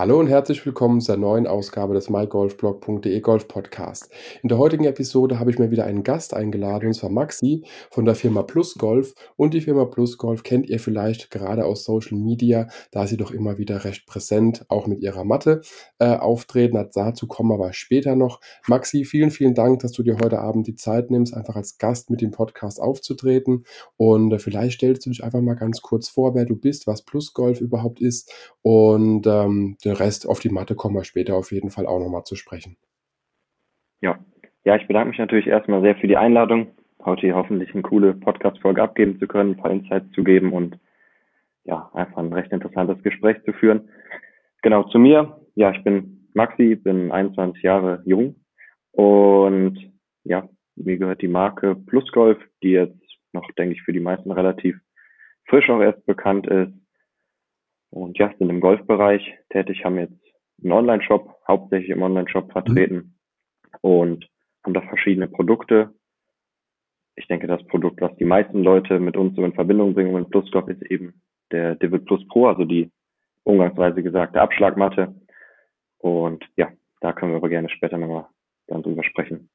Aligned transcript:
Hallo 0.00 0.18
und 0.18 0.28
herzlich 0.28 0.64
willkommen 0.64 1.02
zur 1.02 1.18
neuen 1.18 1.46
Ausgabe 1.46 1.92
des 1.92 2.08
mygolfblog.de 2.08 3.20
Golf 3.20 3.48
Podcast. 3.48 4.10
In 4.42 4.48
der 4.48 4.56
heutigen 4.56 4.84
Episode 4.84 5.38
habe 5.38 5.50
ich 5.50 5.58
mir 5.58 5.70
wieder 5.70 5.84
einen 5.84 6.04
Gast 6.04 6.32
eingeladen, 6.32 6.86
und 6.86 6.94
zwar 6.94 7.10
Maxi 7.10 7.66
von 7.90 8.06
der 8.06 8.14
Firma 8.14 8.42
Plus 8.42 8.76
Golf. 8.76 9.12
Und 9.36 9.52
die 9.52 9.60
Firma 9.60 9.84
Plus 9.84 10.16
Golf 10.16 10.42
kennt 10.42 10.70
ihr 10.70 10.80
vielleicht 10.80 11.30
gerade 11.30 11.66
aus 11.66 11.84
Social 11.84 12.16
Media, 12.16 12.68
da 12.92 13.06
sie 13.06 13.18
doch 13.18 13.30
immer 13.30 13.58
wieder 13.58 13.84
recht 13.84 14.06
präsent 14.06 14.64
auch 14.70 14.86
mit 14.86 15.00
ihrer 15.00 15.24
Matte 15.24 15.60
äh, 15.98 16.16
auftreten. 16.16 16.82
Dazu 16.94 17.26
kommen 17.26 17.52
aber 17.52 17.74
später 17.74 18.16
noch. 18.16 18.40
Maxi, 18.68 19.04
vielen, 19.04 19.30
vielen 19.30 19.52
Dank, 19.52 19.80
dass 19.80 19.92
du 19.92 20.02
dir 20.02 20.16
heute 20.24 20.38
Abend 20.38 20.66
die 20.66 20.76
Zeit 20.76 21.10
nimmst, 21.10 21.34
einfach 21.34 21.56
als 21.56 21.76
Gast 21.76 22.08
mit 22.08 22.22
dem 22.22 22.30
Podcast 22.30 22.80
aufzutreten. 22.80 23.64
Und 23.98 24.32
äh, 24.32 24.38
vielleicht 24.38 24.76
stellst 24.76 25.04
du 25.04 25.10
dich 25.10 25.22
einfach 25.22 25.42
mal 25.42 25.56
ganz 25.56 25.82
kurz 25.82 26.08
vor, 26.08 26.34
wer 26.34 26.46
du 26.46 26.56
bist, 26.56 26.86
was 26.86 27.02
Plus 27.02 27.34
Golf 27.34 27.60
überhaupt 27.60 28.00
ist 28.00 28.32
und 28.62 29.26
ähm, 29.26 29.76
den 29.84 29.92
Rest 29.92 30.28
auf 30.28 30.40
die 30.40 30.50
Matte 30.50 30.74
kommen 30.74 30.94
wir 30.94 31.04
später 31.04 31.36
auf 31.36 31.52
jeden 31.52 31.70
Fall 31.70 31.86
auch 31.86 31.98
nochmal 31.98 32.24
zu 32.24 32.36
sprechen. 32.36 32.76
Ja. 34.00 34.18
ja, 34.64 34.76
ich 34.76 34.86
bedanke 34.86 35.10
mich 35.10 35.18
natürlich 35.18 35.46
erstmal 35.46 35.82
sehr 35.82 35.96
für 35.96 36.08
die 36.08 36.16
Einladung, 36.16 36.68
heute 37.04 37.34
hoffentlich 37.34 37.72
eine 37.72 37.82
coole 37.82 38.14
Podcast-Folge 38.14 38.82
abgeben 38.82 39.18
zu 39.18 39.26
können, 39.26 39.52
ein 39.52 39.56
paar 39.56 39.70
Insights 39.70 40.10
zu 40.12 40.24
geben 40.24 40.52
und 40.52 40.78
ja, 41.64 41.90
einfach 41.92 42.18
ein 42.18 42.32
recht 42.32 42.52
interessantes 42.52 43.02
Gespräch 43.02 43.42
zu 43.44 43.52
führen. 43.52 43.88
Genau, 44.62 44.84
zu 44.84 44.98
mir. 44.98 45.40
Ja, 45.54 45.70
ich 45.70 45.82
bin 45.84 46.28
Maxi, 46.34 46.76
bin 46.76 47.12
21 47.12 47.62
Jahre 47.62 48.02
jung 48.04 48.36
und 48.92 49.78
ja, 50.24 50.48
mir 50.76 50.98
gehört 50.98 51.22
die 51.22 51.28
Marke 51.28 51.74
Plusgolf, 51.74 52.38
die 52.62 52.70
jetzt 52.70 53.00
noch, 53.32 53.50
denke 53.52 53.74
ich, 53.74 53.82
für 53.82 53.92
die 53.92 54.00
meisten 54.00 54.30
relativ 54.30 54.78
frisch 55.46 55.68
auch 55.70 55.80
erst 55.80 56.04
bekannt 56.06 56.46
ist. 56.46 56.72
Und 57.90 58.18
ja, 58.18 58.32
sind 58.38 58.50
im 58.50 58.60
Golfbereich 58.60 59.22
tätig, 59.50 59.84
haben 59.84 59.98
jetzt 59.98 60.14
einen 60.62 60.72
Online-Shop, 60.72 61.36
hauptsächlich 61.46 61.90
im 61.90 62.02
Online-Shop 62.02 62.48
mhm. 62.48 62.52
vertreten 62.52 62.96
mhm. 62.96 63.78
und 63.80 64.28
haben 64.64 64.74
da 64.74 64.82
verschiedene 64.82 65.28
Produkte. 65.28 65.92
Ich 67.16 67.26
denke, 67.26 67.46
das 67.46 67.64
Produkt, 67.66 68.00
was 68.00 68.16
die 68.16 68.24
meisten 68.24 68.62
Leute 68.62 69.00
mit 69.00 69.16
uns 69.16 69.34
so 69.36 69.44
in 69.44 69.52
Verbindung 69.52 69.94
bringen 69.94 70.14
mit 70.14 70.30
Plusgolf, 70.30 70.68
ist 70.68 70.82
eben 70.82 71.20
der 71.50 71.74
Divid 71.74 72.04
Plus 72.04 72.26
Pro, 72.28 72.46
also 72.46 72.64
die 72.64 72.90
umgangsweise 73.42 74.02
gesagte 74.02 74.40
Abschlagmatte. 74.40 75.14
Und 75.98 76.44
ja, 76.56 76.68
da 77.00 77.12
können 77.12 77.32
wir 77.32 77.36
aber 77.36 77.48
gerne 77.48 77.68
später 77.68 77.98
nochmal 77.98 78.26
dann 78.68 78.82
drüber 78.82 79.04
sprechen. 79.04 79.49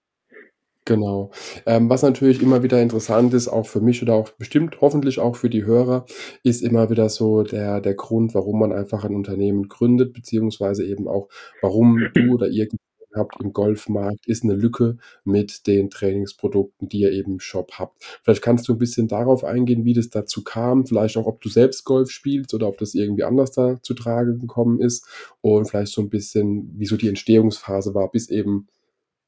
Genau. 0.88 1.32
Ähm, 1.66 1.90
was 1.90 2.04
natürlich 2.04 2.44
immer 2.44 2.62
wieder 2.62 2.80
interessant 2.80 3.34
ist, 3.34 3.48
auch 3.48 3.66
für 3.66 3.82
mich 3.82 4.04
oder 4.04 4.14
auch 4.14 4.30
bestimmt 4.30 4.82
hoffentlich 4.82 5.20
auch 5.20 5.36
für 5.36 5.50
die 5.50 5.66
Hörer, 5.66 6.06
ist 6.44 6.62
immer 6.62 6.92
wieder 6.92 7.10
so 7.10 7.42
der, 7.42 7.82
der 7.82 7.96
Grund, 7.96 8.36
warum 8.36 8.60
man 8.60 8.72
einfach 8.72 9.04
ein 9.04 9.16
Unternehmen 9.16 9.68
gründet, 9.68 10.14
beziehungsweise 10.14 10.86
eben 10.86 11.08
auch, 11.08 11.28
warum 11.62 11.98
du 12.14 12.34
oder 12.36 12.48
ihr 12.50 12.68
habt 13.16 13.42
im 13.42 13.54
Golfmarkt, 13.54 14.28
ist 14.28 14.44
eine 14.44 14.54
Lücke 14.56 14.98
mit 15.24 15.66
den 15.68 15.90
Trainingsprodukten, 15.90 16.90
die 16.90 17.00
ihr 17.00 17.12
eben 17.14 17.34
im 17.34 17.40
Shop 17.40 17.72
habt. 17.80 18.04
Vielleicht 18.24 18.42
kannst 18.44 18.68
du 18.68 18.74
ein 18.74 18.78
bisschen 18.78 19.08
darauf 19.08 19.44
eingehen, 19.44 19.86
wie 19.86 19.94
das 19.94 20.10
dazu 20.10 20.44
kam, 20.44 20.86
vielleicht 20.86 21.18
auch, 21.18 21.26
ob 21.26 21.42
du 21.42 21.50
selbst 21.50 21.86
Golf 21.86 22.12
spielst 22.12 22.54
oder 22.54 22.68
ob 22.68 22.78
das 22.78 22.94
irgendwie 22.94 23.24
anders 23.24 23.52
da 23.54 23.82
zu 23.82 23.94
Trage 23.96 24.38
gekommen 24.38 24.82
ist 24.82 25.08
und 25.42 25.66
vielleicht 25.70 25.94
so 25.94 26.02
ein 26.02 26.10
bisschen, 26.10 26.74
wie 26.78 26.86
so 26.86 26.98
die 26.98 27.08
Entstehungsphase 27.08 27.96
war, 27.96 28.12
bis 28.12 28.30
eben 28.30 28.68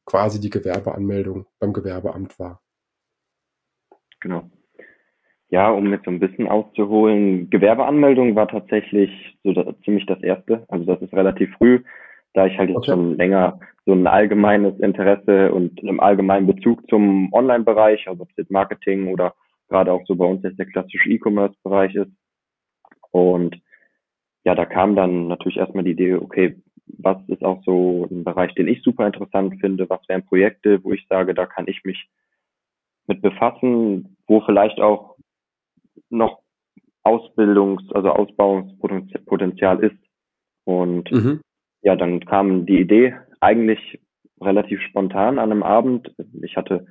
quasi 0.07 0.39
die 0.39 0.49
Gewerbeanmeldung 0.49 1.45
beim 1.59 1.73
Gewerbeamt 1.73 2.39
war. 2.39 2.61
Genau. 4.21 4.49
Ja, 5.49 5.69
um 5.69 5.91
jetzt 5.91 6.05
so 6.05 6.11
ein 6.11 6.19
bisschen 6.19 6.47
auszuholen, 6.47 7.49
Gewerbeanmeldung 7.49 8.35
war 8.35 8.47
tatsächlich 8.47 9.37
so 9.43 9.53
da, 9.53 9.73
ziemlich 9.83 10.05
das 10.05 10.21
erste. 10.23 10.65
Also 10.69 10.85
das 10.85 11.01
ist 11.01 11.13
relativ 11.13 11.53
früh, 11.57 11.83
da 12.33 12.47
ich 12.47 12.57
halt 12.57 12.69
jetzt 12.69 12.77
okay. 12.79 12.91
schon 12.91 13.15
länger 13.15 13.59
so 13.85 13.93
ein 13.93 14.07
allgemeines 14.07 14.79
Interesse 14.79 15.53
und 15.53 15.79
einen 15.81 15.99
allgemeinen 15.99 16.47
Bezug 16.47 16.89
zum 16.89 17.31
Online-Bereich, 17.31 18.07
also 18.07 18.23
ob 18.23 18.29
es 18.31 18.37
jetzt 18.37 18.51
Marketing 18.51 19.07
oder 19.07 19.35
gerade 19.69 19.91
auch 19.91 20.05
so 20.05 20.15
bei 20.15 20.25
uns 20.25 20.43
jetzt 20.43 20.59
der 20.59 20.65
klassische 20.65 21.09
E-Commerce-Bereich 21.09 21.95
ist. 21.95 22.11
Und 23.11 23.61
ja, 24.43 24.55
da 24.55 24.65
kam 24.65 24.95
dann 24.95 25.27
natürlich 25.27 25.57
erstmal 25.57 25.83
die 25.83 25.91
Idee, 25.91 26.15
okay, 26.15 26.61
was 26.97 27.17
ist 27.27 27.43
auch 27.43 27.63
so 27.63 28.07
ein 28.09 28.23
Bereich, 28.23 28.53
den 28.55 28.67
ich 28.67 28.81
super 28.81 29.05
interessant 29.05 29.59
finde, 29.59 29.89
was 29.89 30.07
wären 30.07 30.25
Projekte, 30.25 30.83
wo 30.83 30.93
ich 30.93 31.05
sage, 31.07 31.33
da 31.33 31.45
kann 31.45 31.67
ich 31.67 31.83
mich 31.83 32.07
mit 33.07 33.21
befassen, 33.21 34.17
wo 34.27 34.41
vielleicht 34.41 34.79
auch 34.79 35.15
noch 36.09 36.41
Ausbildungs-, 37.03 37.91
also 37.93 38.09
Ausbauungspotenzial 38.09 39.83
ist. 39.83 39.97
Und 40.65 41.11
mhm. 41.11 41.41
ja, 41.81 41.95
dann 41.95 42.19
kam 42.25 42.65
die 42.65 42.79
Idee 42.79 43.15
eigentlich 43.39 43.99
relativ 44.41 44.81
spontan 44.81 45.39
an 45.39 45.51
einem 45.51 45.63
Abend. 45.63 46.13
Ich 46.41 46.57
hatte 46.57 46.85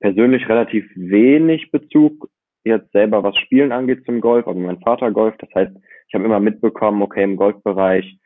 persönlich 0.00 0.48
relativ 0.48 0.84
wenig 0.96 1.70
Bezug 1.70 2.28
jetzt 2.64 2.90
selber, 2.92 3.22
was 3.22 3.36
Spielen 3.36 3.72
angeht 3.72 4.04
zum 4.04 4.20
Golf. 4.20 4.46
Also 4.46 4.58
mein 4.58 4.80
Vater 4.80 5.10
Golf. 5.12 5.36
Das 5.38 5.48
heißt, 5.54 5.72
ich 6.08 6.14
habe 6.14 6.24
immer 6.24 6.40
mitbekommen, 6.40 7.02
okay, 7.02 7.22
im 7.22 7.36
Golfbereich 7.36 8.18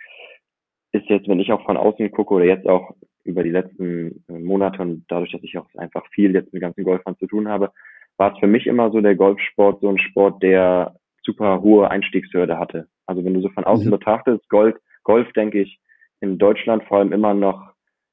ist 0.94 1.08
jetzt, 1.08 1.28
wenn 1.28 1.40
ich 1.40 1.52
auch 1.52 1.64
von 1.64 1.76
außen 1.76 2.10
gucke 2.12 2.34
oder 2.34 2.44
jetzt 2.44 2.66
auch 2.66 2.94
über 3.24 3.42
die 3.42 3.50
letzten 3.50 4.24
äh, 4.28 4.38
Monate 4.38 4.80
und 4.80 5.04
dadurch, 5.08 5.32
dass 5.32 5.42
ich 5.42 5.58
auch 5.58 5.66
einfach 5.76 6.06
viel 6.14 6.32
jetzt 6.34 6.52
mit 6.52 6.62
ganzen 6.62 6.84
Golfern 6.84 7.16
zu 7.18 7.26
tun 7.26 7.48
habe, 7.48 7.72
war 8.16 8.32
es 8.32 8.38
für 8.38 8.46
mich 8.46 8.66
immer 8.66 8.90
so 8.90 9.00
der 9.00 9.16
Golfsport 9.16 9.80
so 9.80 9.88
ein 9.88 9.98
Sport, 9.98 10.42
der 10.42 10.94
super 11.24 11.62
hohe 11.62 11.90
Einstiegshürde 11.90 12.58
hatte. 12.58 12.86
Also 13.06 13.24
wenn 13.24 13.34
du 13.34 13.40
so 13.40 13.48
von 13.48 13.64
außen 13.64 13.86
mhm. 13.86 13.90
betrachtest, 13.90 14.48
Golf, 14.48 14.76
Golf 15.02 15.32
denke 15.32 15.62
ich 15.62 15.80
in 16.20 16.38
Deutschland 16.38 16.84
vor 16.84 16.98
allem 16.98 17.12
immer 17.12 17.34
noch 17.34 17.60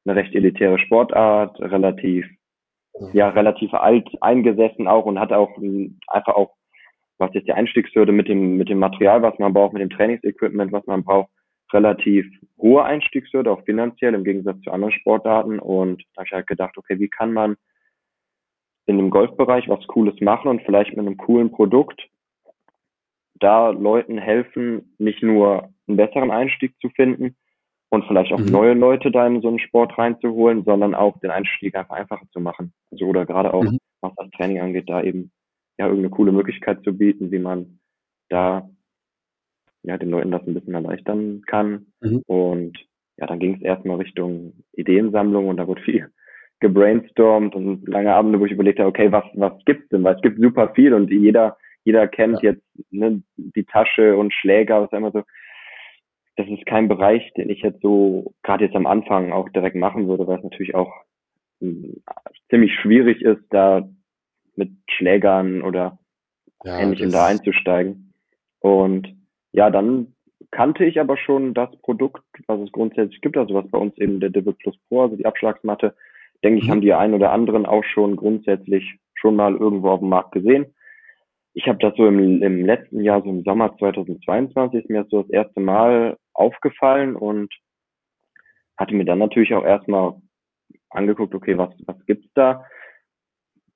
eine 0.06 0.16
recht 0.16 0.34
elitäre 0.34 0.80
Sportart, 0.80 1.60
relativ, 1.60 2.26
mhm. 3.00 3.10
ja, 3.14 3.30
relativ 3.30 3.74
alt 3.74 4.10
eingesessen 4.22 4.88
auch 4.88 5.06
und 5.06 5.20
hat 5.20 5.32
auch 5.34 5.52
einfach 6.08 6.34
auch, 6.34 6.56
was 7.20 7.34
jetzt 7.34 7.48
die 7.48 7.54
Einstiegshürde 7.54 8.12
mit 8.12 8.28
dem, 8.28 8.58
mit 8.58 8.70
dem 8.70 8.80
Material, 8.80 9.22
was 9.22 9.38
man 9.38 9.54
braucht, 9.54 9.74
mit 9.74 9.84
dem 9.84 9.92
Trainingsequipment, 9.92 10.72
was 10.72 10.88
man 10.88 11.04
braucht, 11.04 11.30
relativ 11.74 12.26
hohe 12.58 12.84
Einstiegshürde, 12.84 13.52
auch 13.52 13.64
finanziell 13.64 14.14
im 14.14 14.24
Gegensatz 14.24 14.62
zu 14.62 14.72
anderen 14.72 14.94
Sportarten. 14.94 15.60
Und 15.60 16.04
da 16.14 16.20
habe 16.20 16.28
ich 16.28 16.34
halt 16.34 16.48
gedacht, 16.48 16.78
okay, 16.78 17.00
wie 17.00 17.10
kann 17.10 17.34
man 17.34 17.58
in 18.86 18.98
dem 18.98 19.10
Golfbereich 19.10 19.68
was 19.70 19.86
Cooles 19.88 20.20
machen 20.22 20.50
und 20.50 20.62
vielleicht 20.64 20.92
mit 20.92 21.00
einem 21.00 21.18
coolen 21.18 21.52
Produkt 21.52 22.02
da 23.36 23.70
Leuten 23.70 24.18
helfen, 24.18 24.94
nicht 24.98 25.24
nur 25.24 25.70
einen 25.88 25.98
besseren 25.98 26.32
Einstieg 26.32 26.80
zu 26.80 26.90
finden 26.90 27.36
und 27.90 28.06
vielleicht 28.06 28.32
auch 28.32 28.40
mhm. 28.40 28.52
neue 28.52 28.74
Leute 28.74 29.12
da 29.12 29.26
in 29.28 29.42
so 29.42 29.48
einen 29.48 29.60
Sport 29.60 29.98
reinzuholen, 29.98 30.64
sondern 30.64 30.96
auch 30.96 31.20
den 31.20 31.32
Einstieg 31.32 31.76
einfach 31.76 31.96
einfacher 31.96 32.26
zu 32.32 32.40
machen. 32.40 32.74
Also 32.92 33.06
oder 33.06 33.26
gerade 33.26 33.54
auch, 33.54 33.64
mhm. 33.64 33.80
was 34.02 34.14
das 34.16 34.30
Training 34.32 34.62
angeht, 34.62 34.90
da 34.90 35.02
eben 35.02 35.32
ja 35.78 35.88
irgendeine 35.88 36.12
coole 36.12 36.32
Möglichkeit 36.32 36.84
zu 36.84 36.94
bieten, 36.94 37.32
wie 37.32 37.40
man 37.40 37.80
da 38.30 38.70
ja, 39.84 39.98
den 39.98 40.10
Leuten 40.10 40.32
das 40.32 40.46
ein 40.46 40.54
bisschen 40.54 40.74
erleichtern 40.74 41.42
kann. 41.46 41.88
Mhm. 42.02 42.24
Und 42.28 42.78
ja, 43.18 43.28
dann 43.28 43.40
ging 43.40 43.56
es 43.56 43.62
erstmal 43.62 43.98
Richtung 43.98 44.54
Ideensammlung 44.74 45.48
und 45.48 45.58
da 45.58 45.68
wurde 45.68 45.82
viel 45.82 46.10
gebrainstormt 46.60 47.56
und 47.56 47.88
lange 47.88 48.14
Abende, 48.14 48.40
wo 48.40 48.46
ich 48.46 48.52
überlegt 48.52 48.80
habe, 48.80 48.90
okay, 48.90 49.12
was, 49.12 49.26
was 49.34 49.54
gibt's 49.66 49.90
denn? 49.90 50.04
Weil 50.04 50.16
es 50.16 50.22
gibt 50.22 50.40
super 50.40 50.74
viel 50.76 50.94
und 50.94 51.10
jeder, 51.10 51.58
jeder 51.84 52.08
kennt 52.08 52.42
ja. 52.42 52.52
jetzt 52.52 52.64
ne, 52.92 53.24
die 53.38 53.66
Tasche 53.66 54.16
und 54.18 54.34
Schläger, 54.34 54.84
was 54.84 54.92
immer 54.92 55.12
so. 55.12 55.24
Das 56.38 56.48
ist 56.48 56.66
kein 56.66 56.88
Bereich, 56.88 57.32
den 57.34 57.50
ich 57.50 57.62
jetzt 57.62 57.82
so, 57.82 58.34
gerade 58.42 58.66
jetzt 58.66 58.76
am 58.76 58.88
Anfang 58.88 59.32
auch 59.32 59.50
direkt 59.50 59.76
machen 59.76 60.08
würde, 60.08 60.28
weil 60.28 60.38
es 60.38 60.44
natürlich 60.44 60.76
auch 60.76 60.94
hm, 61.60 62.02
ziemlich 62.50 62.74
schwierig 62.76 63.22
ist, 63.22 63.44
da 63.50 63.88
mit 64.56 64.72
Schlägern 64.90 65.62
oder 65.62 66.00
ja, 66.64 66.80
ähnlichem 66.80 67.12
da 67.12 67.26
einzusteigen. 67.26 68.14
Und 68.60 69.21
ja, 69.54 69.70
dann 69.70 70.14
kannte 70.52 70.86
ich 70.86 71.00
aber 71.00 71.18
schon 71.18 71.54
das 71.54 71.70
Produkt, 71.82 72.24
was 72.48 72.60
es 72.60 72.72
grundsätzlich 72.72 73.22
gibt, 73.22 73.38
also 73.38 73.54
was 73.54 73.70
bei 73.70 73.78
uns 73.78 73.98
eben 73.98 74.20
der 74.20 74.30
Divid 74.30 74.58
Plus 74.60 74.78
Pro, 74.88 75.04
also 75.04 75.16
die 75.16 75.26
Abschlagsmatte, 75.26 75.96
denke 76.44 76.60
ich, 76.60 76.66
mhm. 76.68 76.72
haben 76.72 76.82
die 76.82 76.94
ein 76.94 77.14
oder 77.14 77.32
anderen 77.32 77.66
auch 77.66 77.84
schon 77.84 78.16
grundsätzlich 78.16 78.98
schon 79.14 79.36
mal 79.36 79.56
irgendwo 79.56 79.90
auf 79.90 80.00
dem 80.00 80.10
Markt 80.10 80.32
gesehen. 80.32 80.74
Ich 81.54 81.68
habe 81.68 81.80
das 81.80 81.96
so 81.96 82.08
im, 82.08 82.42
im 82.42 82.66
letzten 82.66 83.02
Jahr, 83.02 83.22
so 83.22 83.30
im 83.30 83.44
Sommer 83.44 83.78
2022, 83.78 84.82
ist 84.82 84.90
mir 84.90 85.04
das 85.04 85.10
so 85.10 85.22
das 85.22 85.32
erste 85.32 85.60
Mal 85.60 86.18
aufgefallen 86.34 87.16
und 87.16 87.54
hatte 88.78 88.96
mir 88.96 89.06
dann 89.06 89.20
natürlich 89.20 89.54
auch 89.54 89.66
erstmal 89.66 90.16
angeguckt, 90.90 91.36
okay, 91.36 91.58
was, 91.58 91.70
was 91.86 92.06
gibt's 92.06 92.30
da? 92.34 92.66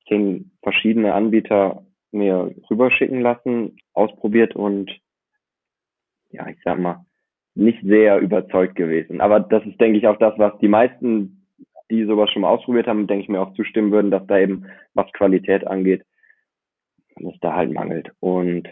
Zehn 0.08 0.52
verschiedene 0.64 1.14
Anbieter 1.14 1.86
mir 2.12 2.56
rüberschicken 2.70 3.22
lassen, 3.22 3.78
ausprobiert 3.94 4.56
und 4.56 4.90
ja, 6.36 6.48
ich 6.48 6.58
sag 6.64 6.80
mal, 6.80 7.06
nicht 7.56 7.82
sehr 7.84 8.20
überzeugt 8.20 8.76
gewesen. 8.76 9.22
Aber 9.22 9.40
das 9.40 9.66
ist, 9.66 9.80
denke 9.80 9.98
ich, 9.98 10.08
auch 10.08 10.18
das, 10.18 10.38
was 10.38 10.58
die 10.60 10.68
meisten, 10.68 11.48
die 11.90 12.06
sowas 12.06 12.30
schon 12.32 12.42
mal 12.42 12.50
ausprobiert 12.50 12.88
haben, 12.88 13.08
denke 13.08 13.24
ich 13.24 13.30
mir 13.30 13.42
auch 13.42 13.54
zustimmen 13.54 13.92
würden, 13.92 14.12
dass 14.12 14.28
da 14.28 14.38
eben, 14.38 14.66
was 14.94 15.12
Qualität 15.14 15.66
angeht, 15.66 16.04
es 17.16 17.40
da 17.42 17.56
halt 17.56 17.72
mangelt. 17.72 18.12
Und 18.20 18.70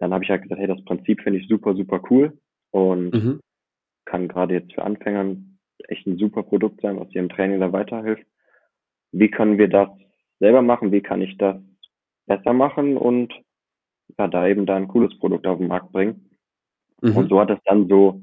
dann 0.00 0.12
habe 0.12 0.24
ich 0.24 0.30
halt 0.30 0.42
gesagt, 0.42 0.60
hey, 0.60 0.66
das 0.66 0.84
Prinzip 0.84 1.22
finde 1.22 1.38
ich 1.38 1.48
super, 1.48 1.74
super 1.74 2.02
cool 2.10 2.36
und 2.72 3.14
mhm. 3.14 3.40
kann 4.04 4.26
gerade 4.26 4.54
jetzt 4.54 4.72
für 4.72 4.82
Anfängern 4.82 5.58
echt 5.88 6.06
ein 6.06 6.18
super 6.18 6.42
Produkt 6.42 6.80
sein, 6.80 6.98
was 6.98 7.08
dir 7.10 7.20
im 7.20 7.28
Training 7.28 7.60
da 7.60 7.72
weiterhilft. 7.72 8.26
Wie 9.12 9.30
können 9.30 9.58
wir 9.58 9.68
das 9.68 9.88
selber 10.40 10.62
machen? 10.62 10.90
Wie 10.90 11.02
kann 11.02 11.22
ich 11.22 11.36
das 11.38 11.56
besser 12.26 12.52
machen 12.52 12.96
und 12.96 13.32
ja, 14.18 14.26
da 14.26 14.46
eben 14.48 14.66
da 14.66 14.76
ein 14.76 14.88
cooles 14.88 15.16
Produkt 15.18 15.46
auf 15.46 15.58
den 15.58 15.68
Markt 15.68 15.92
bringen? 15.92 16.31
Mhm. 17.02 17.16
Und 17.16 17.28
so 17.28 17.40
hat 17.40 17.50
es 17.50 17.58
dann 17.64 17.88
so 17.88 18.20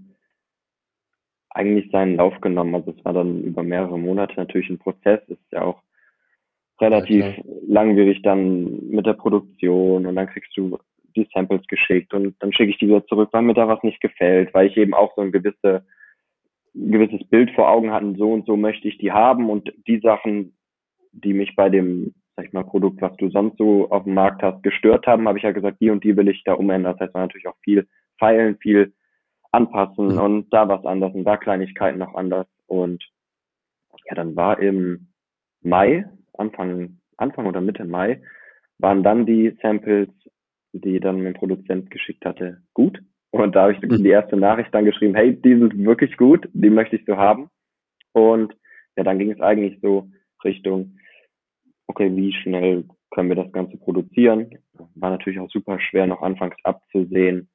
eigentlich 1.51 1.91
seinen 1.91 2.15
Lauf 2.15 2.39
genommen. 2.41 2.75
Also 2.75 2.91
es 2.97 3.05
war 3.05 3.13
dann 3.13 3.43
über 3.43 3.63
mehrere 3.63 3.99
Monate 3.99 4.33
natürlich 4.37 4.69
ein 4.69 4.79
Prozess, 4.79 5.19
ist 5.27 5.39
ja 5.51 5.63
auch 5.63 5.81
relativ 6.79 7.23
ja, 7.23 7.43
langwierig 7.67 8.21
dann 8.21 8.89
mit 8.89 9.05
der 9.05 9.13
Produktion 9.13 10.05
und 10.05 10.15
dann 10.15 10.27
kriegst 10.27 10.55
du 10.55 10.79
die 11.15 11.27
Samples 11.33 11.65
geschickt 11.67 12.13
und 12.13 12.35
dann 12.39 12.53
schicke 12.53 12.71
ich 12.71 12.77
die 12.77 12.87
wieder 12.87 13.05
zurück, 13.07 13.29
weil 13.31 13.41
mir 13.41 13.53
da 13.53 13.67
was 13.67 13.83
nicht 13.83 13.99
gefällt, 13.99 14.53
weil 14.53 14.67
ich 14.67 14.77
eben 14.77 14.93
auch 14.93 15.13
so 15.15 15.21
ein 15.21 15.31
gewisse, 15.31 15.83
ein 16.75 16.91
gewisses 16.91 17.27
Bild 17.27 17.51
vor 17.51 17.69
Augen 17.69 17.91
hatte, 17.91 18.13
so 18.17 18.31
und 18.31 18.45
so 18.45 18.55
möchte 18.55 18.87
ich 18.87 18.97
die 18.97 19.11
haben 19.11 19.49
und 19.49 19.73
die 19.87 19.99
Sachen, 19.99 20.55
die 21.11 21.33
mich 21.33 21.55
bei 21.55 21.69
dem, 21.69 22.13
sag 22.35 22.45
ich 22.45 22.53
mal, 22.53 22.63
Produkt, 22.63 23.01
was 23.01 23.17
du 23.17 23.29
sonst 23.29 23.57
so 23.57 23.89
auf 23.89 24.03
dem 24.03 24.13
Markt 24.13 24.43
hast, 24.43 24.63
gestört 24.63 25.07
haben, 25.07 25.27
habe 25.27 25.39
ich 25.39 25.43
ja 25.43 25.51
gesagt, 25.51 25.81
die 25.81 25.89
und 25.89 26.03
die 26.03 26.15
will 26.15 26.29
ich 26.29 26.43
da 26.43 26.53
umändern. 26.53 26.93
Das 26.93 27.01
heißt, 27.01 27.13
man 27.13 27.23
natürlich 27.23 27.47
auch 27.47 27.57
viel 27.63 27.87
feilen, 28.19 28.57
viel 28.57 28.93
anpassen 29.51 30.13
mhm. 30.13 30.19
und 30.19 30.49
da 30.51 30.67
was 30.67 30.85
anders 30.85 31.13
und 31.13 31.23
da 31.23 31.37
Kleinigkeiten 31.37 31.99
noch 31.99 32.13
anders 32.13 32.47
und 32.67 33.03
ja, 34.05 34.15
dann 34.15 34.35
war 34.35 34.59
im 34.59 35.07
Mai, 35.61 36.05
Anfang, 36.37 36.99
Anfang 37.17 37.47
oder 37.47 37.61
Mitte 37.61 37.85
Mai, 37.85 38.21
waren 38.77 39.03
dann 39.03 39.25
die 39.25 39.57
Samples 39.61 40.09
die 40.73 40.99
dann 40.99 41.23
mein 41.23 41.33
Produzent 41.33 41.89
geschickt 41.91 42.25
hatte, 42.25 42.61
gut. 42.73 43.01
Und 43.31 43.55
da 43.55 43.63
habe 43.63 43.73
ich 43.73 43.81
mhm. 43.81 44.03
die 44.03 44.09
erste 44.09 44.37
Nachricht 44.37 44.73
dann 44.73 44.85
geschrieben, 44.85 45.15
hey, 45.15 45.39
die 45.39 45.57
sind 45.57 45.77
wirklich 45.85 46.17
gut, 46.17 46.49
die 46.53 46.69
möchte 46.69 46.95
ich 46.95 47.05
so 47.05 47.17
haben. 47.17 47.49
Und 48.13 48.55
ja, 48.95 49.03
dann 49.03 49.19
ging 49.19 49.31
es 49.31 49.39
eigentlich 49.39 49.79
so 49.81 50.09
Richtung, 50.43 50.97
okay, 51.87 52.15
wie 52.15 52.33
schnell 52.33 52.85
können 53.11 53.29
wir 53.29 53.35
das 53.35 53.51
Ganze 53.51 53.77
produzieren? 53.77 54.49
War 54.95 55.11
natürlich 55.11 55.39
auch 55.39 55.49
super 55.49 55.79
schwer, 55.79 56.07
noch 56.07 56.21
anfangs 56.21 56.55
abzusehen, 56.63 57.49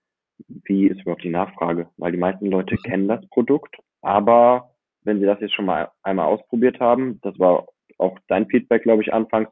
wie 0.64 0.86
ist 0.86 1.02
überhaupt 1.02 1.24
die 1.24 1.30
Nachfrage, 1.30 1.88
weil 1.96 2.12
die 2.12 2.18
meisten 2.18 2.46
Leute 2.46 2.74
mhm. 2.74 2.88
kennen 2.88 3.08
das 3.08 3.26
Produkt, 3.28 3.76
aber 4.02 4.70
wenn 5.02 5.20
sie 5.20 5.26
das 5.26 5.40
jetzt 5.40 5.54
schon 5.54 5.66
mal 5.66 5.90
einmal 6.02 6.26
ausprobiert 6.26 6.80
haben, 6.80 7.20
das 7.22 7.38
war 7.38 7.66
auch 7.98 8.18
dein 8.28 8.46
Feedback, 8.46 8.82
glaube 8.82 9.02
ich, 9.02 9.12
anfangs, 9.12 9.48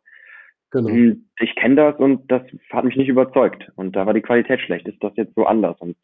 Genau. 0.73 0.88
Hm, 0.88 1.29
ich 1.38 1.55
kenne 1.55 1.76
das 1.76 1.96
und 1.99 2.31
das 2.32 2.43
hat 2.70 2.84
mich 2.84 2.96
nicht 2.96 3.08
überzeugt. 3.08 3.70
Und 3.76 3.94
da 3.94 4.06
war 4.06 4.14
die 4.14 4.23
Qualität 4.23 4.58
schlecht. 4.61 4.88
Ist 4.88 5.02
das 5.05 5.12
jetzt 5.17 5.34
so 5.34 5.44
anders? 5.44 5.79
Und 5.81 5.96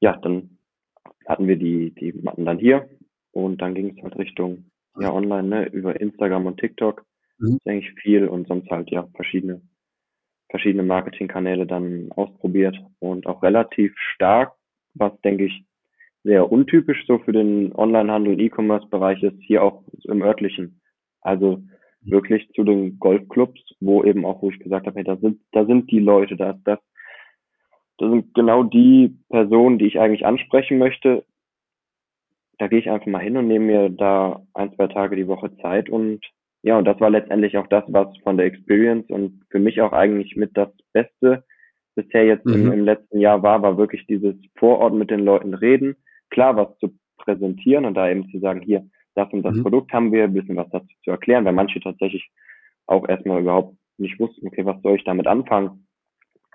ja, 0.00 0.16
dann 0.16 0.58
hatten 1.26 1.46
wir 1.46 1.56
die, 1.56 1.94
die 1.94 2.12
Matten 2.12 2.44
dann 2.44 2.58
hier 2.58 2.90
und 3.30 3.62
dann 3.62 3.74
ging 3.74 3.96
es 3.96 4.02
halt 4.02 4.18
Richtung 4.18 4.64
ja 4.98 5.12
online, 5.12 5.48
ne, 5.48 5.66
über 5.68 6.00
Instagram 6.00 6.46
und 6.46 6.58
TikTok. 6.58 7.04
Mhm. 7.38 7.56
ist 7.56 7.68
eigentlich 7.68 7.92
viel 8.02 8.26
und 8.26 8.48
sonst 8.48 8.68
halt 8.70 8.90
ja 8.90 9.06
verschiedene, 9.14 9.62
verschiedene 10.50 10.82
Marketingkanäle 10.82 11.66
dann 11.66 12.10
ausprobiert 12.12 12.76
und 12.98 13.26
auch 13.26 13.42
relativ 13.42 13.96
stark, 13.96 14.52
was 14.94 15.18
denke 15.22 15.46
ich 15.46 15.64
sehr 16.22 16.50
untypisch 16.52 17.06
so 17.06 17.18
für 17.18 17.32
den 17.32 17.74
Onlinehandel 17.74 18.34
und 18.34 18.40
E-Commerce-Bereich 18.40 19.22
ist, 19.22 19.40
hier 19.40 19.62
auch 19.62 19.84
im 20.04 20.22
örtlichen. 20.22 20.80
Also 21.22 21.62
wirklich 22.02 22.50
zu 22.54 22.64
den 22.64 22.98
Golfclubs, 22.98 23.60
wo 23.80 24.04
eben 24.04 24.24
auch, 24.26 24.42
wo 24.42 24.50
ich 24.50 24.58
gesagt 24.58 24.86
habe, 24.86 24.96
hey, 24.96 25.04
da 25.04 25.16
sind, 25.16 25.40
da 25.52 25.64
sind 25.64 25.90
die 25.90 25.98
Leute, 25.98 26.36
da 26.36 26.58
das, 26.64 26.78
das 27.98 28.10
sind 28.10 28.34
genau 28.34 28.62
die 28.62 29.16
Personen, 29.28 29.78
die 29.78 29.86
ich 29.86 29.98
eigentlich 29.98 30.26
ansprechen 30.26 30.78
möchte. 30.78 31.24
Da 32.58 32.68
gehe 32.68 32.78
ich 32.78 32.90
einfach 32.90 33.06
mal 33.06 33.22
hin 33.22 33.36
und 33.36 33.48
nehme 33.48 33.66
mir 33.66 33.90
da 33.90 34.42
ein, 34.54 34.74
zwei 34.74 34.86
Tage 34.88 35.16
die 35.16 35.28
Woche 35.28 35.56
Zeit 35.58 35.88
und 35.88 36.20
ja, 36.62 36.76
und 36.76 36.84
das 36.84 37.00
war 37.00 37.10
letztendlich 37.10 37.56
auch 37.56 37.66
das, 37.68 37.84
was 37.88 38.08
von 38.18 38.36
der 38.36 38.46
Experience 38.46 39.08
und 39.08 39.42
für 39.50 39.58
mich 39.58 39.80
auch 39.80 39.92
eigentlich 39.92 40.36
mit 40.36 40.56
das 40.56 40.68
Beste 40.92 41.44
bisher 41.94 42.24
jetzt 42.24 42.44
mhm. 42.44 42.54
im, 42.54 42.72
im 42.72 42.84
letzten 42.84 43.18
Jahr 43.18 43.42
war, 43.42 43.62
war 43.62 43.78
wirklich 43.78 44.06
dieses 44.06 44.34
Vorort 44.56 44.94
mit 44.94 45.10
den 45.10 45.20
Leuten 45.20 45.54
reden, 45.54 45.96
klar 46.30 46.56
was 46.56 46.76
zu 46.78 46.94
präsentieren 47.18 47.84
und 47.84 47.94
da 47.94 48.08
eben 48.08 48.28
zu 48.30 48.38
sagen, 48.40 48.60
hier, 48.60 48.86
das 49.14 49.32
und 49.32 49.42
das 49.42 49.56
mhm. 49.56 49.62
Produkt 49.62 49.92
haben 49.92 50.12
wir, 50.12 50.24
ein 50.24 50.34
bisschen 50.34 50.56
was 50.56 50.70
dazu 50.70 50.94
zu 51.02 51.10
erklären, 51.10 51.44
weil 51.44 51.52
manche 51.52 51.80
tatsächlich 51.80 52.30
auch 52.86 53.08
erstmal 53.08 53.40
überhaupt 53.40 53.76
nicht 53.98 54.18
wussten, 54.18 54.46
okay, 54.46 54.64
was 54.64 54.80
soll 54.82 54.96
ich 54.96 55.04
damit 55.04 55.26
anfangen? 55.26 55.86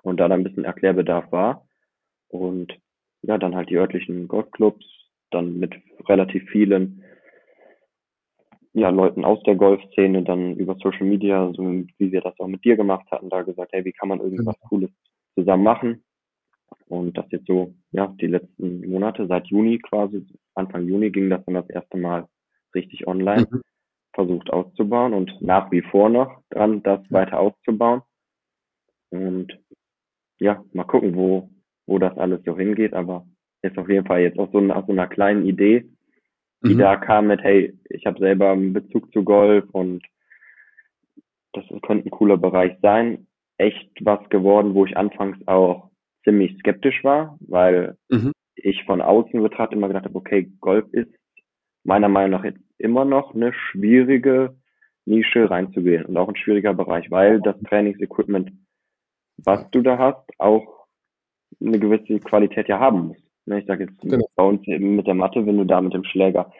Und 0.04 0.19
da 0.19 0.28
dann 0.28 0.42
ein 0.42 0.44
bisschen 0.44 0.66
Erklärbedarf 0.66 1.31
war. 1.31 1.68
Und 2.28 2.78
ja, 3.22 3.38
dann 3.38 3.56
halt 3.56 3.69
die 3.69 3.78
örtlichen 3.78 4.28
Golfclubs, 4.28 4.86
dann 5.31 5.57
mit 5.60 5.74
relativ 6.07 6.48
vielen 6.50 7.04
ja, 8.75 8.89
Leuten 8.89 9.24
aus 9.24 9.42
der 9.44 9.56
Golfszene 9.56 10.24
dann 10.24 10.57
über 10.57 10.75
Social 10.75 11.07
Media, 11.07 11.50
so 11.56 11.63
wie 11.63 12.12
wir 12.12 12.19
das 12.19 12.38
auch 12.39 12.48
mit 12.48 12.66
dir 12.66 12.75
gemacht 12.75 13.10
hatten, 13.10 13.30
da 13.30 13.42
gesagt, 13.42 13.72
hey, 13.72 13.86
wie 13.86 13.94
kann 13.94 14.10
man 14.10 14.19
irgendwas 14.19 14.56
genau. 14.56 14.68
Cooles 14.68 14.92
zusammen 15.33 15.63
machen? 15.63 16.04
Und 16.88 17.18
das 17.18 17.25
jetzt 17.30 17.48
so, 17.48 17.74
ja, 17.92 18.07
die 18.19 18.27
letzten 18.27 18.86
Monate, 18.89 19.27
seit 19.27 19.48
Juni 19.48 19.80
quasi, 19.80 20.27
Anfang 20.56 20.88
Juni 20.88 21.10
ging 21.10 21.30
das 21.30 21.44
dann 21.45 21.56
das 21.56 21.69
erste 21.69 21.98
Mal 21.98 22.27
richtig 22.75 23.07
online 23.07 23.48
mhm. 23.50 23.62
versucht 24.13 24.51
auszubauen 24.51 25.13
und 25.13 25.42
nach 25.42 25.71
wie 25.71 25.81
vor 25.81 26.10
noch 26.10 26.42
dran, 26.50 26.83
das 26.83 27.00
weiter 27.10 27.39
auszubauen. 27.39 28.01
Und 29.10 29.57
ja, 30.39 30.62
mal 30.74 30.83
gucken, 30.83 31.16
wo, 31.16 31.50
wo 31.88 31.98
das 31.98 32.18
alles 32.18 32.44
so 32.44 32.57
hingeht, 32.57 32.94
aber 32.94 33.25
ist 33.62 33.78
auf 33.78 33.88
jeden 33.88 34.06
Fall 34.06 34.19
jetzt 34.19 34.38
auch 34.38 34.51
so 34.51 34.60
nach 34.60 34.86
so 34.86 34.92
einer 34.92 35.07
kleinen 35.07 35.45
Idee, 35.45 35.89
die 36.62 36.74
mhm. 36.75 36.80
da 36.80 36.96
kam 36.98 37.28
mit, 37.28 37.42
hey, 37.42 37.78
ich 37.90 38.06
habe 38.06 38.19
selber 38.19 38.52
einen 38.52 38.74
Bezug 38.74 39.12
zu 39.13 39.24
Golf 39.24 39.66
und 39.72 40.06
das 41.54 41.63
könnte 41.81 42.07
ein 42.07 42.12
cooler 42.12 42.38
Bereich 42.38 42.78
sein. 42.81 43.28
Echt 43.57 43.90
was 44.02 44.28
geworden, 44.30 44.74
wo 44.74 44.86
ich 44.86 44.98
anfangs 44.98 45.38
auch 45.48 45.90
ziemlich 46.24 46.57
skeptisch 46.60 47.04
war, 47.04 47.38
weil 47.40 47.98
mhm. 48.10 48.31
ich 48.56 48.84
von 48.84 49.02
außen 49.02 49.42
betrachtet 49.42 49.78
immer 49.78 49.88
gedacht 49.88 50.06
habe, 50.06 50.18
okay, 50.18 50.52
Golf 50.60 50.86
ist 50.92 51.13
meiner 51.84 52.10
Meinung 52.10 52.42
nach 52.42 52.52
immer 52.78 53.06
noch 53.06 53.34
eine 53.34 53.54
schwierige 53.54 54.56
Nische 55.06 55.50
reinzugehen 55.50 56.06
und 56.06 56.18
auch 56.18 56.28
ein 56.28 56.36
schwieriger 56.36 56.74
Bereich, 56.74 57.10
weil 57.12 57.40
das 57.42 57.56
Trainingsequipment, 57.62 58.52
was 59.38 59.69
du 59.72 59.81
da 59.81 59.97
hast, 59.97 60.30
auch 60.40 60.88
eine 61.62 61.80
gewisse 61.80 62.19
Qualität 62.19 62.68
ja 62.68 62.80
haben 62.80 63.07
muss. 63.07 63.24
Ne, 63.45 63.59
ich 63.59 63.66
sage 63.68 63.85
jetzt 63.85 64.02
genau. 64.02 64.28
bei 64.35 64.44
uns 64.44 64.68
eben 64.68 64.95
mit 64.95 65.07
der 65.07 65.14
Matte, 65.14 65.45
wenn 65.45 65.57
du 65.57 65.66
da 65.66 65.80
mit 65.80 65.94
dem 65.94 66.04
Schläger 66.04 66.52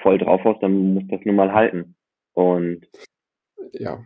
voll 0.00 0.18
drauf 0.18 0.40
hast, 0.44 0.62
dann 0.62 0.94
muss 0.94 1.04
das 1.08 1.20
nun 1.24 1.36
mal 1.36 1.52
halten. 1.52 1.96
Und 2.34 2.86
ja, 3.72 4.04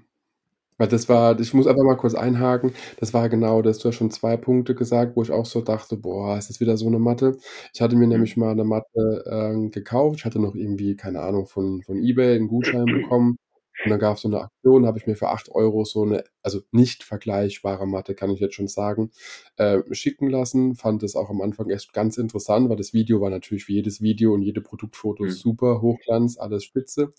weil 0.79 0.89
das 0.89 1.09
war 1.09 1.39
ich 1.39 1.55
muss 1.55 1.67
einfach 1.67 1.85
mal 1.85 1.97
kurz 1.97 2.15
einhaken. 2.15 2.73
Das 2.99 3.13
war 3.15 3.29
genau 3.29 3.63
das. 3.63 3.79
Du 3.79 3.89
hast 3.89 3.97
schon 3.97 4.11
zwei 4.11 4.37
Punkte 4.37 4.75
gesagt, 4.75 5.17
wo 5.17 5.23
ich 5.23 5.31
auch 5.33 5.47
so 5.47 5.61
dachte: 5.61 5.97
„Boah, 5.97 6.39
ist 6.39 6.51
das 6.51 6.61
wieder 6.61 6.77
so 6.77 6.87
eine 6.87 6.99
Matte?“ 6.99 7.37
Ich 7.75 7.81
hatte 7.81 7.97
mir 7.97 8.07
mhm. 8.07 8.13
nämlich 8.13 8.37
mal 8.37 8.53
eine 8.53 8.65
Matte, 8.65 9.25
ähm, 9.31 9.71
gekauft. 9.71 10.21
Ich 10.21 10.25
hatte 10.25 10.41
noch 10.41 10.55
irgendwie, 10.55 10.97
keine 10.97 11.21
Ahnung, 11.21 11.47
von 11.47 11.83
von 11.83 12.03
eBay 12.03 12.37
einen 12.37 12.49
Gutschein 12.49 12.87
bekommen 12.87 13.37
und 13.83 13.91
dann 13.91 13.99
gab's 14.01 14.23
so 14.23 14.29
eine 14.29 14.41
Aktion, 14.41 14.87
habe 14.87 14.99
ich 14.99 15.07
mir 15.07 15.17
für 15.17 15.29
8 15.31 15.51
Euro 15.51 15.85
so 15.85 16.03
eine 16.03 16.25
also 16.43 16.61
nicht 16.73 17.03
vergleichbare 17.05 17.87
Matte, 17.87 18.15
kann 18.15 18.31
ich 18.31 18.41
jetzt 18.41 18.55
schon 18.55 18.69
sagen, 18.69 19.11
äh, 19.57 19.81
schicken 19.93 20.31
lassen. 20.31 20.75
Fand 20.77 21.03
das 21.03 21.17
auch 21.17 21.31
am 21.31 21.41
Anfang 21.43 21.71
echt 21.71 21.93
ganz 21.93 22.19
interessant, 22.19 22.69
weil 22.69 22.77
das 22.77 22.93
Video 22.95 23.21
war 23.21 23.31
natürlich 23.31 23.69
wie 23.69 23.75
jedes 23.75 24.01
Video 24.01 24.33
und 24.35 24.43
jede 24.43 24.61
Produktfoto 24.61 25.25
Mhm. 25.25 25.29
super 25.29 25.81
Hochglanz, 25.83 26.39
alles 26.39 26.65
spitze 26.65 27.13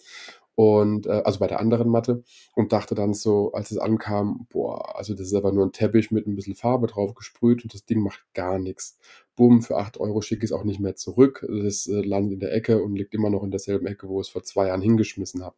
und 0.57 1.05
äh, 1.05 1.21
also 1.23 1.37
bei 1.37 1.45
der 1.45 1.59
anderen 1.59 1.87
Matte 1.87 2.23
und 2.55 2.71
dachte 2.73 2.95
dann 2.95 3.13
so, 3.13 3.51
als 3.51 3.69
es 3.69 3.77
ankam, 3.77 4.47
boah, 4.49 4.97
also 4.97 5.13
das 5.13 5.27
ist 5.27 5.35
aber 5.35 5.51
nur 5.51 5.63
ein 5.67 5.71
Teppich 5.71 6.09
mit 6.09 6.25
ein 6.25 6.33
bisschen 6.33 6.55
Farbe 6.55 6.87
drauf 6.87 7.13
gesprüht 7.13 7.61
und 7.63 7.75
das 7.75 7.85
Ding 7.85 8.01
macht 8.01 8.25
gar 8.33 8.57
nichts. 8.57 8.97
Bumm, 9.35 9.61
für 9.61 9.77
8 9.77 9.99
Euro 9.99 10.19
schicke 10.21 10.45
ich 10.45 10.49
es 10.49 10.57
auch 10.57 10.63
nicht 10.63 10.79
mehr 10.79 10.95
zurück. 10.95 11.45
Das 11.47 11.85
äh, 11.85 12.01
landet 12.01 12.33
in 12.33 12.39
der 12.39 12.53
Ecke 12.55 12.81
und 12.81 12.95
liegt 12.95 13.13
immer 13.13 13.29
noch 13.29 13.43
in 13.43 13.51
derselben 13.51 13.85
Ecke, 13.85 14.09
wo 14.09 14.19
ich 14.19 14.25
es 14.29 14.31
vor 14.31 14.41
zwei 14.41 14.65
Jahren 14.69 14.81
hingeschmissen 14.81 15.43
habe. 15.43 15.55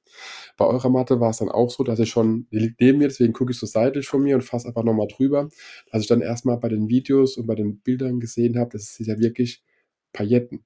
Bei 0.57 0.65
eurer 0.65 0.89
Matte 0.89 1.21
war 1.21 1.29
es 1.29 1.37
dann 1.37 1.47
auch 1.49 1.69
so, 1.69 1.85
dass 1.85 1.99
ich 1.99 2.09
schon, 2.09 2.47
die 2.51 2.59
liegt 2.59 2.81
neben 2.81 2.97
mir, 2.97 3.07
deswegen 3.07 3.31
gucke 3.31 3.53
ich 3.53 3.57
so 3.57 3.67
seitlich 3.67 4.05
von 4.05 4.21
mir 4.21 4.35
und 4.35 4.41
fasse 4.43 4.67
einfach 4.67 4.83
nochmal 4.83 5.07
drüber, 5.07 5.47
dass 5.93 6.01
ich 6.01 6.07
dann 6.09 6.19
erstmal 6.19 6.57
bei 6.57 6.67
den 6.67 6.89
Videos 6.89 7.37
und 7.37 7.47
bei 7.47 7.55
den 7.55 7.79
Bildern 7.79 8.19
gesehen 8.19 8.59
habe, 8.59 8.71
das 8.73 8.99
ist 8.99 9.07
ja 9.07 9.17
wirklich 9.17 9.63
Pailletten. 10.11 10.65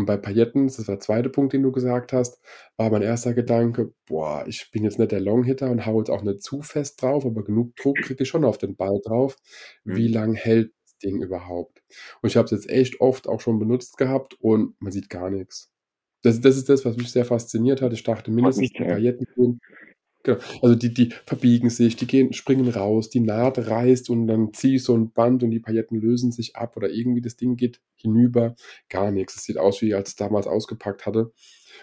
Und 0.00 0.06
bei 0.06 0.16
Pailletten, 0.16 0.66
das 0.66 0.78
ist 0.78 0.88
der 0.88 0.98
zweite 0.98 1.28
Punkt, 1.28 1.52
den 1.52 1.62
du 1.62 1.72
gesagt 1.72 2.14
hast, 2.14 2.40
war 2.78 2.88
mein 2.88 3.02
erster 3.02 3.34
Gedanke, 3.34 3.92
boah, 4.06 4.46
ich 4.46 4.70
bin 4.72 4.82
jetzt 4.82 4.98
nicht 4.98 5.12
der 5.12 5.20
Longhitter 5.20 5.70
und 5.70 5.84
haue 5.84 5.98
jetzt 5.98 6.08
auch 6.08 6.22
nicht 6.22 6.42
zu 6.42 6.62
fest 6.62 7.02
drauf, 7.02 7.26
aber 7.26 7.44
genug 7.44 7.76
Druck 7.76 7.98
kriege 7.98 8.22
ich 8.22 8.28
schon 8.30 8.46
auf 8.46 8.56
den 8.56 8.76
Ball 8.76 8.98
drauf. 9.04 9.36
Wie 9.84 10.08
mhm. 10.08 10.14
lang 10.14 10.34
hält 10.34 10.72
das 10.82 10.96
Ding 10.96 11.20
überhaupt? 11.20 11.82
Und 12.22 12.30
ich 12.30 12.38
habe 12.38 12.46
es 12.46 12.52
jetzt 12.52 12.70
echt 12.70 13.02
oft 13.02 13.28
auch 13.28 13.42
schon 13.42 13.58
benutzt 13.58 13.98
gehabt 13.98 14.40
und 14.40 14.74
man 14.80 14.90
sieht 14.90 15.10
gar 15.10 15.28
nichts. 15.28 15.70
Das, 16.22 16.40
das 16.40 16.56
ist 16.56 16.70
das, 16.70 16.86
was 16.86 16.96
mich 16.96 17.12
sehr 17.12 17.26
fasziniert 17.26 17.82
hat. 17.82 17.92
Ich 17.92 18.02
dachte 18.02 18.30
mindestens 18.30 18.70
die 18.70 18.82
Pailletten 18.82 19.26
Genau. 20.22 20.38
Also 20.60 20.74
die, 20.74 20.92
die 20.92 21.14
verbiegen 21.26 21.70
sich, 21.70 21.96
die 21.96 22.06
gehen, 22.06 22.32
springen 22.32 22.68
raus, 22.68 23.08
die 23.08 23.20
Naht 23.20 23.58
reißt 23.58 24.10
und 24.10 24.26
dann 24.26 24.52
ziehe 24.52 24.76
ich 24.76 24.84
so 24.84 24.94
ein 24.94 25.12
Band 25.12 25.42
und 25.42 25.50
die 25.50 25.60
Pailletten 25.60 25.98
lösen 25.98 26.30
sich 26.30 26.56
ab 26.56 26.76
oder 26.76 26.90
irgendwie 26.90 27.22
das 27.22 27.36
Ding 27.36 27.56
geht 27.56 27.80
hinüber. 27.96 28.54
Gar 28.88 29.12
nichts. 29.12 29.36
Es 29.36 29.44
sieht 29.44 29.56
aus, 29.58 29.80
wie 29.80 29.94
als 29.94 30.10
es 30.10 30.16
damals 30.16 30.46
ausgepackt 30.46 31.06
hatte. 31.06 31.32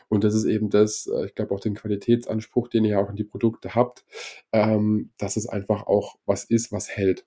Und 0.09 0.23
das 0.23 0.35
ist 0.35 0.45
eben 0.45 0.69
das, 0.69 1.07
äh, 1.07 1.25
ich 1.27 1.35
glaube 1.35 1.55
auch 1.55 1.59
den 1.59 1.75
Qualitätsanspruch, 1.75 2.67
den 2.67 2.85
ihr 2.85 2.99
auch 2.99 3.09
in 3.09 3.15
die 3.15 3.23
Produkte 3.23 3.73
habt, 3.75 4.05
ähm, 4.53 5.11
dass 5.17 5.37
es 5.37 5.47
einfach 5.47 5.87
auch 5.87 6.17
was 6.25 6.43
ist, 6.43 6.71
was 6.71 6.89
hält. 6.89 7.25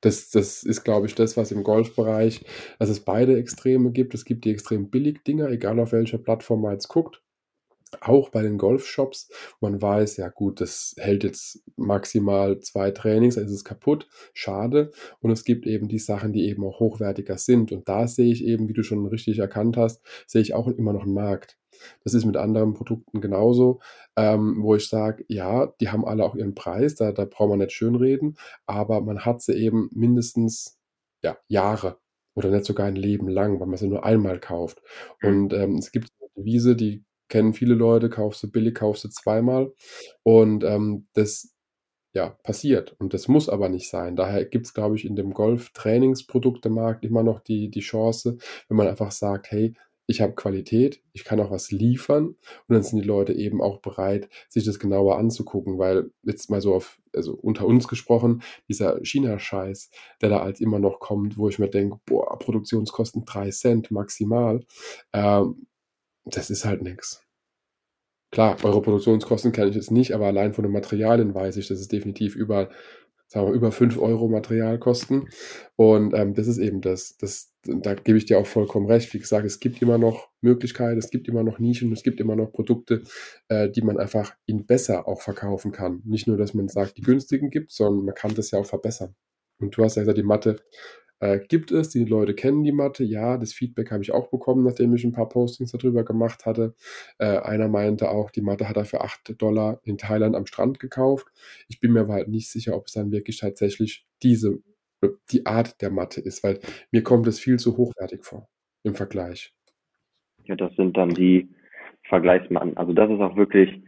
Das, 0.00 0.30
das 0.30 0.62
ist, 0.62 0.84
glaube 0.84 1.06
ich, 1.06 1.14
das, 1.14 1.36
was 1.36 1.50
im 1.52 1.64
Golfbereich, 1.64 2.44
dass 2.78 2.88
es 2.88 3.00
beide 3.00 3.36
Extreme 3.38 3.90
gibt. 3.92 4.14
Es 4.14 4.24
gibt 4.24 4.44
die 4.44 4.50
extrem 4.50 4.90
billig 4.90 5.24
Dinger, 5.24 5.48
egal 5.50 5.80
auf 5.80 5.92
welcher 5.92 6.18
Plattform 6.18 6.62
man 6.62 6.72
jetzt 6.72 6.88
guckt 6.88 7.22
auch 8.00 8.30
bei 8.30 8.42
den 8.42 8.58
Golfshops, 8.58 9.30
man 9.60 9.80
weiß, 9.80 10.16
ja 10.16 10.28
gut, 10.28 10.60
das 10.60 10.94
hält 10.98 11.24
jetzt 11.24 11.62
maximal 11.76 12.60
zwei 12.60 12.90
Trainings, 12.90 13.36
dann 13.36 13.44
ist 13.44 13.52
es 13.52 13.64
kaputt, 13.64 14.08
schade. 14.32 14.90
Und 15.20 15.30
es 15.30 15.44
gibt 15.44 15.66
eben 15.66 15.88
die 15.88 15.98
Sachen, 15.98 16.32
die 16.32 16.48
eben 16.48 16.64
auch 16.64 16.80
hochwertiger 16.80 17.38
sind. 17.38 17.72
Und 17.72 17.88
da 17.88 18.06
sehe 18.06 18.32
ich 18.32 18.44
eben, 18.44 18.68
wie 18.68 18.74
du 18.74 18.82
schon 18.82 19.06
richtig 19.06 19.38
erkannt 19.38 19.76
hast, 19.76 20.02
sehe 20.26 20.42
ich 20.42 20.54
auch 20.54 20.68
immer 20.68 20.92
noch 20.92 21.02
einen 21.02 21.14
Markt. 21.14 21.58
Das 22.02 22.14
ist 22.14 22.24
mit 22.24 22.36
anderen 22.36 22.74
Produkten 22.74 23.20
genauso, 23.20 23.80
ähm, 24.16 24.56
wo 24.62 24.74
ich 24.74 24.88
sage, 24.88 25.24
ja, 25.28 25.66
die 25.80 25.90
haben 25.90 26.04
alle 26.04 26.24
auch 26.24 26.34
ihren 26.34 26.54
Preis, 26.54 26.96
da, 26.96 27.12
da 27.12 27.24
braucht 27.24 27.50
man 27.50 27.58
nicht 27.60 27.72
schönreden, 27.72 28.36
aber 28.66 29.00
man 29.00 29.24
hat 29.24 29.42
sie 29.42 29.52
eben 29.52 29.88
mindestens 29.92 30.78
ja, 31.22 31.38
Jahre 31.46 31.98
oder 32.34 32.50
nicht 32.50 32.64
sogar 32.64 32.86
ein 32.86 32.96
Leben 32.96 33.28
lang, 33.28 33.60
weil 33.60 33.66
man 33.66 33.76
sie 33.76 33.88
nur 33.88 34.04
einmal 34.04 34.38
kauft. 34.40 34.82
Mhm. 35.22 35.28
Und 35.28 35.52
ähm, 35.52 35.74
es 35.76 35.92
gibt 35.92 36.10
eine 36.20 36.30
Devise, 36.36 36.76
die 36.76 37.04
kennen 37.28 37.54
viele 37.54 37.74
Leute, 37.74 38.10
kaufst 38.10 38.42
du 38.42 38.50
billig, 38.50 38.74
kaufst 38.74 39.04
du 39.04 39.08
zweimal. 39.08 39.72
Und 40.22 40.64
ähm, 40.64 41.06
das 41.14 41.54
ja, 42.14 42.30
passiert. 42.42 42.96
Und 42.98 43.14
das 43.14 43.28
muss 43.28 43.48
aber 43.48 43.68
nicht 43.68 43.88
sein. 43.88 44.16
Daher 44.16 44.44
gibt 44.44 44.66
es, 44.66 44.74
glaube 44.74 44.96
ich, 44.96 45.04
in 45.04 45.14
dem 45.14 45.32
Golf-Trainingsproduktemarkt 45.34 47.04
immer 47.04 47.22
noch 47.22 47.40
die, 47.40 47.70
die 47.70 47.80
Chance, 47.80 48.38
wenn 48.68 48.76
man 48.76 48.88
einfach 48.88 49.12
sagt, 49.12 49.50
hey, 49.50 49.74
ich 50.10 50.22
habe 50.22 50.34
Qualität, 50.34 51.02
ich 51.12 51.22
kann 51.22 51.38
auch 51.38 51.50
was 51.50 51.70
liefern 51.70 52.28
und 52.28 52.36
dann 52.74 52.82
sind 52.82 52.98
die 52.98 53.06
Leute 53.06 53.34
eben 53.34 53.60
auch 53.60 53.80
bereit, 53.80 54.30
sich 54.48 54.64
das 54.64 54.78
genauer 54.78 55.18
anzugucken, 55.18 55.78
weil 55.78 56.10
jetzt 56.22 56.50
mal 56.50 56.62
so 56.62 56.74
auf, 56.74 56.98
also 57.14 57.34
unter 57.34 57.66
uns 57.66 57.88
gesprochen, 57.88 58.42
dieser 58.68 58.98
China-Scheiß, 59.04 59.90
der 60.22 60.30
da 60.30 60.38
als 60.40 60.62
immer 60.62 60.78
noch 60.78 60.98
kommt, 60.98 61.36
wo 61.36 61.50
ich 61.50 61.58
mir 61.58 61.68
denke, 61.68 62.00
boah, 62.06 62.38
Produktionskosten 62.38 63.26
drei 63.26 63.50
Cent 63.50 63.90
maximal, 63.90 64.64
ähm, 65.12 65.66
das 66.36 66.50
ist 66.50 66.64
halt 66.64 66.82
nichts. 66.82 67.22
Klar, 68.30 68.62
eure 68.62 68.82
Produktionskosten 68.82 69.52
kenne 69.52 69.70
ich 69.70 69.76
jetzt 69.76 69.90
nicht, 69.90 70.14
aber 70.14 70.26
allein 70.26 70.52
von 70.52 70.62
den 70.62 70.72
Materialien 70.72 71.34
weiß 71.34 71.56
ich, 71.56 71.68
dass 71.68 71.80
es 71.80 71.88
definitiv 71.88 72.36
über, 72.36 72.68
sagen 73.26 73.46
wir, 73.46 73.54
über 73.54 73.72
5 73.72 73.98
Euro 73.98 74.28
Materialkosten. 74.28 75.30
Und 75.76 76.12
ähm, 76.12 76.34
das 76.34 76.46
ist 76.46 76.58
eben 76.58 76.82
das, 76.82 77.16
das, 77.16 77.54
da 77.64 77.94
gebe 77.94 78.18
ich 78.18 78.26
dir 78.26 78.38
auch 78.38 78.46
vollkommen 78.46 78.86
recht. 78.86 79.14
Wie 79.14 79.18
gesagt, 79.18 79.46
es 79.46 79.60
gibt 79.60 79.80
immer 79.80 79.96
noch 79.96 80.28
Möglichkeiten, 80.42 80.98
es 80.98 81.10
gibt 81.10 81.26
immer 81.26 81.42
noch 81.42 81.58
Nischen, 81.58 81.90
es 81.92 82.02
gibt 82.02 82.20
immer 82.20 82.36
noch 82.36 82.52
Produkte, 82.52 83.02
äh, 83.48 83.70
die 83.70 83.82
man 83.82 83.98
einfach 83.98 84.34
in 84.44 84.66
besser 84.66 85.08
auch 85.08 85.22
verkaufen 85.22 85.72
kann. 85.72 86.02
Nicht 86.04 86.26
nur, 86.26 86.36
dass 86.36 86.52
man 86.52 86.68
sagt, 86.68 86.98
die 86.98 87.02
günstigen 87.02 87.48
gibt, 87.48 87.72
sondern 87.72 88.04
man 88.04 88.14
kann 88.14 88.34
das 88.34 88.50
ja 88.50 88.58
auch 88.58 88.66
verbessern. 88.66 89.14
Und 89.58 89.74
du 89.74 89.82
hast 89.82 89.96
ja 89.96 90.02
gesagt, 90.02 90.18
die 90.18 90.22
Matte 90.22 90.56
äh, 91.20 91.38
gibt 91.38 91.70
es. 91.70 91.90
Die 91.90 92.04
Leute 92.04 92.34
kennen 92.34 92.64
die 92.64 92.72
Matte. 92.72 93.04
Ja, 93.04 93.36
das 93.36 93.52
Feedback 93.52 93.90
habe 93.90 94.02
ich 94.02 94.12
auch 94.12 94.30
bekommen, 94.30 94.64
nachdem 94.64 94.94
ich 94.94 95.04
ein 95.04 95.12
paar 95.12 95.28
Postings 95.28 95.72
darüber 95.72 96.04
gemacht 96.04 96.46
hatte. 96.46 96.74
Äh, 97.18 97.38
einer 97.38 97.68
meinte 97.68 98.10
auch, 98.10 98.30
die 98.30 98.42
Matte 98.42 98.68
hat 98.68 98.76
er 98.76 98.84
für 98.84 99.00
8 99.00 99.40
Dollar 99.40 99.80
in 99.84 99.98
Thailand 99.98 100.36
am 100.36 100.46
Strand 100.46 100.78
gekauft. 100.78 101.26
Ich 101.68 101.80
bin 101.80 101.92
mir 101.92 102.00
aber 102.00 102.14
halt 102.14 102.28
nicht 102.28 102.50
sicher, 102.50 102.76
ob 102.76 102.86
es 102.86 102.92
dann 102.92 103.12
wirklich 103.12 103.38
tatsächlich 103.38 104.06
diese, 104.22 104.58
die 105.30 105.46
Art 105.46 105.80
der 105.82 105.90
Matte 105.90 106.20
ist, 106.20 106.42
weil 106.44 106.60
mir 106.90 107.02
kommt 107.02 107.26
es 107.26 107.38
viel 107.38 107.58
zu 107.58 107.76
hochwertig 107.76 108.24
vor 108.24 108.48
im 108.84 108.94
Vergleich. 108.94 109.52
Ja, 110.44 110.56
das 110.56 110.74
sind 110.76 110.96
dann 110.96 111.10
die 111.10 111.48
Vergleichsmatten. 112.04 112.76
Also 112.76 112.92
das 112.92 113.10
ist 113.10 113.20
auch 113.20 113.36
wirklich 113.36 113.82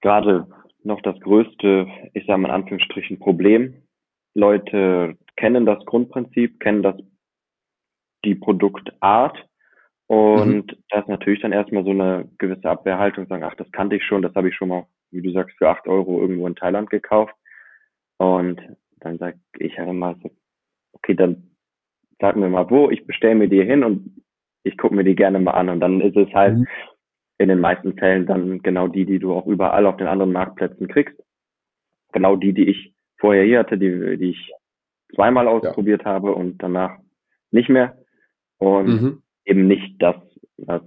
gerade 0.00 0.46
noch 0.82 1.00
das 1.02 1.18
größte, 1.20 1.86
ich 2.14 2.26
sage 2.26 2.38
mal 2.38 2.48
in 2.48 2.54
Anführungsstrichen, 2.54 3.18
Problem. 3.18 3.82
Leute 4.34 5.16
kennen 5.38 5.64
das 5.64 5.84
Grundprinzip, 5.86 6.60
kennen 6.60 6.82
das 6.82 6.96
die 8.24 8.34
Produktart 8.34 9.48
und 10.08 10.66
mhm. 10.72 10.84
das 10.88 11.02
ist 11.02 11.08
natürlich 11.08 11.42
dann 11.42 11.52
erstmal 11.52 11.84
so 11.84 11.90
eine 11.90 12.28
gewisse 12.38 12.68
Abwehrhaltung, 12.68 13.26
sagen, 13.26 13.44
ach, 13.44 13.54
das 13.56 13.70
kannte 13.72 13.96
ich 13.96 14.04
schon, 14.04 14.22
das 14.22 14.34
habe 14.34 14.48
ich 14.48 14.56
schon 14.56 14.68
mal, 14.68 14.86
wie 15.10 15.20
du 15.20 15.30
sagst, 15.32 15.56
für 15.58 15.68
acht 15.68 15.86
Euro 15.86 16.20
irgendwo 16.20 16.46
in 16.46 16.56
Thailand 16.56 16.88
gekauft. 16.88 17.34
Und 18.16 18.58
dann 19.00 19.18
sage 19.18 19.38
ich 19.58 19.78
halt 19.78 19.90
immer 19.90 20.16
so, 20.22 20.30
okay, 20.92 21.14
dann 21.14 21.50
sag 22.20 22.36
mir 22.36 22.48
mal 22.48 22.70
wo, 22.70 22.90
ich 22.90 23.06
bestelle 23.06 23.34
mir 23.34 23.48
die 23.48 23.62
hin 23.62 23.84
und 23.84 24.24
ich 24.64 24.78
gucke 24.78 24.94
mir 24.94 25.04
die 25.04 25.14
gerne 25.14 25.38
mal 25.40 25.52
an. 25.52 25.68
Und 25.68 25.80
dann 25.80 26.00
ist 26.00 26.16
es 26.16 26.32
halt 26.32 26.56
mhm. 26.56 26.66
in 27.36 27.48
den 27.48 27.60
meisten 27.60 27.96
Fällen 27.98 28.26
dann 28.26 28.62
genau 28.62 28.88
die, 28.88 29.04
die 29.04 29.18
du 29.18 29.34
auch 29.34 29.46
überall 29.46 29.84
auf 29.84 29.98
den 29.98 30.08
anderen 30.08 30.32
Marktplätzen 30.32 30.88
kriegst. 30.88 31.22
Genau 32.12 32.34
die, 32.34 32.54
die 32.54 32.70
ich 32.70 32.94
vorher 33.18 33.44
hier 33.44 33.58
hatte, 33.58 33.76
die, 33.76 34.16
die 34.16 34.30
ich 34.30 34.52
zweimal 35.14 35.48
ausprobiert 35.48 36.02
ja. 36.04 36.12
habe 36.12 36.34
und 36.34 36.62
danach 36.62 36.98
nicht 37.50 37.68
mehr. 37.68 37.98
Und 38.58 38.86
mhm. 38.86 39.22
eben 39.44 39.66
nicht 39.66 40.02
das, 40.02 40.16
was 40.56 40.82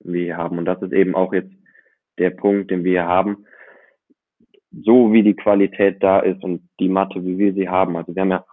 wir 0.00 0.36
haben. 0.36 0.58
Und 0.58 0.64
das 0.64 0.80
ist 0.82 0.92
eben 0.92 1.14
auch 1.14 1.32
jetzt 1.32 1.52
der 2.18 2.30
Punkt, 2.30 2.70
den 2.70 2.84
wir 2.84 3.06
haben. 3.06 3.46
So 4.72 5.12
wie 5.12 5.22
die 5.22 5.34
Qualität 5.34 6.02
da 6.02 6.20
ist 6.20 6.42
und 6.44 6.68
die 6.78 6.88
Matte, 6.88 7.24
wie 7.24 7.38
wir 7.38 7.52
sie 7.52 7.68
haben. 7.68 7.96
Also 7.96 8.14
wir 8.14 8.22
haben 8.22 8.30
ja, 8.30 8.44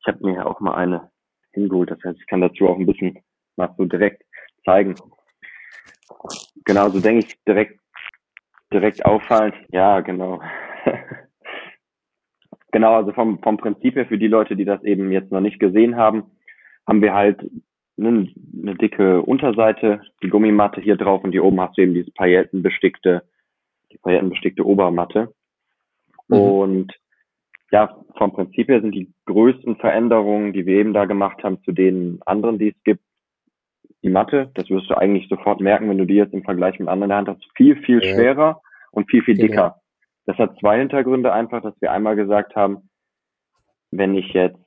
ich 0.00 0.06
habe 0.06 0.24
mir 0.24 0.36
ja 0.36 0.46
auch 0.46 0.60
mal 0.60 0.74
eine 0.74 1.10
hingeholt. 1.52 1.90
Das 1.90 1.98
heißt, 2.04 2.18
ich 2.20 2.26
kann 2.26 2.40
dazu 2.40 2.68
auch 2.68 2.78
ein 2.78 2.86
bisschen 2.86 3.18
mal 3.56 3.74
so 3.76 3.84
direkt 3.84 4.22
zeigen. 4.64 4.94
Genau, 6.64 6.88
so 6.88 7.00
denke 7.00 7.26
ich 7.26 7.44
direkt, 7.44 7.80
direkt 8.72 9.04
auffallend. 9.04 9.54
Ja, 9.70 10.00
genau. 10.00 10.40
Genau, 12.74 12.96
also 12.96 13.12
vom, 13.12 13.38
vom 13.40 13.56
Prinzip 13.56 13.94
her 13.94 14.04
für 14.04 14.18
die 14.18 14.26
Leute, 14.26 14.56
die 14.56 14.64
das 14.64 14.82
eben 14.82 15.12
jetzt 15.12 15.30
noch 15.30 15.40
nicht 15.40 15.60
gesehen 15.60 15.94
haben, 15.94 16.24
haben 16.88 17.02
wir 17.02 17.14
halt 17.14 17.48
eine, 17.96 18.28
eine 18.60 18.74
dicke 18.74 19.22
Unterseite, 19.22 20.00
die 20.24 20.28
Gummimatte 20.28 20.80
hier 20.80 20.96
drauf 20.96 21.22
und 21.22 21.30
hier 21.30 21.44
oben 21.44 21.60
hast 21.60 21.78
du 21.78 21.82
eben 21.82 21.94
dieses 21.94 22.12
paillettenbestickte, 22.14 23.22
die 23.92 23.98
paillettenbestickte 23.98 24.66
Obermatte. 24.66 25.32
Mhm. 26.26 26.36
Und 26.36 26.92
ja, 27.70 27.96
vom 28.18 28.32
Prinzip 28.32 28.66
her 28.66 28.80
sind 28.80 28.92
die 28.92 29.14
größten 29.26 29.76
Veränderungen, 29.76 30.52
die 30.52 30.66
wir 30.66 30.78
eben 30.78 30.94
da 30.94 31.04
gemacht 31.04 31.44
haben, 31.44 31.62
zu 31.62 31.70
den 31.70 32.18
anderen, 32.26 32.58
die 32.58 32.70
es 32.70 32.82
gibt, 32.82 33.04
die 34.02 34.10
Matte. 34.10 34.50
Das 34.54 34.68
wirst 34.68 34.90
du 34.90 34.94
eigentlich 34.98 35.28
sofort 35.28 35.60
merken, 35.60 35.88
wenn 35.88 35.98
du 35.98 36.06
die 36.06 36.14
jetzt 36.14 36.34
im 36.34 36.42
Vergleich 36.42 36.80
mit 36.80 36.88
anderen 36.88 37.04
in 37.04 37.08
der 37.10 37.18
Hand 37.18 37.28
hast. 37.28 37.56
Viel, 37.56 37.76
viel 37.76 38.02
schwerer 38.02 38.60
und 38.90 39.08
viel, 39.08 39.22
viel 39.22 39.36
genau. 39.36 39.46
dicker. 39.46 39.80
Das 40.26 40.38
hat 40.38 40.58
zwei 40.58 40.78
Hintergründe 40.78 41.32
einfach, 41.32 41.62
dass 41.62 41.78
wir 41.80 41.92
einmal 41.92 42.16
gesagt 42.16 42.56
haben, 42.56 42.88
wenn 43.90 44.14
ich 44.14 44.32
jetzt 44.32 44.58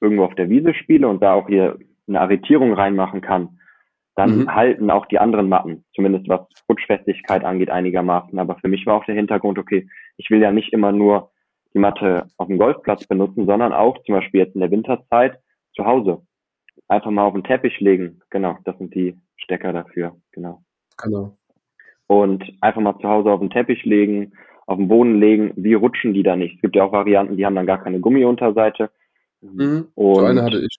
irgendwo 0.00 0.24
auf 0.24 0.34
der 0.34 0.48
Wiese 0.48 0.74
spiele 0.74 1.08
und 1.08 1.22
da 1.22 1.34
auch 1.34 1.48
hier 1.48 1.78
eine 2.08 2.20
Arretierung 2.20 2.72
reinmachen 2.72 3.20
kann, 3.20 3.60
dann 4.16 4.40
mhm. 4.40 4.54
halten 4.54 4.90
auch 4.90 5.06
die 5.06 5.18
anderen 5.18 5.48
Matten, 5.48 5.84
zumindest 5.94 6.28
was 6.28 6.40
Rutschfestigkeit 6.68 7.44
angeht, 7.44 7.70
einigermaßen. 7.70 8.38
Aber 8.38 8.56
für 8.56 8.68
mich 8.68 8.84
war 8.86 8.96
auch 8.96 9.04
der 9.04 9.14
Hintergrund, 9.14 9.58
okay, 9.58 9.88
ich 10.16 10.30
will 10.30 10.40
ja 10.40 10.52
nicht 10.52 10.72
immer 10.72 10.92
nur 10.92 11.30
die 11.72 11.78
Matte 11.78 12.26
auf 12.36 12.48
dem 12.48 12.58
Golfplatz 12.58 13.06
benutzen, 13.06 13.46
sondern 13.46 13.72
auch 13.72 14.02
zum 14.04 14.16
Beispiel 14.16 14.40
jetzt 14.40 14.54
in 14.54 14.60
der 14.60 14.70
Winterzeit 14.70 15.38
zu 15.74 15.86
Hause. 15.86 16.22
Einfach 16.88 17.10
mal 17.10 17.24
auf 17.24 17.34
den 17.34 17.44
Teppich 17.44 17.78
legen. 17.80 18.20
Genau, 18.30 18.58
das 18.64 18.76
sind 18.78 18.94
die 18.94 19.16
Stecker 19.36 19.72
dafür. 19.72 20.16
Genau. 20.32 20.62
Genau. 21.00 21.36
Und 22.08 22.44
einfach 22.60 22.80
mal 22.80 22.98
zu 22.98 23.08
Hause 23.08 23.30
auf 23.30 23.40
den 23.40 23.50
Teppich 23.50 23.84
legen, 23.84 24.32
auf 24.70 24.76
den 24.76 24.86
Boden 24.86 25.18
legen, 25.18 25.52
wie 25.56 25.74
rutschen 25.74 26.14
die 26.14 26.22
da 26.22 26.36
nicht? 26.36 26.54
Es 26.54 26.60
gibt 26.60 26.76
ja 26.76 26.84
auch 26.84 26.92
Varianten, 26.92 27.36
die 27.36 27.44
haben 27.44 27.56
dann 27.56 27.66
gar 27.66 27.82
keine 27.82 27.98
Gummiunterseite. 27.98 28.90
Mhm, 29.40 29.88
und, 29.96 30.14
so 30.14 30.24
eine 30.24 30.44
hatte 30.44 30.60
ich. 30.60 30.76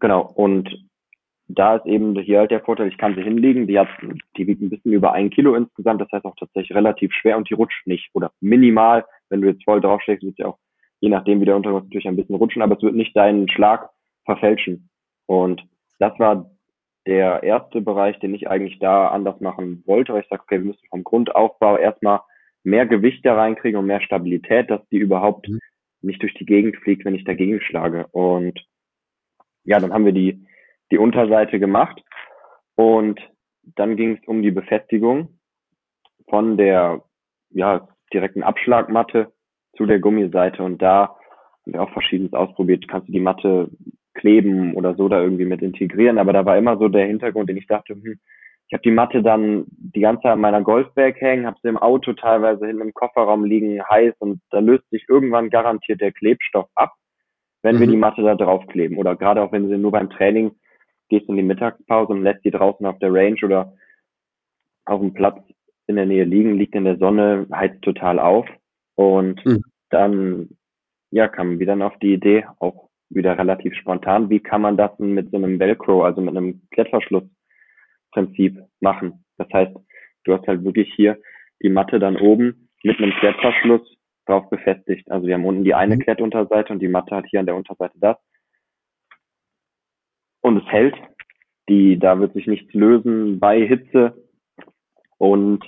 Genau, 0.00 0.28
und 0.34 0.68
da 1.46 1.76
ist 1.76 1.86
eben 1.86 2.18
hier 2.18 2.40
halt 2.40 2.50
der 2.50 2.64
Vorteil, 2.64 2.88
ich 2.88 2.98
kann 2.98 3.14
sie 3.14 3.22
hinlegen, 3.22 3.68
die 3.68 3.78
hat, 3.78 3.88
die 4.36 4.46
wiegt 4.48 4.60
ein 4.60 4.70
bisschen 4.70 4.92
über 4.92 5.12
ein 5.12 5.30
Kilo 5.30 5.54
insgesamt, 5.54 6.00
das 6.00 6.10
heißt 6.10 6.24
auch 6.24 6.34
tatsächlich 6.34 6.76
relativ 6.76 7.12
schwer 7.12 7.36
und 7.36 7.48
die 7.48 7.54
rutscht 7.54 7.86
nicht 7.86 8.10
oder 8.12 8.32
minimal, 8.40 9.04
wenn 9.28 9.40
du 9.40 9.48
jetzt 9.48 9.64
voll 9.64 9.80
draufschlägst, 9.80 10.24
wird 10.24 10.36
sie 10.36 10.44
auch, 10.44 10.58
je 10.98 11.08
nachdem 11.08 11.40
wie 11.40 11.44
der 11.44 11.56
Untergrund 11.56 11.84
natürlich 11.84 12.08
ein 12.08 12.16
bisschen 12.16 12.34
rutschen, 12.34 12.60
aber 12.60 12.76
es 12.76 12.82
wird 12.82 12.96
nicht 12.96 13.16
deinen 13.16 13.48
Schlag 13.48 13.88
verfälschen. 14.24 14.90
Und 15.26 15.62
das 16.00 16.18
war 16.18 16.50
der 17.06 17.44
erste 17.44 17.80
Bereich, 17.82 18.18
den 18.18 18.34
ich 18.34 18.48
eigentlich 18.50 18.80
da 18.80 19.08
anders 19.08 19.40
machen 19.40 19.84
wollte, 19.86 20.12
weil 20.12 20.22
ich 20.22 20.28
sage, 20.28 20.42
okay, 20.42 20.58
wir 20.58 20.66
müssen 20.66 20.86
vom 20.90 21.04
Grundaufbau 21.04 21.76
erstmal 21.76 22.20
mehr 22.68 22.86
Gewicht 22.86 23.24
da 23.24 23.34
reinkriege 23.34 23.78
und 23.78 23.86
mehr 23.86 24.00
Stabilität, 24.00 24.70
dass 24.70 24.86
die 24.88 24.98
überhaupt 24.98 25.48
mhm. 25.48 25.58
nicht 26.02 26.22
durch 26.22 26.34
die 26.34 26.46
Gegend 26.46 26.76
fliegt, 26.76 27.04
wenn 27.04 27.14
ich 27.14 27.24
dagegen 27.24 27.60
schlage. 27.60 28.06
Und 28.12 28.60
ja, 29.64 29.80
dann 29.80 29.92
haben 29.92 30.04
wir 30.04 30.12
die, 30.12 30.46
die 30.90 30.98
Unterseite 30.98 31.58
gemacht 31.58 32.02
und 32.74 33.20
dann 33.62 33.96
ging 33.96 34.18
es 34.20 34.28
um 34.28 34.42
die 34.42 34.50
Befestigung 34.50 35.38
von 36.28 36.56
der 36.56 37.02
ja, 37.50 37.88
direkten 38.12 38.42
Abschlagmatte 38.42 39.32
zu 39.76 39.86
der 39.86 39.98
Gummiseite 39.98 40.62
und 40.62 40.80
da 40.80 41.16
haben 41.62 41.72
wir 41.72 41.82
auch 41.82 41.92
verschiedenes 41.92 42.32
ausprobiert. 42.32 42.88
Kannst 42.88 43.08
du 43.08 43.12
die 43.12 43.20
Matte 43.20 43.70
kleben 44.14 44.74
oder 44.74 44.94
so 44.94 45.08
da 45.08 45.20
irgendwie 45.22 45.44
mit 45.44 45.62
integrieren, 45.62 46.18
aber 46.18 46.32
da 46.32 46.44
war 46.44 46.56
immer 46.58 46.76
so 46.78 46.88
der 46.88 47.06
Hintergrund, 47.06 47.48
den 47.48 47.56
ich 47.56 47.66
dachte, 47.66 47.94
hm, 47.94 48.18
ich 48.68 48.74
habe 48.74 48.82
die 48.82 48.90
Matte 48.90 49.22
dann 49.22 49.64
die 49.68 50.00
ganze 50.00 50.22
Zeit 50.22 50.32
an 50.32 50.40
meiner 50.40 50.60
Golfbag 50.60 51.18
hängen, 51.20 51.46
habe 51.46 51.56
sie 51.62 51.68
im 51.68 51.78
Auto 51.78 52.12
teilweise 52.12 52.66
hinten 52.66 52.82
im 52.82 52.92
Kofferraum 52.92 53.44
liegen, 53.44 53.82
heiß 53.82 54.14
und 54.18 54.42
da 54.50 54.58
löst 54.58 54.88
sich 54.90 55.06
irgendwann 55.08 55.48
garantiert 55.48 56.02
der 56.02 56.12
Klebstoff 56.12 56.68
ab, 56.74 56.92
wenn 57.62 57.76
mhm. 57.76 57.80
wir 57.80 57.86
die 57.86 57.96
Matte 57.96 58.22
da 58.22 58.34
draufkleben. 58.34 58.98
Oder 58.98 59.16
gerade 59.16 59.42
auch 59.42 59.52
wenn 59.52 59.68
sie 59.68 59.78
nur 59.78 59.92
beim 59.92 60.10
Training 60.10 60.52
gehst 61.08 61.30
in 61.30 61.36
die 61.36 61.42
Mittagspause 61.42 62.12
und 62.12 62.22
lässt 62.22 62.44
die 62.44 62.50
draußen 62.50 62.84
auf 62.84 62.98
der 62.98 63.10
Range 63.10 63.38
oder 63.42 63.72
auf 64.84 65.00
dem 65.00 65.14
Platz 65.14 65.40
in 65.86 65.96
der 65.96 66.04
Nähe 66.04 66.24
liegen, 66.24 66.58
liegt 66.58 66.74
in 66.74 66.84
der 66.84 66.98
Sonne, 66.98 67.46
heizt 67.50 67.80
total 67.80 68.18
auf. 68.18 68.46
Und 68.96 69.42
mhm. 69.46 69.62
dann 69.88 70.50
ja, 71.10 71.26
kam 71.26 71.58
wieder 71.58 71.74
auf 71.86 71.98
die 72.00 72.12
Idee, 72.12 72.44
auch 72.58 72.90
wieder 73.08 73.38
relativ 73.38 73.74
spontan, 73.76 74.28
wie 74.28 74.40
kann 74.40 74.60
man 74.60 74.76
das 74.76 74.90
mit 74.98 75.30
so 75.30 75.38
einem 75.38 75.58
Velcro, 75.58 76.02
also 76.02 76.20
mit 76.20 76.36
einem 76.36 76.60
Klettverschluss 76.70 77.24
Prinzip 78.12 78.58
machen. 78.80 79.24
Das 79.36 79.48
heißt, 79.52 79.74
du 80.24 80.34
hast 80.34 80.46
halt 80.46 80.64
wirklich 80.64 80.92
hier 80.94 81.18
die 81.62 81.68
Matte 81.68 81.98
dann 81.98 82.16
oben 82.16 82.68
mit 82.82 82.98
einem 82.98 83.12
Klettverschluss 83.12 83.98
drauf 84.26 84.48
befestigt. 84.50 85.10
Also 85.10 85.26
wir 85.26 85.34
haben 85.34 85.44
unten 85.44 85.64
die 85.64 85.74
eine 85.74 85.96
mhm. 85.96 86.00
Klettunterseite 86.00 86.72
und 86.72 86.80
die 86.80 86.88
Matte 86.88 87.16
hat 87.16 87.26
hier 87.26 87.40
an 87.40 87.46
der 87.46 87.56
Unterseite 87.56 87.98
das. 87.98 88.16
Und 90.40 90.58
es 90.58 90.66
hält. 90.70 90.96
Die, 91.68 91.98
da 91.98 92.18
wird 92.18 92.32
sich 92.32 92.46
nichts 92.46 92.72
lösen 92.72 93.40
bei 93.40 93.66
Hitze. 93.66 94.14
Und 95.18 95.64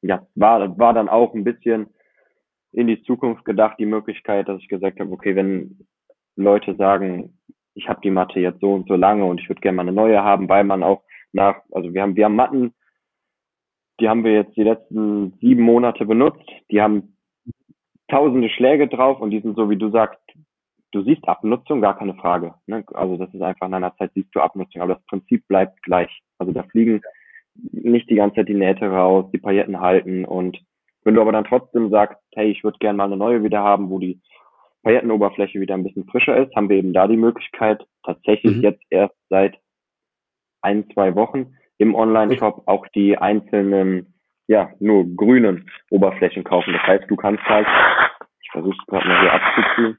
ja, 0.00 0.26
war, 0.34 0.78
war 0.78 0.94
dann 0.94 1.08
auch 1.08 1.34
ein 1.34 1.44
bisschen 1.44 1.88
in 2.72 2.86
die 2.86 3.02
Zukunft 3.02 3.44
gedacht, 3.44 3.78
die 3.78 3.86
Möglichkeit, 3.86 4.48
dass 4.48 4.60
ich 4.60 4.68
gesagt 4.68 5.00
habe, 5.00 5.10
okay, 5.10 5.34
wenn 5.34 5.86
Leute 6.36 6.76
sagen, 6.76 7.38
ich 7.74 7.88
habe 7.88 8.00
die 8.02 8.10
Matte 8.10 8.40
jetzt 8.40 8.60
so 8.60 8.72
und 8.72 8.88
so 8.88 8.94
lange 8.94 9.24
und 9.24 9.40
ich 9.40 9.48
würde 9.48 9.60
gerne 9.60 9.76
mal 9.76 9.82
eine 9.82 9.92
neue 9.92 10.22
haben, 10.22 10.48
weil 10.48 10.64
man 10.64 10.82
auch 10.82 11.02
nach, 11.32 11.56
also 11.72 11.92
wir 11.92 12.02
haben, 12.02 12.16
wir 12.16 12.24
haben 12.24 12.36
Matten, 12.36 12.74
die 14.00 14.08
haben 14.08 14.24
wir 14.24 14.32
jetzt 14.32 14.56
die 14.56 14.62
letzten 14.62 15.32
sieben 15.40 15.62
Monate 15.62 16.06
benutzt, 16.06 16.48
die 16.70 16.80
haben 16.80 17.16
tausende 18.08 18.48
Schläge 18.48 18.88
drauf 18.88 19.20
und 19.20 19.30
die 19.30 19.40
sind 19.40 19.56
so, 19.56 19.68
wie 19.70 19.76
du 19.76 19.90
sagst, 19.90 20.20
du 20.92 21.02
siehst 21.02 21.26
Abnutzung, 21.28 21.80
gar 21.80 21.98
keine 21.98 22.14
Frage. 22.14 22.54
Ne? 22.66 22.84
Also 22.94 23.16
das 23.16 23.32
ist 23.34 23.42
einfach 23.42 23.66
in 23.66 23.74
einer 23.74 23.94
Zeit 23.96 24.12
siehst 24.14 24.34
du 24.34 24.40
Abnutzung, 24.40 24.82
aber 24.82 24.94
das 24.94 25.04
Prinzip 25.06 25.46
bleibt 25.48 25.82
gleich. 25.82 26.10
Also 26.38 26.52
da 26.52 26.62
fliegen 26.62 27.02
nicht 27.54 28.08
die 28.08 28.14
ganze 28.14 28.36
Zeit 28.36 28.48
die 28.48 28.54
Nähte 28.54 28.88
raus, 28.88 29.26
die 29.32 29.38
Pailletten 29.38 29.80
halten 29.80 30.24
und 30.24 30.58
wenn 31.04 31.14
du 31.14 31.20
aber 31.20 31.32
dann 31.32 31.44
trotzdem 31.44 31.90
sagst, 31.90 32.18
hey, 32.34 32.50
ich 32.50 32.64
würde 32.64 32.78
gerne 32.78 32.96
mal 32.96 33.04
eine 33.04 33.16
neue 33.16 33.42
wieder 33.42 33.62
haben, 33.62 33.88
wo 33.90 33.98
die 33.98 34.20
Paillettenoberfläche 34.82 35.60
wieder 35.60 35.74
ein 35.74 35.82
bisschen 35.82 36.06
frischer 36.06 36.36
ist, 36.36 36.54
haben 36.54 36.68
wir 36.68 36.76
eben 36.76 36.92
da 36.92 37.06
die 37.08 37.16
Möglichkeit, 37.16 37.84
tatsächlich 38.04 38.58
mhm. 38.58 38.62
jetzt 38.62 38.82
erst 38.90 39.14
seit 39.28 39.58
ein, 40.68 40.90
zwei 40.90 41.14
Wochen 41.14 41.54
im 41.78 41.94
Online-Shop 41.94 42.62
auch 42.66 42.86
die 42.88 43.16
einzelnen, 43.16 44.14
ja, 44.46 44.70
nur 44.80 45.04
grünen 45.16 45.70
Oberflächen 45.90 46.44
kaufen. 46.44 46.74
Das 46.74 46.82
heißt, 46.82 47.04
du 47.08 47.16
kannst 47.16 47.42
halt, 47.44 47.66
ich 48.42 48.50
versuche 48.50 48.76
es 48.78 48.86
gerade 48.86 49.08
mal 49.08 49.20
hier 49.20 49.32
abzuziehen, 49.32 49.98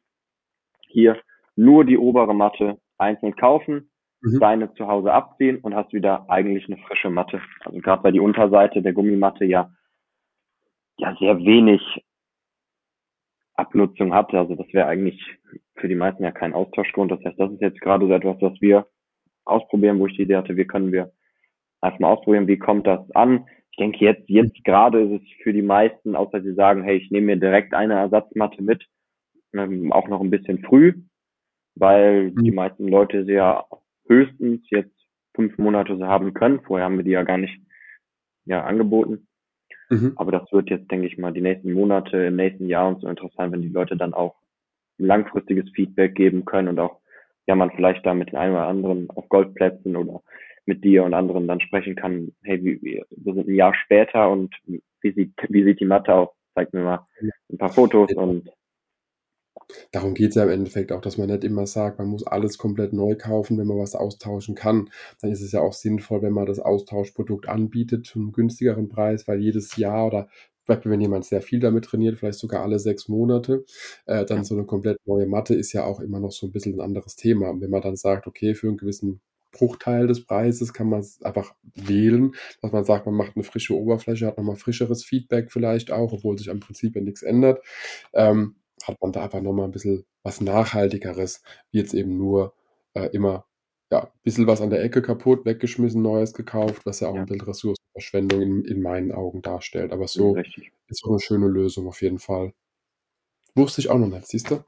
hier 0.88 1.22
nur 1.56 1.86
die 1.86 1.98
obere 1.98 2.36
Matte 2.36 2.78
einzeln 2.98 3.36
kaufen, 3.36 3.90
mhm. 4.22 4.40
deine 4.40 4.74
zu 4.74 4.88
Hause 4.88 5.12
abziehen 5.12 5.58
und 5.58 5.76
hast 5.76 5.92
wieder 5.94 6.30
eigentlich 6.30 6.68
eine 6.68 6.78
frische 6.78 7.10
Matte. 7.10 7.42
Also 7.66 7.80
gerade 7.80 8.04
weil 8.04 8.14
die 8.14 8.20
Unterseite 8.20 8.82
der 8.82 8.94
Gummimatte 8.94 9.46
ja, 9.46 9.72
ja 10.98 11.16
sehr 11.20 11.38
wenig 11.40 11.82
Abnutzung 13.56 14.14
hat. 14.14 14.34
Also 14.34 14.56
das 14.56 14.72
wäre 14.74 14.88
eigentlich 14.88 15.20
für 15.76 15.88
die 15.88 15.96
meisten 15.96 16.24
ja 16.24 16.32
kein 16.32 16.54
Austauschgrund. 16.54 17.12
Das 17.12 17.24
heißt, 17.24 17.40
das 17.40 17.52
ist 17.54 17.62
jetzt 17.62 17.82
gerade 17.82 18.06
so 18.06 18.14
etwas, 18.14 18.38
was 18.42 18.62
wir 18.62 18.86
ausprobieren, 19.50 20.00
wo 20.00 20.08
ich 20.08 20.16
die 20.16 20.24
Idee 20.24 20.38
hatte, 20.38 20.58
wie 20.58 20.66
können 20.66 20.92
wir 20.92 21.12
einfach 21.82 22.00
mal 22.00 22.14
ausprobieren, 22.14 22.48
wie 22.48 22.58
kommt 22.58 22.88
das 22.88 23.10
an. 23.12 23.46
Ich 23.72 23.78
denke, 23.78 24.04
jetzt, 24.04 24.30
jetzt 24.30 24.64
gerade 24.64 25.02
ist 25.02 25.22
es 25.22 25.30
für 25.44 25.54
die 25.54 25.62
meisten, 25.62 26.16
außer 26.16 26.42
sie 26.42 26.54
sagen, 26.54 26.84
hey, 26.84 26.98
ich 26.98 27.12
nehme 27.12 27.28
mir 27.28 27.38
direkt 27.38 27.74
eine 27.74 27.96
Ersatzmatte 27.96 28.62
mit, 28.62 28.86
ähm, 29.54 29.92
auch 29.92 30.08
noch 30.08 30.22
ein 30.22 30.30
bisschen 30.30 30.60
früh, 30.64 30.94
weil 31.76 32.32
mhm. 32.32 32.44
die 32.44 32.52
meisten 32.52 32.88
Leute 32.88 33.26
sie 33.26 33.34
ja 33.34 33.66
höchstens 34.08 34.62
jetzt 34.70 34.96
fünf 35.36 35.58
Monate 35.58 35.98
so 35.98 36.06
haben 36.06 36.34
können. 36.34 36.62
Vorher 36.62 36.86
haben 36.86 36.98
wir 36.98 37.06
die 37.06 37.12
ja 37.12 37.24
gar 37.24 37.38
nicht 37.38 37.62
ja, 38.46 38.64
angeboten. 38.66 39.28
Mhm. 39.90 40.14
Aber 40.18 40.32
das 40.32 40.52
wird 40.52 40.70
jetzt, 40.70 40.92
denke 40.92 41.08
ich 41.08 41.18
mal, 41.18 41.32
die 41.32 41.42
nächsten 41.42 41.74
Monate, 41.74 42.18
im 42.18 42.36
nächsten 42.36 42.68
Jahr 42.68 42.90
und 42.90 43.02
so 43.02 43.08
interessant, 43.08 43.54
wenn 43.54 43.62
die 43.62 43.70
Leute 43.70 43.96
dann 43.96 44.14
auch 44.14 44.36
langfristiges 44.98 45.70
Feedback 45.72 46.16
geben 46.16 46.46
können 46.46 46.68
und 46.68 46.80
auch 46.80 47.00
ja 47.50 47.56
man 47.56 47.72
vielleicht 47.72 48.06
da 48.06 48.14
mit 48.14 48.30
den 48.30 48.38
einen 48.38 48.54
oder 48.54 48.68
anderen 48.68 49.10
auf 49.10 49.28
Goldplätzen 49.28 49.96
oder 49.96 50.22
mit 50.66 50.84
dir 50.84 51.04
und 51.04 51.16
anderen 51.16 51.48
dann 51.48 51.60
sprechen 51.60 51.96
kann, 51.96 52.32
hey, 52.44 52.64
wie, 52.64 52.80
wir 53.10 53.34
sind 53.34 53.48
ein 53.48 53.56
Jahr 53.56 53.74
später 53.74 54.30
und 54.30 54.56
wie 54.68 55.12
sieht, 55.12 55.34
wie 55.50 55.64
sieht 55.64 55.80
die 55.80 55.86
Matte 55.86 56.14
aus? 56.14 56.30
Zeig 56.54 56.72
mir 56.74 56.84
mal 56.84 57.08
ein 57.52 57.58
paar 57.58 57.72
Fotos 57.72 58.14
und 58.14 58.52
Darum 59.92 60.14
geht 60.14 60.30
es 60.30 60.36
ja 60.36 60.44
im 60.44 60.50
Endeffekt 60.50 60.92
auch, 60.92 61.02
dass 61.02 61.18
man 61.18 61.28
nicht 61.28 61.44
immer 61.44 61.68
sagt, 61.68 62.00
man 62.00 62.08
muss 62.08 62.26
alles 62.26 62.58
komplett 62.58 62.94
neu 62.94 63.16
kaufen, 63.16 63.58
wenn 63.58 63.68
man 63.68 63.78
was 63.78 63.94
austauschen 63.94 64.56
kann. 64.56 64.90
Dann 65.22 65.32
ist 65.32 65.42
es 65.42 65.52
ja 65.52 65.62
auch 65.62 65.74
sinnvoll, 65.74 66.22
wenn 66.22 66.34
man 66.34 66.48
das 66.48 66.60
Austauschprodukt 66.60 67.48
anbietet 67.48 68.06
zu 68.06 68.20
einem 68.20 68.32
günstigeren 68.32 68.90
Preis, 68.90 69.28
weil 69.28 69.40
jedes 69.40 69.76
Jahr 69.76 70.08
oder 70.08 70.30
Beispiel, 70.70 70.92
wenn 70.92 71.02
jemand 71.02 71.26
sehr 71.26 71.42
viel 71.42 71.60
damit 71.60 71.86
trainiert, 71.86 72.18
vielleicht 72.18 72.40
sogar 72.40 72.64
alle 72.64 72.80
sechs 72.80 73.08
Monate, 73.08 73.66
äh, 74.06 74.26
dann 74.26 74.44
so 74.44 74.56
eine 74.56 74.66
komplett 74.66 75.00
neue 75.06 75.28
Matte 75.28 75.56
ist 75.56 75.74
ja 75.74 75.84
auch 75.86 76.00
immer 76.00 76.20
noch 76.20 76.32
so 76.32 76.48
ein 76.48 76.52
bisschen 76.52 76.76
ein 76.76 76.82
anderes 76.82 77.16
Thema. 77.16 77.50
Und 77.50 77.62
wenn 77.62 77.70
man 77.70 77.82
dann 77.82 77.96
sagt, 77.98 78.28
okay, 78.28 78.56
für 78.56 78.68
einen 78.68 78.78
gewissen 78.78 79.22
Bruchteil 79.52 80.08
des 80.08 80.26
Preises 80.26 80.74
kann 80.74 80.90
man 80.90 81.00
es 81.00 81.22
einfach 81.22 81.56
wählen, 81.76 82.34
dass 82.62 82.72
man 82.72 82.84
sagt, 82.84 83.06
man 83.06 83.16
macht 83.16 83.36
eine 83.36 83.44
frische 83.44 83.76
Oberfläche, 83.76 84.28
hat 84.28 84.38
nochmal 84.38 84.56
frischeres 84.56 85.04
Feedback 85.04 85.52
vielleicht 85.52 85.92
auch, 85.92 86.14
obwohl 86.14 86.38
sich 86.38 86.50
am 86.50 86.60
Prinzip 86.60 86.96
ja 86.96 87.02
nichts 87.02 87.24
ändert, 87.24 87.64
ähm, 88.14 88.56
hat 88.84 89.02
man 89.02 89.12
da 89.12 89.24
einfach 89.24 89.42
nochmal 89.42 89.66
ein 89.66 89.72
bisschen 89.72 90.06
was 90.24 90.42
Nachhaltigeres, 90.42 91.42
wie 91.72 91.80
jetzt 91.80 91.94
eben 91.94 92.18
nur 92.18 92.54
äh, 92.94 93.08
immer 93.08 93.46
ja, 93.92 94.04
ein 94.04 94.20
bisschen 94.24 94.48
was 94.48 94.62
an 94.62 94.70
der 94.70 94.84
Ecke 94.84 95.02
kaputt, 95.02 95.46
weggeschmissen, 95.46 96.02
Neues 96.02 96.34
gekauft, 96.34 96.86
was 96.86 97.00
ja 97.00 97.08
auch 97.08 97.16
ja. 97.16 97.22
ein 97.22 97.26
bisschen 97.26 97.79
Ressourcenverschwendung 98.00 98.42
in, 98.42 98.66
in 98.66 98.82
meinen 98.82 99.12
Augen 99.12 99.42
darstellt. 99.42 99.92
Aber 99.92 100.08
so 100.08 100.36
ja, 100.36 100.44
ist 100.88 101.04
auch 101.06 101.12
eine 101.12 101.20
schöne 101.20 101.48
Lösung 101.48 101.88
auf 101.88 102.02
jeden 102.02 102.20
Fall. 102.20 102.54
Wusste 103.56 103.82
ich 103.82 103.90
auch 103.90 103.98
noch 103.98 104.08
nicht, 104.08 104.28
siehst 104.28 104.52
du? 104.52 104.64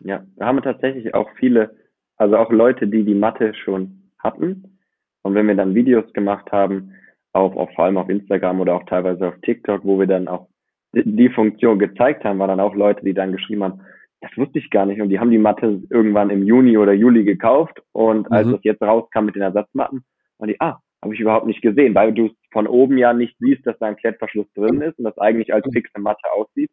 Ja, 0.00 0.24
da 0.36 0.46
haben 0.46 0.56
wir 0.56 0.62
tatsächlich 0.62 1.14
auch 1.14 1.28
viele, 1.38 1.76
also 2.16 2.36
auch 2.36 2.50
Leute, 2.50 2.86
die 2.86 3.04
die 3.04 3.14
Mathe 3.14 3.54
schon 3.54 4.10
hatten. 4.18 4.78
Und 5.22 5.34
wenn 5.34 5.46
wir 5.46 5.54
dann 5.54 5.74
Videos 5.74 6.12
gemacht 6.12 6.52
haben, 6.52 6.92
auch, 7.32 7.56
auch 7.56 7.70
vor 7.74 7.84
allem 7.84 7.98
auf 7.98 8.08
Instagram 8.08 8.60
oder 8.60 8.74
auch 8.74 8.84
teilweise 8.84 9.28
auf 9.28 9.34
TikTok, 9.42 9.84
wo 9.84 9.98
wir 9.98 10.06
dann 10.06 10.28
auch 10.28 10.48
die 10.92 11.28
Funktion 11.28 11.78
gezeigt 11.78 12.24
haben, 12.24 12.38
waren 12.38 12.48
dann 12.48 12.60
auch 12.60 12.74
Leute, 12.74 13.04
die 13.04 13.12
dann 13.12 13.32
geschrieben 13.32 13.64
haben, 13.64 13.80
das 14.20 14.30
wusste 14.36 14.58
ich 14.58 14.70
gar 14.70 14.86
nicht. 14.86 15.00
Und 15.00 15.10
die 15.10 15.18
haben 15.18 15.30
die 15.30 15.38
Matte 15.38 15.82
irgendwann 15.90 16.30
im 16.30 16.42
Juni 16.42 16.78
oder 16.78 16.92
Juli 16.92 17.24
gekauft. 17.24 17.82
Und 17.92 18.30
als 18.32 18.46
mhm. 18.46 18.52
das 18.52 18.60
jetzt 18.64 18.82
rauskam 18.82 19.26
mit 19.26 19.34
den 19.34 19.42
Ersatzmatten, 19.42 20.04
waren 20.38 20.48
die, 20.48 20.60
ah, 20.60 20.80
habe 21.02 21.14
ich 21.14 21.20
überhaupt 21.20 21.46
nicht 21.46 21.62
gesehen, 21.62 21.94
weil 21.94 22.12
du 22.12 22.30
von 22.56 22.66
oben 22.66 22.96
ja 22.96 23.12
nicht 23.12 23.36
siehst, 23.38 23.66
dass 23.66 23.78
da 23.80 23.84
ein 23.84 23.96
Klettverschluss 23.96 24.50
drin 24.54 24.80
ist 24.80 24.98
und 24.98 25.04
das 25.04 25.18
eigentlich 25.18 25.52
als 25.52 25.66
fixe 25.70 26.00
Matte 26.00 26.26
aussieht. 26.32 26.70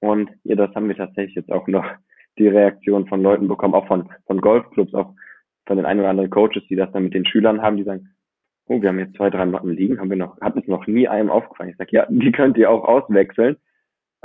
Und 0.00 0.28
ja, 0.42 0.56
das 0.56 0.74
haben 0.74 0.88
wir 0.88 0.96
tatsächlich 0.96 1.36
jetzt 1.36 1.52
auch 1.52 1.68
noch 1.68 1.84
die 2.38 2.48
Reaktion 2.48 3.06
von 3.06 3.22
Leuten 3.22 3.46
bekommen, 3.46 3.74
auch 3.74 3.86
von, 3.86 4.10
von 4.26 4.40
Golfclubs, 4.40 4.94
auch 4.94 5.14
von 5.64 5.76
den 5.76 5.86
ein 5.86 6.00
oder 6.00 6.08
anderen 6.08 6.30
Coaches, 6.30 6.64
die 6.68 6.74
das 6.74 6.90
dann 6.90 7.04
mit 7.04 7.14
den 7.14 7.24
Schülern 7.24 7.62
haben, 7.62 7.76
die 7.76 7.84
sagen, 7.84 8.16
oh, 8.66 8.82
wir 8.82 8.88
haben 8.88 8.98
jetzt 8.98 9.14
zwei, 9.14 9.30
drei 9.30 9.46
Matten 9.46 9.70
liegen, 9.70 10.00
haben 10.00 10.10
wir 10.10 10.16
noch, 10.16 10.40
hat 10.40 10.56
es 10.56 10.66
noch 10.66 10.88
nie 10.88 11.06
einem 11.06 11.30
aufgefallen. 11.30 11.70
Ich 11.70 11.76
sage, 11.76 11.90
ja, 11.92 12.06
die 12.08 12.32
könnt 12.32 12.56
ihr 12.56 12.68
auch 12.68 12.82
auswechseln. 12.82 13.58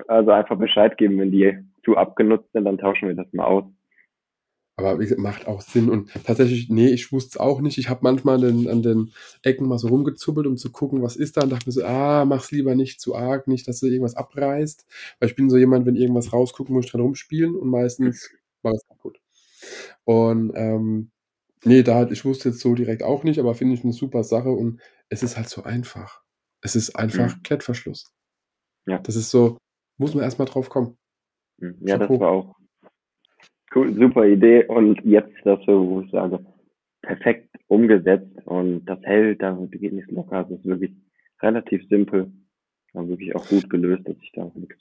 Also 0.07 0.31
einfach 0.31 0.57
Bescheid 0.57 0.97
geben, 0.97 1.19
wenn 1.19 1.31
die 1.31 1.59
zu 1.85 1.95
abgenutzt 1.95 2.51
sind, 2.53 2.65
dann 2.65 2.79
tauschen 2.79 3.07
wir 3.07 3.15
das 3.15 3.31
mal 3.33 3.45
aus. 3.45 3.65
Aber 4.85 4.99
wie 4.99 5.03
gesagt, 5.03 5.21
macht 5.21 5.47
auch 5.47 5.61
Sinn. 5.61 5.89
Und 5.89 6.11
tatsächlich, 6.25 6.69
nee, 6.69 6.87
ich 6.87 7.11
wusste 7.11 7.29
es 7.29 7.37
auch 7.37 7.61
nicht. 7.61 7.77
Ich 7.77 7.89
habe 7.89 8.01
manchmal 8.03 8.35
an 8.35 8.41
den, 8.41 8.67
an 8.67 8.81
den 8.81 9.11
Ecken 9.43 9.67
mal 9.67 9.77
so 9.77 9.87
rumgezuppelt, 9.87 10.47
um 10.47 10.57
zu 10.57 10.71
gucken, 10.71 11.01
was 11.01 11.15
ist 11.15 11.37
da. 11.37 11.41
Und 11.41 11.51
dachte 11.51 11.67
mir 11.67 11.73
so, 11.73 11.83
ah, 11.83 12.25
mach's 12.25 12.51
lieber 12.51 12.75
nicht 12.75 13.01
zu 13.01 13.15
arg, 13.15 13.47
nicht, 13.47 13.67
dass 13.67 13.79
du 13.79 13.87
irgendwas 13.87 14.15
abreißt. 14.15 14.85
Weil 15.19 15.29
ich 15.29 15.35
bin 15.35 15.49
so 15.49 15.57
jemand, 15.57 15.85
wenn 15.85 15.95
irgendwas 15.95 16.33
rausguckt, 16.33 16.69
muss 16.69 16.85
ich 16.85 16.91
dran 16.91 17.01
rumspielen 17.01 17.55
und 17.55 17.69
meistens 17.69 18.29
war 18.61 18.73
es 18.73 18.85
kaputt. 18.87 19.19
Und 20.03 20.51
ähm, 20.55 21.11
nee, 21.63 21.83
da 21.83 22.09
ich 22.09 22.25
wusste 22.25 22.49
jetzt 22.49 22.61
so 22.61 22.75
direkt 22.75 23.03
auch 23.03 23.23
nicht, 23.23 23.39
aber 23.39 23.55
finde 23.55 23.75
ich 23.75 23.83
eine 23.83 23.93
super 23.93 24.23
Sache 24.23 24.51
und 24.51 24.79
es 25.09 25.23
ist 25.23 25.37
halt 25.37 25.49
so 25.49 25.63
einfach. 25.63 26.21
Es 26.61 26.75
ist 26.75 26.95
einfach 26.95 27.35
mhm. 27.35 27.43
Klettverschluss. 27.43 28.13
Ja. 28.85 28.99
Das 28.99 29.15
ist 29.15 29.29
so, 29.29 29.57
muss 29.97 30.13
man 30.13 30.23
erstmal 30.23 30.47
drauf 30.47 30.69
kommen. 30.69 30.97
Hm, 31.59 31.77
ja, 31.81 31.97
Chapeau. 31.97 32.13
das 32.13 32.21
war 32.21 32.31
auch 32.31 32.55
cool, 33.75 33.93
super 33.93 34.25
Idee. 34.25 34.65
Und 34.65 35.03
jetzt 35.03 35.33
das 35.43 35.59
so, 35.65 35.89
wo 35.89 36.01
ich 36.01 36.11
sage, 36.11 36.39
perfekt 37.01 37.55
umgesetzt 37.67 38.35
und 38.45 38.85
das 38.85 38.99
hält, 39.03 39.41
da 39.41 39.57
geht 39.71 39.93
nichts 39.93 40.11
locker, 40.11 40.45
es 40.49 40.59
ist 40.59 40.65
wirklich 40.65 40.91
relativ 41.41 41.87
simpel 41.87 42.31
war 42.93 43.07
wirklich 43.07 43.35
auch 43.35 43.47
gut 43.47 43.69
gelöst, 43.69 44.07
dass 44.07 44.17
ich 44.21 44.31
da 44.33 44.43
auch 44.43 44.55
nichts 44.55 44.75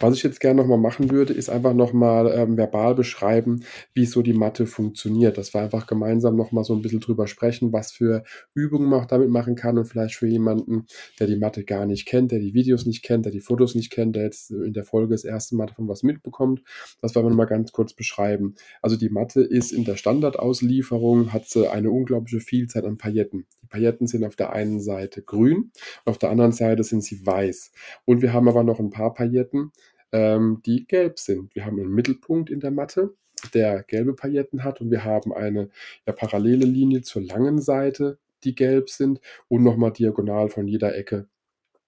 was 0.00 0.16
ich 0.16 0.22
jetzt 0.22 0.40
gerne 0.40 0.62
nochmal 0.62 0.78
machen 0.78 1.10
würde, 1.10 1.34
ist 1.34 1.50
einfach 1.50 1.74
nochmal 1.74 2.32
ähm, 2.34 2.56
verbal 2.56 2.94
beschreiben, 2.94 3.64
wie 3.92 4.06
so 4.06 4.22
die 4.22 4.32
Mathe 4.32 4.66
funktioniert. 4.66 5.36
Dass 5.38 5.54
wir 5.54 5.60
einfach 5.60 5.86
gemeinsam 5.86 6.36
nochmal 6.36 6.64
so 6.64 6.74
ein 6.74 6.82
bisschen 6.82 7.00
drüber 7.00 7.26
sprechen, 7.26 7.72
was 7.72 7.92
für 7.92 8.24
Übungen 8.54 8.88
man 8.88 9.00
auch 9.00 9.06
damit 9.06 9.28
machen 9.28 9.54
kann 9.54 9.76
und 9.78 9.84
vielleicht 9.84 10.14
für 10.14 10.26
jemanden, 10.26 10.86
der 11.18 11.26
die 11.26 11.36
Mathe 11.36 11.64
gar 11.64 11.84
nicht 11.84 12.06
kennt, 12.06 12.32
der 12.32 12.38
die 12.38 12.54
Videos 12.54 12.86
nicht 12.86 13.02
kennt, 13.02 13.26
der 13.26 13.32
die 13.32 13.40
Fotos 13.40 13.74
nicht 13.74 13.90
kennt, 13.90 14.16
der 14.16 14.24
jetzt 14.24 14.50
in 14.50 14.72
der 14.72 14.84
Folge 14.84 15.12
das 15.12 15.24
erste 15.24 15.54
Mal 15.54 15.66
davon 15.66 15.86
was 15.86 16.02
mitbekommt. 16.02 16.62
Das 17.02 17.14
wollen 17.14 17.26
wir 17.26 17.30
nochmal 17.30 17.46
ganz 17.46 17.72
kurz 17.72 17.92
beschreiben. 17.92 18.54
Also 18.80 18.96
die 18.96 19.10
Mathe 19.10 19.42
ist 19.42 19.70
in 19.70 19.84
der 19.84 19.96
Standardauslieferung, 19.96 21.32
hat 21.32 21.46
sie 21.46 21.70
eine 21.70 21.90
unglaubliche 21.90 22.40
Vielzahl 22.40 22.86
an 22.86 22.96
Pailletten. 22.96 23.46
Die 23.62 23.66
Pailletten 23.66 24.06
sind 24.06 24.24
auf 24.24 24.36
der 24.36 24.52
einen 24.52 24.80
Seite 24.80 25.22
grün, 25.22 25.72
auf 26.04 26.18
der 26.18 26.30
anderen 26.30 26.52
Seite 26.52 26.84
sind 26.84 27.04
sie 27.04 27.24
weiß. 27.26 27.72
Und 28.06 28.22
wir 28.22 28.32
haben 28.32 28.48
aber 28.48 28.64
noch 28.64 28.80
ein 28.80 28.90
paar 28.90 29.12
Pailletten, 29.12 29.72
ähm, 30.12 30.60
die 30.64 30.86
gelb 30.86 31.18
sind. 31.18 31.54
Wir 31.54 31.64
haben 31.64 31.78
einen 31.78 31.92
Mittelpunkt 31.92 32.50
in 32.50 32.60
der 32.60 32.70
Matte, 32.70 33.14
der 33.54 33.82
gelbe 33.84 34.14
Pailletten 34.14 34.64
hat 34.64 34.80
und 34.80 34.90
wir 34.90 35.04
haben 35.04 35.32
eine 35.32 35.70
ja, 36.06 36.12
parallele 36.12 36.66
Linie 36.66 37.02
zur 37.02 37.22
langen 37.22 37.60
Seite, 37.60 38.18
die 38.44 38.54
gelb 38.54 38.90
sind 38.90 39.20
und 39.48 39.62
nochmal 39.62 39.92
diagonal 39.92 40.48
von 40.48 40.66
jeder 40.66 40.96
Ecke 40.96 41.28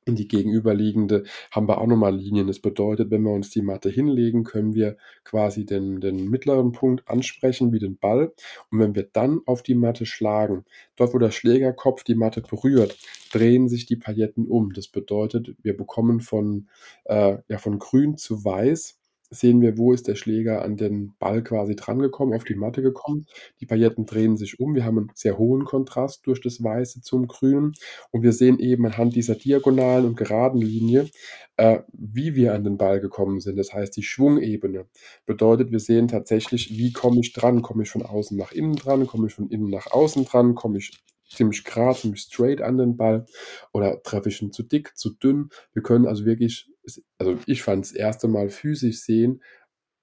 in 0.05 0.17
die 0.17 0.29
gegenüberliegende 0.29 1.25
haben 1.51 1.69
wir 1.69 1.79
auch 1.79 1.87
nochmal 1.87 2.17
Linien. 2.17 2.47
Das 2.47 2.59
bedeutet, 2.59 3.11
wenn 3.11 3.23
wir 3.23 3.33
uns 3.33 3.51
die 3.51 3.63
Matte 3.63 3.89
hinlegen, 3.89 4.45
können 4.45 4.75
wir 4.75 4.97
quasi 5.25 5.65
den, 5.65 6.01
den 6.01 6.29
mittleren 6.29 6.73
Punkt 6.73 7.09
ansprechen 7.09 7.73
wie 7.73 7.79
den 7.79 7.97
Ball. 7.97 8.33
Und 8.71 8.79
wenn 8.81 8.95
wir 8.95 9.09
dann 9.13 9.41
auf 9.47 9.63
die 9.63 9.75
Matte 9.75 10.07
schlagen, 10.07 10.65
dort 10.97 11.15
wo 11.15 11.19
der 11.19 11.31
Schlägerkopf 11.31 12.05
die 12.05 12.15
Matte 12.15 12.43
berührt, 12.43 12.97
drehen 13.33 13.69
sich 13.69 13.87
die 13.87 13.97
Pailletten 13.97 14.47
um. 14.47 14.73
Das 14.73 14.89
bedeutet, 14.89 15.55
wir 15.63 15.77
bekommen 15.77 16.21
von, 16.21 16.69
äh, 17.05 17.39
ja, 17.49 17.59
von 17.59 17.79
grün 17.79 18.17
zu 18.17 18.45
weiß 18.45 19.02
sehen 19.33 19.61
wir, 19.63 19.79
wo 19.79 19.93
ist 19.93 20.07
der 20.09 20.15
Schläger 20.15 20.63
an 20.63 20.77
den 20.77 21.15
Ball 21.19 21.43
quasi 21.43 21.75
drangekommen, 21.75 22.35
auf 22.35 22.45
die 22.45 22.55
Matte 22.55 22.83
gekommen. 22.83 23.27
Die 23.61 23.67
Pailletten 23.67 24.07
drehen 24.07 24.37
sich 24.37 24.61
um. 24.61 24.75
Wir 24.75 24.85
haben 24.85 24.99
einen 24.99 25.11
sehr 25.15 25.39
hohen 25.39 25.65
Kontrast 25.65 26.27
durch 26.27 26.41
das 26.41 26.63
Weiße 26.63 27.01
zum 27.01 27.27
Grünen. 27.27 27.73
Und 28.11 28.23
wir 28.23 28.33
sehen 28.33 28.59
eben 28.59 28.85
anhand 28.87 29.17
dieser 29.17 29.35
diagonalen 29.35 30.05
und 30.05 30.17
geraden 30.17 30.61
Linie, 30.61 31.09
äh, 31.57 31.81
wie 31.93 32.35
wir 32.35 32.55
an 32.55 32.65
den 32.65 32.77
Ball 32.77 33.01
gekommen 33.01 33.41
sind. 33.41 33.57
Das 33.57 33.73
heißt, 33.73 33.97
die 33.97 34.03
Schwungebene 34.03 34.87
bedeutet, 35.25 35.73
wir 35.73 35.81
sehen 35.81 36.09
tatsächlich, 36.09 36.77
wie 36.77 36.93
komme 36.93 37.21
ich 37.21 37.33
dran? 37.33 37.63
Komme 37.63 37.85
ich 37.85 37.91
von 37.91 38.03
außen 38.03 38.37
nach 38.37 38.53
innen 38.53 38.77
dran? 38.77 39.07
Komme 39.07 39.29
ich 39.29 39.35
von 39.35 39.49
innen 39.49 39.71
nach 39.71 39.91
außen 39.91 40.25
dran? 40.27 40.55
Komme 40.55 40.79
ich 40.79 41.03
ziemlich 41.29 41.65
gerade, 41.65 41.99
ziemlich 41.99 42.21
straight 42.21 42.61
an 42.61 42.79
den 42.79 42.97
Ball 42.97 43.27
oder 43.73 44.03
treffe 44.03 44.29
ich 44.29 44.43
ihn 44.43 44.53
zu 44.53 44.63
dick, 44.63 44.97
zu 44.97 45.11
dünn. 45.11 45.51
Wir 45.73 45.83
können 45.83 46.07
also 46.07 46.25
wirklich, 46.25 46.71
also 47.19 47.39
ich 47.47 47.63
fand 47.63 47.85
das 47.85 47.93
erste 47.93 48.29
Mal 48.29 48.51
physisch 48.51 49.01
sehen, 49.01 49.43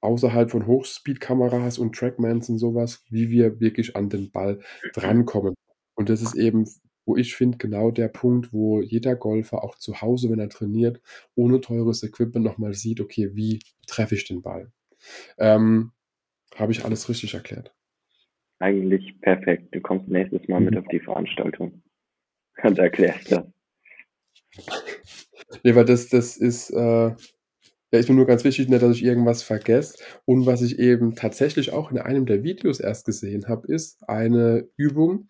außerhalb 0.02 0.50
von 0.50 0.66
Hochspeed-Kameras 0.66 1.78
und 1.78 1.96
Trackmans 1.96 2.50
und 2.50 2.58
sowas, 2.58 3.04
wie 3.10 3.30
wir 3.30 3.60
wirklich 3.60 3.96
an 3.96 4.10
den 4.10 4.32
Ball 4.32 4.60
drankommen. 4.94 5.56
Und 5.96 6.10
das 6.10 6.22
ist 6.22 6.36
eben, 6.36 6.66
wo 7.06 7.18
ich 7.18 7.36
finde, 7.36 7.58
genau 7.58 7.92
der 7.92 8.08
Punkt, 8.08 8.54
wo 8.54 8.82
jeder 8.82 9.16
Golfer 9.16 9.64
auch 9.64 9.76
zu 9.76 10.02
Hause, 10.02 10.30
wenn 10.30 10.40
er 10.40 10.50
trainiert, 10.50 11.02
ohne 11.36 11.60
teures 11.60 12.04
Equipment 12.04 12.46
nochmal 12.46 12.74
sieht, 12.74 13.02
okay, 13.02 13.32
wie 13.36 13.60
treffe 13.88 14.16
ich 14.16 14.26
den 14.26 14.42
Ball? 14.42 14.72
Ähm, 15.38 15.92
Habe 16.56 16.72
ich 16.72 16.86
alles 16.86 17.10
richtig 17.10 17.34
erklärt? 17.34 17.74
Eigentlich 18.60 19.20
perfekt. 19.22 19.74
Du 19.74 19.82
kommst 19.82 20.08
nächstes 20.08 20.48
Mal 20.48 20.60
mit 20.60 20.74
mhm. 20.74 20.80
auf 20.80 20.88
die 20.88 21.00
Veranstaltung 21.00 21.82
und 22.64 22.78
erklärst 22.78 23.32
das. 23.32 23.46
Nee, 25.64 25.76
weil 25.76 25.86
das, 25.86 26.10
das 26.10 26.38
ist, 26.38 26.70
äh, 26.72 27.12
ja, 27.92 28.00
ist 28.00 28.10
mir 28.10 28.16
nur 28.16 28.28
ganz 28.28 28.44
wichtig, 28.44 28.70
nicht, 28.70 28.82
dass 28.84 28.96
ich 28.96 29.04
irgendwas 29.04 29.42
vergesse. 29.44 29.98
Und 30.26 30.46
was 30.46 30.62
ich 30.62 30.78
eben 30.80 31.16
tatsächlich 31.16 31.74
auch 31.74 31.92
in 31.92 31.98
einem 31.98 32.26
der 32.28 32.44
Videos 32.44 32.80
erst 32.80 33.06
gesehen 33.06 33.48
habe, 33.48 33.68
ist 33.68 34.08
eine 34.08 34.68
Übung, 34.78 35.28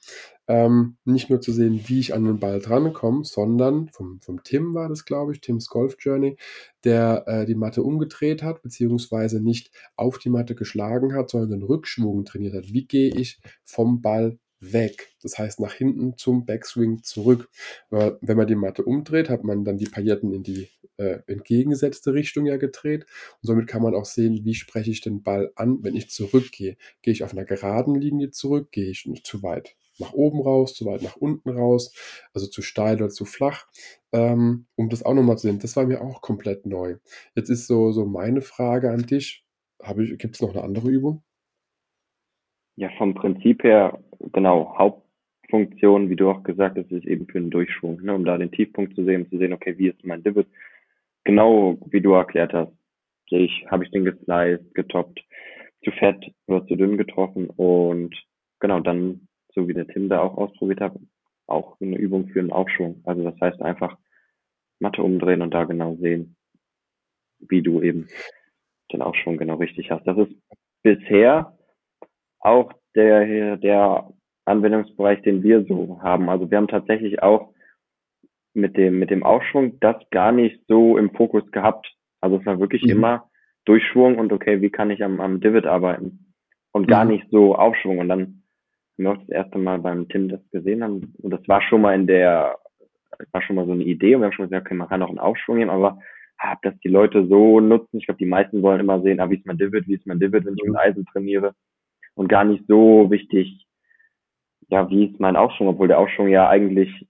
ähm, 0.47 0.97
nicht 1.05 1.29
nur 1.29 1.39
zu 1.41 1.53
sehen, 1.53 1.82
wie 1.88 1.99
ich 1.99 2.13
an 2.13 2.25
den 2.25 2.39
Ball 2.39 2.60
drankomme, 2.60 3.23
sondern 3.23 3.89
vom, 3.89 4.19
vom 4.21 4.43
Tim 4.43 4.73
war 4.73 4.89
das, 4.89 5.05
glaube 5.05 5.32
ich, 5.34 5.41
Tims 5.41 5.69
Golf 5.69 5.95
Journey, 5.99 6.38
der 6.84 7.23
äh, 7.27 7.45
die 7.45 7.55
Matte 7.55 7.84
umgedreht 7.84 8.43
hat, 8.43 8.62
beziehungsweise 8.63 9.41
nicht 9.41 9.71
auf 9.95 10.17
die 10.19 10.29
Matte 10.29 10.55
geschlagen 10.55 11.13
hat, 11.15 11.29
sondern 11.29 11.51
den 11.62 11.63
Rückschwung 11.63 12.25
trainiert 12.25 12.55
hat. 12.55 12.73
Wie 12.73 12.86
gehe 12.86 13.10
ich 13.15 13.39
vom 13.63 14.01
Ball 14.01 14.38
weg. 14.59 15.13
Das 15.21 15.37
heißt 15.37 15.59
nach 15.59 15.73
hinten 15.73 16.17
zum 16.17 16.45
Backswing 16.45 17.03
zurück. 17.03 17.49
Weil 17.89 18.17
wenn 18.21 18.37
man 18.37 18.47
die 18.47 18.55
Matte 18.55 18.83
umdreht, 18.83 19.29
hat 19.29 19.43
man 19.43 19.65
dann 19.65 19.77
die 19.77 19.89
Pailletten 19.89 20.33
in 20.33 20.43
die 20.43 20.69
äh, 20.97 21.19
entgegengesetzte 21.27 22.13
Richtung 22.13 22.45
ja 22.45 22.57
gedreht. 22.57 23.03
Und 23.41 23.47
somit 23.47 23.67
kann 23.67 23.81
man 23.81 23.95
auch 23.95 24.05
sehen, 24.05 24.43
wie 24.43 24.55
spreche 24.55 24.91
ich 24.91 25.01
den 25.01 25.23
Ball 25.23 25.51
an, 25.55 25.79
wenn 25.83 25.95
ich 25.95 26.09
zurückgehe. 26.09 26.77
Gehe 27.01 27.13
ich 27.13 27.23
auf 27.23 27.31
einer 27.31 27.45
geraden 27.45 27.95
Linie 27.95 28.31
zurück, 28.31 28.71
gehe 28.71 28.89
ich 28.89 29.05
nicht 29.05 29.25
zu 29.25 29.43
weit 29.43 29.75
nach 29.99 30.13
oben 30.13 30.41
raus, 30.41 30.73
zu 30.75 30.85
weit 30.85 31.01
nach 31.01 31.17
unten 31.17 31.49
raus, 31.49 31.93
also 32.33 32.47
zu 32.47 32.61
steil 32.61 32.95
oder 32.95 33.09
zu 33.09 33.25
flach, 33.25 33.67
ähm, 34.11 34.65
um 34.75 34.89
das 34.89 35.03
auch 35.03 35.13
nochmal 35.13 35.37
zu 35.37 35.47
sehen. 35.47 35.59
Das 35.59 35.75
war 35.75 35.85
mir 35.85 36.01
auch 36.01 36.21
komplett 36.21 36.65
neu. 36.65 36.97
Jetzt 37.35 37.49
ist 37.49 37.67
so, 37.67 37.91
so 37.91 38.05
meine 38.05 38.41
Frage 38.41 38.91
an 38.91 39.05
dich. 39.05 39.45
Gibt 39.95 40.35
es 40.35 40.41
noch 40.41 40.51
eine 40.51 40.63
andere 40.63 40.89
Übung? 40.89 41.23
Ja, 42.79 42.89
vom 42.97 43.13
Prinzip 43.13 43.65
her, 43.65 43.99
genau, 44.31 44.73
Hauptfunktion, 44.77 46.09
wie 46.09 46.15
du 46.15 46.29
auch 46.29 46.43
gesagt 46.43 46.77
hast, 46.77 46.89
ist 46.93 47.05
eben 47.05 47.27
für 47.27 47.41
den 47.41 47.49
Durchschwung, 47.49 48.01
ne, 48.01 48.15
um 48.15 48.23
da 48.23 48.37
den 48.37 48.53
Tiefpunkt 48.53 48.95
zu 48.95 49.03
sehen, 49.03 49.23
um 49.23 49.29
zu 49.29 49.37
sehen, 49.37 49.51
okay, 49.51 49.77
wie 49.77 49.89
ist 49.89 50.05
mein 50.05 50.23
Divot? 50.23 50.47
Genau 51.25 51.77
wie 51.87 51.99
du 51.99 52.13
erklärt 52.13 52.53
hast, 52.53 52.71
sehe 53.29 53.41
ich, 53.41 53.65
habe 53.69 53.83
ich 53.83 53.91
den 53.91 54.05
gesliced, 54.05 54.73
getoppt, 54.75 55.19
zu 55.83 55.91
fett 55.91 56.31
oder 56.47 56.65
zu 56.67 56.77
dünn 56.77 56.95
getroffen 56.95 57.49
und 57.49 58.15
genau, 58.61 58.79
dann, 58.79 59.27
so 59.53 59.67
wie 59.67 59.73
der 59.73 59.87
Tim 59.87 60.07
da 60.07 60.21
auch 60.21 60.37
ausprobiert 60.37 60.79
hat, 60.79 60.95
auch 61.47 61.75
eine 61.81 61.97
Übung 61.97 62.29
für 62.29 62.39
einen 62.39 62.53
Aufschwung. 62.53 63.01
Also 63.03 63.25
das 63.25 63.37
heißt 63.41 63.61
einfach 63.61 63.97
Matte 64.79 65.03
umdrehen 65.03 65.41
und 65.41 65.53
da 65.53 65.65
genau 65.65 65.97
sehen, 65.97 66.37
wie 67.39 67.61
du 67.61 67.81
eben 67.81 68.07
den 68.93 69.01
Aufschwung 69.01 69.35
genau 69.35 69.55
richtig 69.55 69.91
hast. 69.91 70.07
Das 70.07 70.17
ist 70.17 70.33
bisher 70.81 71.58
auch 72.39 72.71
der, 72.95 73.58
der 73.58 74.10
Anwendungsbereich, 74.45 75.21
den 75.21 75.43
wir 75.43 75.63
so 75.65 75.99
haben. 76.02 76.30
Also 76.30 76.49
wir 76.49 76.58
haben 76.58 76.67
tatsächlich 76.67 77.21
auch 77.21 77.54
mit 78.54 78.78
dem, 78.78 78.99
mit 78.99 79.10
dem 79.10 79.23
Aufschwung 79.23 79.80
das 79.80 79.97
gar 80.12 80.32
nicht 80.32 80.62
so 80.67 80.97
im 80.97 81.12
Fokus 81.12 81.49
gehabt. 81.52 81.88
Also 82.21 82.38
es 82.38 82.45
war 82.45 82.60
wirklich 82.60 82.84
mhm. 82.84 82.89
immer 82.89 83.30
Durchschwung 83.65 84.17
und 84.17 84.34
okay, 84.34 84.62
wie 84.62 84.71
kann 84.71 84.91
ich 84.91 85.04
am, 85.04 85.21
am 85.21 85.39
Divid 85.39 85.65
arbeiten? 85.65 86.34
Und 86.71 86.88
gar 86.88 87.06
mhm. 87.06 87.12
nicht 87.12 87.28
so 87.30 87.56
Aufschwung. 87.56 87.99
Und 87.99 88.10
dann 88.10 88.19
haben 88.19 88.43
wir 88.97 89.12
auch 89.12 89.17
das 89.17 89.30
erste 89.30 89.58
Mal 89.60 89.80
beim 89.80 90.08
Tim 90.10 90.30
das 90.30 90.41
gesehen 90.52 90.84
haben. 90.84 91.13
Und 91.21 91.32
das 91.32 91.47
war 91.47 91.62
schon 91.62 91.82
mal 91.82 91.95
in 91.95 92.08
der, 92.08 92.58
war 93.32 93.41
schon 93.41 93.56
mal 93.56 93.65
so 93.65 93.71
eine 93.71 93.84
Idee. 93.84 94.15
Und 94.15 94.21
wir 94.21 94.25
haben 94.25 94.34
schon 94.34 94.45
gesagt, 94.45 94.65
okay, 94.65 94.75
man 94.75 94.89
kann 94.89 95.02
auch 95.04 95.10
einen 95.10 95.19
Aufschwung 95.19 95.58
nehmen, 95.58 95.71
aber 95.71 95.99
hab 96.38 96.62
das 96.62 96.73
die 96.80 96.89
Leute 96.89 97.28
so 97.28 97.60
nutzen. 97.60 97.97
Ich 97.97 98.06
glaube, 98.06 98.17
die 98.17 98.25
meisten 98.25 98.62
wollen 98.62 98.80
immer 98.80 99.02
sehen, 99.02 99.19
ah, 99.19 99.30
wie 99.30 99.36
ist 99.36 99.45
mein 99.45 99.58
Divid, 99.58 99.88
wie 99.88 99.95
ist 99.95 100.08
mein 100.08 100.19
Divid, 100.19 100.45
wenn 100.45 100.56
ich 100.56 100.63
mit 100.63 100.78
Eisen 100.78 101.06
trainiere 101.06 101.54
und 102.19 102.27
gar 102.27 102.43
nicht 102.43 102.65
so 102.67 103.10
wichtig, 103.10 103.65
ja, 104.67 104.89
wie 104.89 105.05
ist 105.05 105.21
mein 105.21 105.38
Aufschwung, 105.38 105.69
obwohl 105.69 105.88
der 105.88 105.99
Aufschwung 105.99 106.27
ja 106.27 106.49
eigentlich 106.49 107.08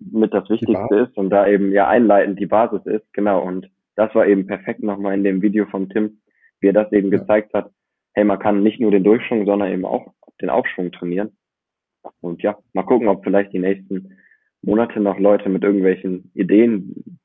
mit 0.00 0.32
das 0.32 0.48
Wichtigste 0.48 0.96
ist 0.96 1.16
und 1.18 1.28
da 1.28 1.46
eben 1.46 1.72
ja 1.72 1.88
einleitend 1.88 2.40
die 2.40 2.46
Basis 2.46 2.80
ist, 2.86 3.12
genau. 3.12 3.42
Und 3.42 3.70
das 3.96 4.14
war 4.14 4.26
eben 4.26 4.46
perfekt 4.46 4.82
nochmal 4.82 5.12
in 5.12 5.24
dem 5.24 5.42
Video 5.42 5.66
von 5.66 5.90
Tim, 5.90 6.22
wie 6.60 6.68
er 6.68 6.72
das 6.72 6.90
eben 6.92 7.12
ja. 7.12 7.18
gezeigt 7.18 7.52
hat. 7.52 7.70
Hey, 8.14 8.24
man 8.24 8.38
kann 8.38 8.62
nicht 8.62 8.80
nur 8.80 8.90
den 8.90 9.04
Durchschwung, 9.04 9.44
sondern 9.44 9.70
eben 9.70 9.84
auch 9.84 10.14
den 10.40 10.48
Aufschwung 10.48 10.90
trainieren. 10.90 11.36
Und 12.22 12.42
ja, 12.42 12.56
mal 12.72 12.84
gucken, 12.84 13.08
ob 13.08 13.24
vielleicht 13.24 13.52
die 13.52 13.58
nächsten 13.58 14.16
Monate 14.62 15.00
noch 15.00 15.18
Leute 15.18 15.50
mit 15.50 15.64
irgendwelchen 15.64 16.30
Ideen 16.32 17.18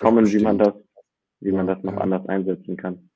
kommen, 0.00 0.26
wie 0.26 0.42
man 0.42 0.58
das, 0.58 0.74
wie 1.38 1.52
man 1.52 1.68
das 1.68 1.80
noch 1.84 1.92
ja. 1.94 2.00
anders 2.00 2.26
einsetzen 2.26 2.76
kann. 2.76 3.08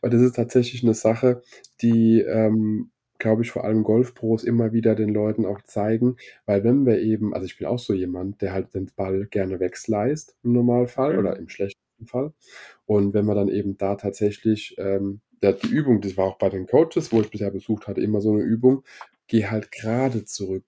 Weil 0.00 0.10
das 0.10 0.20
ist 0.22 0.36
tatsächlich 0.36 0.82
eine 0.82 0.94
Sache, 0.94 1.42
die, 1.82 2.20
ähm, 2.20 2.90
glaube 3.18 3.42
ich, 3.42 3.50
vor 3.50 3.64
allem 3.64 3.84
Golfpros 3.84 4.44
immer 4.44 4.72
wieder 4.72 4.94
den 4.94 5.08
Leuten 5.08 5.46
auch 5.46 5.62
zeigen, 5.62 6.16
weil 6.46 6.64
wenn 6.64 6.84
wir 6.86 7.00
eben, 7.00 7.32
also 7.34 7.46
ich 7.46 7.56
bin 7.58 7.66
auch 7.66 7.78
so 7.78 7.94
jemand, 7.94 8.42
der 8.42 8.52
halt 8.52 8.74
den 8.74 8.90
Ball 8.96 9.26
gerne 9.26 9.60
wegsleist 9.60 10.36
im 10.42 10.52
Normalfall 10.52 11.18
oder 11.18 11.36
im 11.36 11.48
schlechtesten 11.48 12.06
Fall. 12.06 12.32
Und 12.86 13.14
wenn 13.14 13.24
man 13.24 13.36
dann 13.36 13.48
eben 13.48 13.78
da 13.78 13.94
tatsächlich, 13.96 14.74
ähm, 14.78 15.20
der, 15.42 15.54
die 15.54 15.68
Übung, 15.68 16.00
das 16.00 16.16
war 16.16 16.26
auch 16.26 16.38
bei 16.38 16.48
den 16.48 16.66
Coaches, 16.66 17.12
wo 17.12 17.20
ich 17.20 17.30
bisher 17.30 17.50
besucht 17.50 17.86
hatte, 17.86 18.00
immer 18.00 18.20
so 18.20 18.32
eine 18.32 18.42
Übung, 18.42 18.82
geh 19.26 19.46
halt 19.46 19.72
gerade 19.72 20.24
zurück 20.24 20.64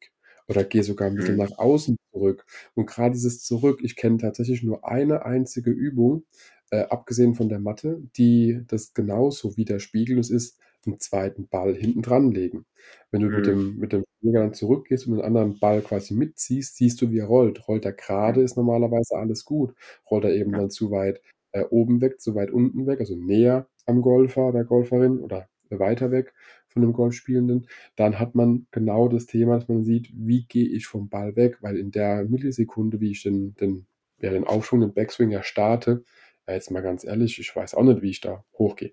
oder 0.48 0.64
geh 0.64 0.82
sogar 0.82 1.08
ein 1.08 1.16
bisschen 1.16 1.36
mhm. 1.36 1.38
nach 1.38 1.58
außen 1.58 1.96
zurück. 2.12 2.44
Und 2.74 2.86
gerade 2.86 3.12
dieses 3.14 3.42
Zurück, 3.42 3.80
ich 3.82 3.96
kenne 3.96 4.18
tatsächlich 4.18 4.62
nur 4.62 4.86
eine 4.88 5.24
einzige 5.24 5.70
Übung, 5.70 6.24
äh, 6.70 6.82
abgesehen 6.84 7.34
von 7.34 7.48
der 7.48 7.60
Matte, 7.60 8.02
die 8.16 8.62
das 8.68 8.94
genauso 8.94 9.56
widerspiegelt. 9.56 10.18
Es 10.18 10.30
ist 10.30 10.58
einen 10.86 11.00
zweiten 11.00 11.48
Ball 11.48 11.74
hinten 11.74 12.02
dran 12.02 12.30
legen. 12.30 12.64
Wenn 13.10 13.22
du 13.22 13.30
mit 13.30 13.46
Mhm. 13.46 13.46
dem, 13.46 13.76
mit 13.76 13.92
dem 13.92 14.04
Schläger 14.20 14.40
dann 14.40 14.54
zurückgehst 14.54 15.06
und 15.06 15.14
den 15.16 15.24
anderen 15.24 15.58
Ball 15.58 15.82
quasi 15.82 16.14
mitziehst, 16.14 16.76
siehst 16.76 17.00
du, 17.02 17.10
wie 17.10 17.18
er 17.18 17.26
rollt. 17.26 17.66
Rollt 17.68 17.84
er 17.84 17.92
gerade, 17.92 18.42
ist 18.42 18.56
normalerweise 18.56 19.16
alles 19.16 19.44
gut. 19.44 19.74
Rollt 20.10 20.24
er 20.24 20.34
eben 20.34 20.52
Ja. 20.52 20.58
dann 20.58 20.70
zu 20.70 20.90
weit 20.90 21.20
äh, 21.52 21.64
oben 21.70 22.00
weg, 22.00 22.20
zu 22.20 22.34
weit 22.34 22.50
unten 22.50 22.86
weg, 22.86 23.00
also 23.00 23.16
näher 23.16 23.68
am 23.86 24.02
Golfer, 24.02 24.52
der 24.52 24.64
Golferin 24.64 25.18
oder 25.20 25.48
weiter 25.70 26.10
weg 26.10 26.32
von 26.68 26.82
dem 26.82 26.92
Golfspielenden, 26.92 27.68
dann 27.96 28.18
hat 28.18 28.34
man 28.34 28.66
genau 28.70 29.08
das 29.08 29.26
Thema, 29.26 29.56
dass 29.58 29.68
man 29.68 29.84
sieht, 29.84 30.10
wie 30.14 30.44
gehe 30.46 30.68
ich 30.68 30.86
vom 30.86 31.08
Ball 31.08 31.36
weg, 31.36 31.58
weil 31.62 31.76
in 31.76 31.90
der 31.90 32.24
Millisekunde, 32.24 33.00
wie 33.00 33.12
ich 33.12 33.22
den, 33.22 33.54
den, 33.54 33.86
ja, 34.20 34.30
den 34.30 34.44
Aufschwung, 34.44 34.80
den 34.80 34.94
Backswing 34.94 35.30
ja 35.30 35.42
starte, 35.42 36.04
ja, 36.46 36.54
jetzt 36.54 36.70
mal 36.70 36.82
ganz 36.82 37.04
ehrlich, 37.04 37.38
ich 37.38 37.54
weiß 37.54 37.74
auch 37.74 37.82
nicht, 37.84 38.02
wie 38.02 38.10
ich 38.10 38.20
da 38.20 38.44
hochgehe. 38.58 38.92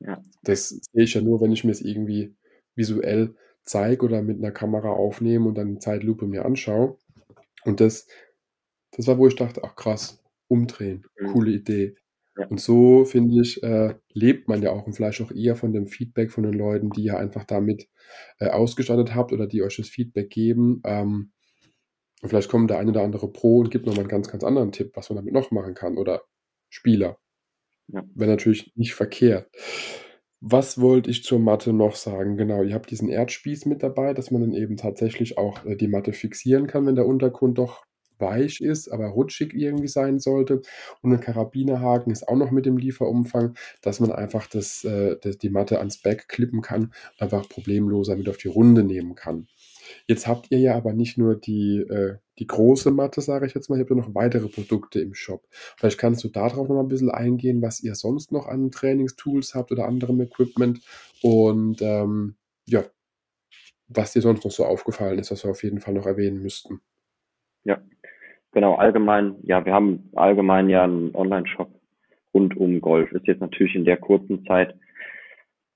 Ja. 0.00 0.22
Das 0.42 0.68
sehe 0.70 1.04
ich 1.04 1.14
ja 1.14 1.20
nur, 1.20 1.40
wenn 1.40 1.52
ich 1.52 1.64
mir 1.64 1.72
es 1.72 1.80
irgendwie 1.80 2.34
visuell 2.74 3.34
zeige 3.62 4.04
oder 4.06 4.22
mit 4.22 4.38
einer 4.38 4.50
Kamera 4.50 4.90
aufnehme 4.90 5.48
und 5.48 5.56
dann 5.56 5.68
in 5.68 5.80
Zeitlupe 5.80 6.26
mir 6.26 6.44
anschaue. 6.44 6.98
Und 7.64 7.80
das, 7.80 8.08
das 8.92 9.06
war, 9.06 9.18
wo 9.18 9.26
ich 9.28 9.36
dachte, 9.36 9.62
ach 9.64 9.76
krass, 9.76 10.22
umdrehen, 10.48 11.04
Mhm. 11.18 11.26
coole 11.32 11.50
Idee. 11.52 11.96
Ja. 12.36 12.46
Und 12.46 12.60
so, 12.60 13.04
finde 13.04 13.42
ich, 13.42 13.62
äh, 13.62 13.94
lebt 14.12 14.48
man 14.48 14.62
ja 14.62 14.70
auch 14.70 14.86
und 14.86 14.94
vielleicht 14.94 15.20
auch 15.20 15.30
eher 15.32 15.54
von 15.54 15.72
dem 15.72 15.86
Feedback 15.86 16.30
von 16.30 16.44
den 16.44 16.54
Leuten, 16.54 16.90
die 16.90 17.04
ihr 17.04 17.18
einfach 17.18 17.44
damit 17.44 17.88
äh, 18.38 18.48
ausgestattet 18.48 19.14
habt 19.14 19.32
oder 19.32 19.46
die 19.46 19.62
euch 19.62 19.76
das 19.76 19.88
Feedback 19.88 20.30
geben. 20.30 20.80
Ähm, 20.84 21.32
und 22.22 22.28
vielleicht 22.28 22.50
kommt 22.50 22.70
der 22.70 22.78
eine 22.78 22.90
oder 22.90 23.02
andere 23.02 23.30
Pro 23.30 23.58
und 23.58 23.70
gibt 23.70 23.84
nochmal 23.84 24.02
einen 24.02 24.08
ganz, 24.08 24.28
ganz 24.28 24.44
anderen 24.44 24.72
Tipp, 24.72 24.92
was 24.94 25.10
man 25.10 25.16
damit 25.16 25.34
noch 25.34 25.50
machen 25.50 25.74
kann 25.74 25.98
oder 25.98 26.22
Spieler. 26.70 27.18
Ja. 27.88 28.02
Wäre 28.14 28.30
natürlich 28.30 28.72
nicht 28.76 28.94
verkehrt. 28.94 29.50
Was 30.40 30.80
wollte 30.80 31.10
ich 31.10 31.24
zur 31.24 31.38
Matte 31.38 31.72
noch 31.72 31.94
sagen? 31.94 32.36
Genau, 32.36 32.62
ihr 32.62 32.74
habt 32.74 32.90
diesen 32.90 33.08
Erdspieß 33.08 33.66
mit 33.66 33.82
dabei, 33.82 34.14
dass 34.14 34.30
man 34.30 34.40
dann 34.40 34.54
eben 34.54 34.76
tatsächlich 34.76 35.36
auch 35.36 35.64
äh, 35.66 35.76
die 35.76 35.88
Matte 35.88 36.12
fixieren 36.12 36.66
kann, 36.66 36.86
wenn 36.86 36.96
der 36.96 37.06
Untergrund 37.06 37.58
doch 37.58 37.84
weich 38.22 38.62
ist, 38.62 38.88
aber 38.88 39.08
rutschig 39.08 39.52
irgendwie 39.52 39.88
sein 39.88 40.18
sollte. 40.18 40.62
Und 41.02 41.12
ein 41.12 41.20
Karabinerhaken 41.20 42.10
ist 42.10 42.26
auch 42.26 42.36
noch 42.36 42.50
mit 42.50 42.64
dem 42.64 42.78
Lieferumfang, 42.78 43.54
dass 43.82 44.00
man 44.00 44.10
einfach 44.10 44.46
das, 44.46 44.84
äh, 44.84 45.16
das, 45.20 45.36
die 45.36 45.50
Matte 45.50 45.78
ans 45.78 45.98
Back 45.98 46.28
klippen 46.28 46.62
kann, 46.62 46.94
einfach 47.18 47.46
problemloser 47.48 48.16
mit 48.16 48.30
auf 48.30 48.38
die 48.38 48.48
Runde 48.48 48.82
nehmen 48.82 49.14
kann. 49.14 49.46
Jetzt 50.06 50.26
habt 50.26 50.50
ihr 50.50 50.58
ja 50.58 50.74
aber 50.74 50.92
nicht 50.92 51.18
nur 51.18 51.34
die, 51.34 51.78
äh, 51.80 52.16
die 52.38 52.46
große 52.46 52.90
Matte, 52.90 53.20
sage 53.20 53.46
ich 53.46 53.54
jetzt 53.54 53.68
mal, 53.68 53.76
ihr 53.76 53.80
habt 53.80 53.90
ja 53.90 53.96
noch 53.96 54.14
weitere 54.14 54.48
Produkte 54.48 55.00
im 55.00 55.14
Shop. 55.14 55.46
Vielleicht 55.76 55.98
kannst 55.98 56.24
du 56.24 56.28
darauf 56.28 56.68
noch 56.68 56.76
mal 56.76 56.80
ein 56.80 56.88
bisschen 56.88 57.10
eingehen, 57.10 57.62
was 57.62 57.82
ihr 57.82 57.94
sonst 57.94 58.32
noch 58.32 58.46
an 58.46 58.70
Trainingstools 58.70 59.54
habt 59.54 59.70
oder 59.72 59.86
anderem 59.86 60.20
Equipment 60.20 60.80
und 61.22 61.82
ähm, 61.82 62.36
ja, 62.66 62.84
was 63.88 64.12
dir 64.12 64.22
sonst 64.22 64.44
noch 64.44 64.52
so 64.52 64.64
aufgefallen 64.64 65.18
ist, 65.18 65.30
was 65.30 65.44
wir 65.44 65.50
auf 65.50 65.62
jeden 65.62 65.80
Fall 65.80 65.94
noch 65.94 66.06
erwähnen 66.06 66.42
müssten. 66.42 66.80
Ja, 67.64 67.82
genau, 68.52 68.74
allgemein, 68.74 69.36
ja, 69.42 69.64
wir 69.64 69.72
haben 69.72 70.10
allgemein 70.14 70.68
ja 70.68 70.84
einen 70.84 71.14
Online-Shop 71.14 71.70
rund 72.34 72.56
um 72.56 72.80
Golf. 72.80 73.12
Ist 73.12 73.26
jetzt 73.26 73.40
natürlich 73.40 73.74
in 73.74 73.84
der 73.84 73.96
kurzen 73.96 74.44
Zeit 74.46 74.74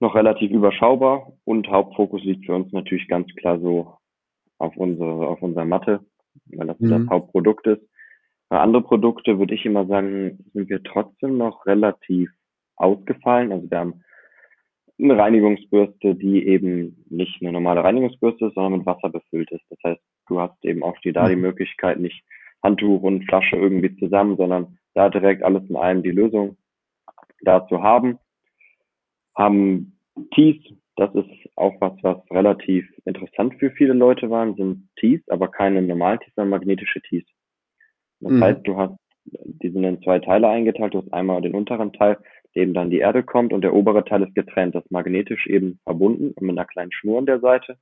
noch 0.00 0.14
relativ 0.14 0.50
überschaubar 0.50 1.32
und 1.44 1.68
Hauptfokus 1.68 2.22
liegt 2.24 2.46
für 2.46 2.54
uns 2.54 2.72
natürlich 2.72 3.08
ganz 3.08 3.34
klar 3.36 3.58
so 3.60 3.94
auf 4.58 4.76
unsere, 4.76 5.26
auf 5.26 5.42
unserer 5.42 5.64
Matte, 5.64 6.00
weil 6.46 6.66
das 6.66 6.78
Mhm. 6.80 6.90
das 6.90 7.06
Hauptprodukt 7.08 7.66
ist. 7.66 7.82
Bei 8.48 8.60
andere 8.60 8.82
Produkte 8.82 9.38
würde 9.38 9.54
ich 9.54 9.64
immer 9.64 9.86
sagen, 9.86 10.38
sind 10.52 10.68
wir 10.68 10.82
trotzdem 10.82 11.36
noch 11.38 11.66
relativ 11.66 12.30
ausgefallen. 12.76 13.52
Also 13.52 13.70
wir 13.70 13.78
haben 13.78 14.02
eine 14.98 15.18
Reinigungsbürste, 15.18 16.14
die 16.14 16.46
eben 16.46 17.04
nicht 17.10 17.42
eine 17.42 17.52
normale 17.52 17.82
Reinigungsbürste 17.84 18.46
ist, 18.46 18.54
sondern 18.54 18.78
mit 18.78 18.86
Wasser 18.86 19.10
befüllt 19.10 19.50
ist. 19.50 19.64
Das 19.70 19.78
heißt, 19.84 20.00
du 20.28 20.40
hast 20.40 20.64
eben 20.64 20.82
auch 20.82 20.98
die, 21.00 21.12
da 21.12 21.28
die 21.28 21.36
Mhm. 21.36 21.42
Möglichkeit, 21.42 21.98
nicht 21.98 22.22
Handtuch 22.62 23.02
und 23.02 23.24
Flasche 23.24 23.56
irgendwie 23.56 23.96
zusammen, 23.96 24.36
sondern 24.36 24.78
da 24.94 25.08
direkt 25.08 25.42
alles 25.42 25.68
in 25.68 25.76
einem 25.76 26.02
die 26.02 26.10
Lösung 26.10 26.56
da 27.42 27.66
zu 27.68 27.82
haben. 27.82 28.18
Haben 29.36 29.98
Tees, 30.34 30.56
das 30.96 31.14
ist 31.14 31.28
auch 31.56 31.74
was, 31.80 31.92
was 32.02 32.18
relativ 32.30 32.88
interessant 33.04 33.54
für 33.58 33.70
viele 33.70 33.92
Leute 33.92 34.30
waren, 34.30 34.54
sind 34.56 34.88
Tees, 34.98 35.20
aber 35.28 35.48
keine 35.48 35.82
normalen 35.82 36.20
Tees, 36.20 36.32
sondern 36.34 36.58
magnetische 36.58 37.02
Tees. 37.02 37.24
Das 38.20 38.32
Mhm. 38.32 38.42
heißt, 38.42 38.60
du 38.66 38.76
hast, 38.78 38.98
die 39.24 39.70
sind 39.70 39.84
in 39.84 40.02
zwei 40.02 40.18
Teile 40.18 40.48
eingeteilt. 40.48 40.94
Du 40.94 40.98
hast 40.98 41.12
einmal 41.12 41.42
den 41.42 41.54
unteren 41.54 41.92
Teil, 41.92 42.16
der 42.54 42.62
eben 42.62 42.74
dann 42.74 42.90
die 42.90 42.98
Erde 42.98 43.22
kommt 43.22 43.52
und 43.52 43.60
der 43.62 43.74
obere 43.74 44.04
Teil 44.04 44.22
ist 44.22 44.34
getrennt. 44.34 44.74
Das 44.74 44.84
ist 44.84 44.90
magnetisch 44.90 45.46
eben 45.46 45.78
verbunden 45.84 46.32
und 46.32 46.40
mit 46.40 46.56
einer 46.56 46.66
kleinen 46.66 46.92
Schnur 46.92 47.18
an 47.18 47.26
der 47.26 47.40
Seite. 47.40 47.76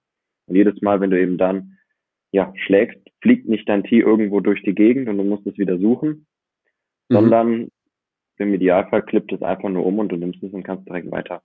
Und 0.46 0.56
jedes 0.56 0.80
Mal, 0.82 1.00
wenn 1.00 1.10
du 1.10 1.20
eben 1.20 1.38
dann, 1.38 1.78
ja, 2.34 2.52
schlägst, 2.56 2.98
fliegt 3.22 3.48
nicht 3.48 3.68
dein 3.68 3.84
Tee 3.84 4.00
irgendwo 4.00 4.40
durch 4.40 4.60
die 4.64 4.74
Gegend 4.74 5.08
und 5.08 5.18
du 5.18 5.24
musst 5.24 5.46
es 5.46 5.56
wieder 5.56 5.78
suchen, 5.78 6.26
Mhm. 7.08 7.14
sondern 7.14 7.68
im 8.38 8.54
Idealfall 8.54 9.02
klippt 9.02 9.32
es 9.32 9.42
einfach 9.42 9.68
nur 9.70 9.86
um 9.86 9.98
und 10.00 10.10
du 10.10 10.16
nimmst 10.16 10.42
es 10.42 10.52
und 10.52 10.64
kannst 10.64 10.88
direkt 10.88 11.10
weiter. 11.12 11.42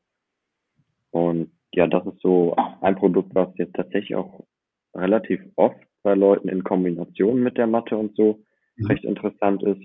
Und 1.11 1.51
ja, 1.73 1.87
das 1.87 2.05
ist 2.07 2.21
so 2.21 2.55
ein 2.81 2.95
Produkt, 2.95 3.35
was 3.35 3.49
jetzt 3.57 3.75
tatsächlich 3.75 4.15
auch 4.15 4.43
relativ 4.95 5.41
oft 5.55 5.79
bei 6.03 6.15
Leuten 6.15 6.49
in 6.49 6.63
Kombination 6.63 7.43
mit 7.43 7.57
der 7.57 7.67
Matte 7.67 7.95
und 7.97 8.15
so 8.15 8.43
Mhm. 8.77 8.87
recht 8.87 9.03
interessant 9.03 9.61
ist 9.63 9.81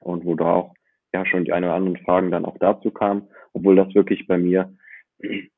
und 0.00 0.24
wo 0.26 0.34
da 0.34 0.54
auch 0.54 0.74
ja 1.14 1.24
schon 1.26 1.44
die 1.44 1.52
eine 1.52 1.66
oder 1.66 1.76
anderen 1.76 2.04
Fragen 2.04 2.30
dann 2.30 2.44
auch 2.44 2.58
dazu 2.58 2.90
kamen, 2.90 3.28
obwohl 3.54 3.76
das 3.76 3.94
wirklich 3.94 4.26
bei 4.26 4.38
mir 4.38 4.74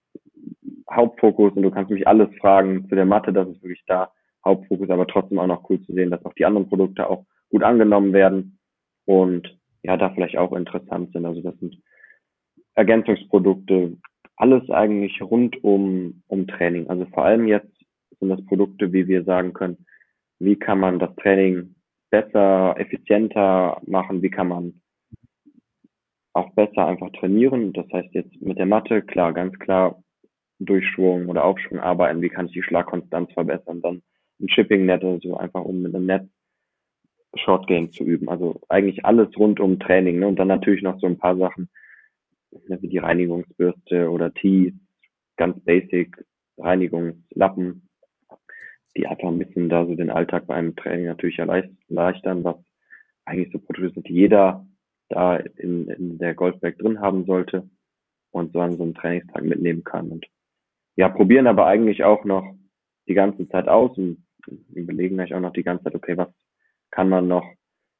Hauptfokus 0.91 1.53
und 1.55 1.63
du 1.63 1.71
kannst 1.71 1.91
mich 1.91 2.07
alles 2.07 2.29
fragen 2.39 2.89
zu 2.89 2.95
der 2.95 3.07
Matte, 3.07 3.33
das 3.33 3.49
ist 3.49 3.63
wirklich 3.63 3.85
da 3.87 4.13
Hauptfokus, 4.45 4.91
aber 4.91 5.07
trotzdem 5.07 5.39
auch 5.39 5.47
noch 5.47 5.69
cool 5.71 5.81
zu 5.83 5.93
sehen, 5.93 6.11
dass 6.11 6.25
auch 6.25 6.35
die 6.35 6.45
anderen 6.45 6.69
Produkte 6.69 7.09
auch 7.09 7.25
gut 7.51 7.63
angenommen 7.63 8.13
werden 8.13 8.59
und 9.05 9.59
ja, 9.83 9.97
da 9.97 10.11
vielleicht 10.11 10.37
auch 10.37 10.53
interessant 10.53 11.13
sind. 11.13 11.27
Also 11.27 11.43
das 11.43 11.57
sind 11.59 11.77
Ergänzungsprodukte, 12.75 13.97
alles 14.37 14.69
eigentlich 14.71 15.21
rund 15.23 15.63
um, 15.63 16.23
um 16.29 16.47
Training. 16.47 16.89
Also 16.89 17.07
vor 17.07 17.25
allem 17.25 17.47
jetzt 17.47 17.73
sind 18.19 18.29
das 18.29 18.45
Produkte, 18.47 18.93
wie 18.93 19.07
wir 19.09 19.25
sagen 19.25 19.53
können, 19.53 19.87
wie 20.39 20.57
kann 20.57 20.81
man 20.81 20.99
das 20.99 21.15
Training 21.17 21.75
besser, 22.11 22.75
effizienter 22.79 23.81
machen, 23.87 24.23
wie 24.23 24.31
kann 24.31 24.49
man 24.49 24.81
auch 26.35 26.51
besser 26.55 26.87
einfach 26.87 27.11
trainieren. 27.13 27.73
Das 27.73 27.87
heißt 27.93 28.13
jetzt 28.13 28.41
mit 28.41 28.59
der 28.59 28.67
Matte, 28.67 29.03
klar, 29.03 29.33
ganz 29.33 29.59
klar 29.59 30.03
Durchschwung 30.59 31.29
oder 31.29 31.45
Aufschwung 31.45 31.81
arbeiten, 31.81 32.23
wie 32.23 32.29
kann 32.29 32.47
ich 32.47 32.53
die 32.53 32.63
Schlagkonstanz 32.63 33.33
verbessern, 33.33 33.81
dann 33.83 34.03
ein 34.43 34.49
Chipping 34.49 34.87
Net, 34.87 35.05
also 35.05 35.37
einfach 35.37 35.65
um 35.65 35.83
mit 35.83 35.95
einem 35.95 36.07
Netz 36.07 36.29
Short 37.35 37.67
Game 37.67 37.91
zu 37.93 38.05
üben. 38.05 38.29
Also 38.29 38.61
eigentlich 38.69 39.05
alles 39.05 39.29
rund 39.39 39.61
um 39.61 39.79
Training. 39.79 40.19
Ne? 40.19 40.29
Und 40.29 40.37
dann 40.39 40.49
natürlich 40.49 40.83
noch 40.83 40.99
so 41.01 41.07
ein 41.07 41.19
paar 41.19 41.37
Sachen, 41.37 41.71
ne, 42.69 42.81
wie 42.83 42.89
die 42.89 42.99
Reinigungsbürste 42.99 44.11
oder 44.11 44.33
Tees, 44.35 44.75
ganz 45.37 45.59
basic 45.65 46.25
Reinigungslappen, 46.59 47.89
die 48.97 49.07
einfach 49.07 49.29
ein 49.29 49.39
bisschen 49.39 49.69
da 49.69 49.87
so 49.87 49.95
den 49.95 50.11
Alltag 50.11 50.47
beim 50.47 50.77
Training 50.77 51.07
natürlich 51.07 51.39
erleichtern, 51.39 52.45
was 52.45 52.57
eigentlich 53.25 53.53
so 53.53 53.59
Produkte 53.59 53.95
sind, 53.95 54.09
die 54.09 54.15
jeder 54.15 54.67
da 55.09 55.37
in, 55.37 55.89
in 55.89 56.19
der 56.19 56.35
Golfbag 56.35 56.79
drin 56.79 57.01
haben 57.01 57.25
sollte 57.25 57.69
und 58.31 58.53
so 58.53 58.61
an 58.61 58.77
so 58.77 58.83
einem 58.83 58.95
Trainingstag 58.95 59.45
mitnehmen 59.45 59.85
kann. 59.85 60.11
Und 60.11 60.27
ja, 60.97 61.09
probieren 61.09 61.47
aber 61.47 61.67
eigentlich 61.67 62.05
auch 62.05 62.25
noch 62.25 62.45
die 63.09 63.15
ganze 63.15 63.49
Zeit 63.49 63.69
aus 63.69 63.97
und 63.97 64.25
überlegen 64.75 65.19
eigentlich 65.19 65.35
auch 65.35 65.41
noch 65.41 65.53
die 65.53 65.63
ganze 65.63 65.85
Zeit, 65.85 65.95
okay, 65.95 66.17
was 66.17 66.29
kann 66.91 67.09
man 67.09 67.29
noch 67.29 67.45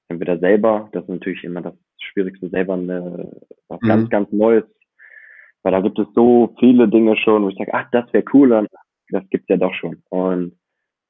entweder 0.09 0.39
selber, 0.39 0.89
das 0.93 1.05
ist 1.05 1.09
natürlich 1.11 1.45
immer 1.45 1.63
das 1.63 1.75
Schwierigste, 2.01 2.49
selber 2.49 2.75
eine, 2.75 3.31
was 3.69 3.81
Mhm. 3.81 3.89
ganz, 3.89 4.11
ganz 4.11 4.33
Neues, 4.33 4.65
weil 5.63 5.73
da 5.73 5.81
gibt 5.81 5.99
es 5.99 6.07
so 6.15 6.55
viele 6.59 6.89
Dinge 6.89 7.17
schon, 7.17 7.45
wo 7.45 7.49
ich 7.49 7.57
sage, 7.57 7.73
ach, 7.75 7.89
das 7.93 8.13
wäre 8.13 8.25
cooler, 8.25 8.67
das 9.11 9.29
gibt's 9.31 9.49
ja 9.49 9.57
doch 9.57 9.75
schon. 9.75 10.03
Und 10.11 10.59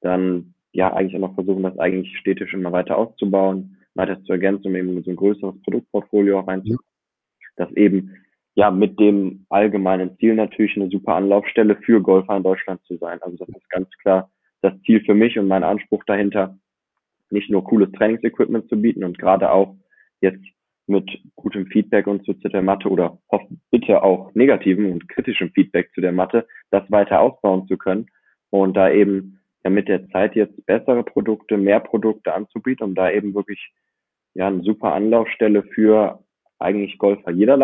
dann 0.00 0.54
ja 0.72 0.92
eigentlich 0.92 1.16
auch 1.16 1.28
noch 1.28 1.34
versuchen, 1.34 1.62
das 1.62 1.78
eigentlich 1.78 2.16
stetig 2.18 2.52
immer 2.52 2.72
weiter 2.72 2.96
auszubauen, 2.96 3.76
weiter 3.94 4.22
zu 4.24 4.32
ergänzen, 4.32 4.68
um 4.68 4.76
eben 4.76 5.02
so 5.02 5.10
ein 5.10 5.16
größeres 5.16 5.60
Produktportfolio 5.62 6.40
auch 6.40 6.48
reinzukommen. 6.48 6.84
Das 7.56 7.70
eben 7.72 8.16
ja 8.54 8.70
mit 8.70 8.98
dem 8.98 9.46
allgemeinen 9.48 10.16
Ziel 10.18 10.34
natürlich 10.34 10.76
eine 10.76 10.88
super 10.90 11.14
Anlaufstelle 11.16 11.76
für 11.76 12.00
Golfer 12.00 12.36
in 12.36 12.42
Deutschland 12.42 12.82
zu 12.84 12.96
sein. 12.96 13.20
Also 13.22 13.36
das 13.36 13.48
ist 13.48 13.70
ganz 13.70 13.88
klar 13.98 14.30
das 14.62 14.80
Ziel 14.82 15.04
für 15.04 15.14
mich 15.14 15.38
und 15.38 15.48
mein 15.48 15.64
Anspruch 15.64 16.04
dahinter, 16.04 16.58
nicht 17.30 17.50
nur 17.50 17.64
cooles 17.64 17.90
Trainingsequipment 17.92 18.68
zu 18.68 18.80
bieten 18.80 19.04
und 19.04 19.18
gerade 19.18 19.50
auch 19.50 19.76
jetzt 20.20 20.44
mit 20.86 21.10
gutem 21.36 21.66
Feedback 21.66 22.06
und 22.06 22.24
so 22.24 22.34
zu 22.34 22.48
der 22.48 22.62
Matte 22.62 22.88
oder 22.88 23.18
bitte 23.70 24.02
auch 24.02 24.34
negativem 24.34 24.90
und 24.90 25.08
kritischem 25.08 25.50
Feedback 25.50 25.90
zu 25.94 26.00
der 26.00 26.12
Matte, 26.12 26.46
das 26.70 26.90
weiter 26.90 27.20
ausbauen 27.20 27.66
zu 27.66 27.76
können 27.76 28.06
und 28.50 28.76
da 28.76 28.90
eben 28.90 29.40
ja 29.64 29.70
mit 29.70 29.88
der 29.88 30.08
Zeit 30.08 30.34
jetzt 30.34 30.66
bessere 30.66 31.04
Produkte, 31.04 31.56
mehr 31.56 31.80
Produkte 31.80 32.34
anzubieten, 32.34 32.84
um 32.84 32.94
da 32.94 33.10
eben 33.10 33.34
wirklich 33.34 33.72
ja 34.34 34.48
eine 34.48 34.62
super 34.62 34.92
Anlaufstelle 34.92 35.62
für 35.62 36.22
eigentlich 36.58 36.98
Golfer 36.98 37.30
jeder 37.30 37.56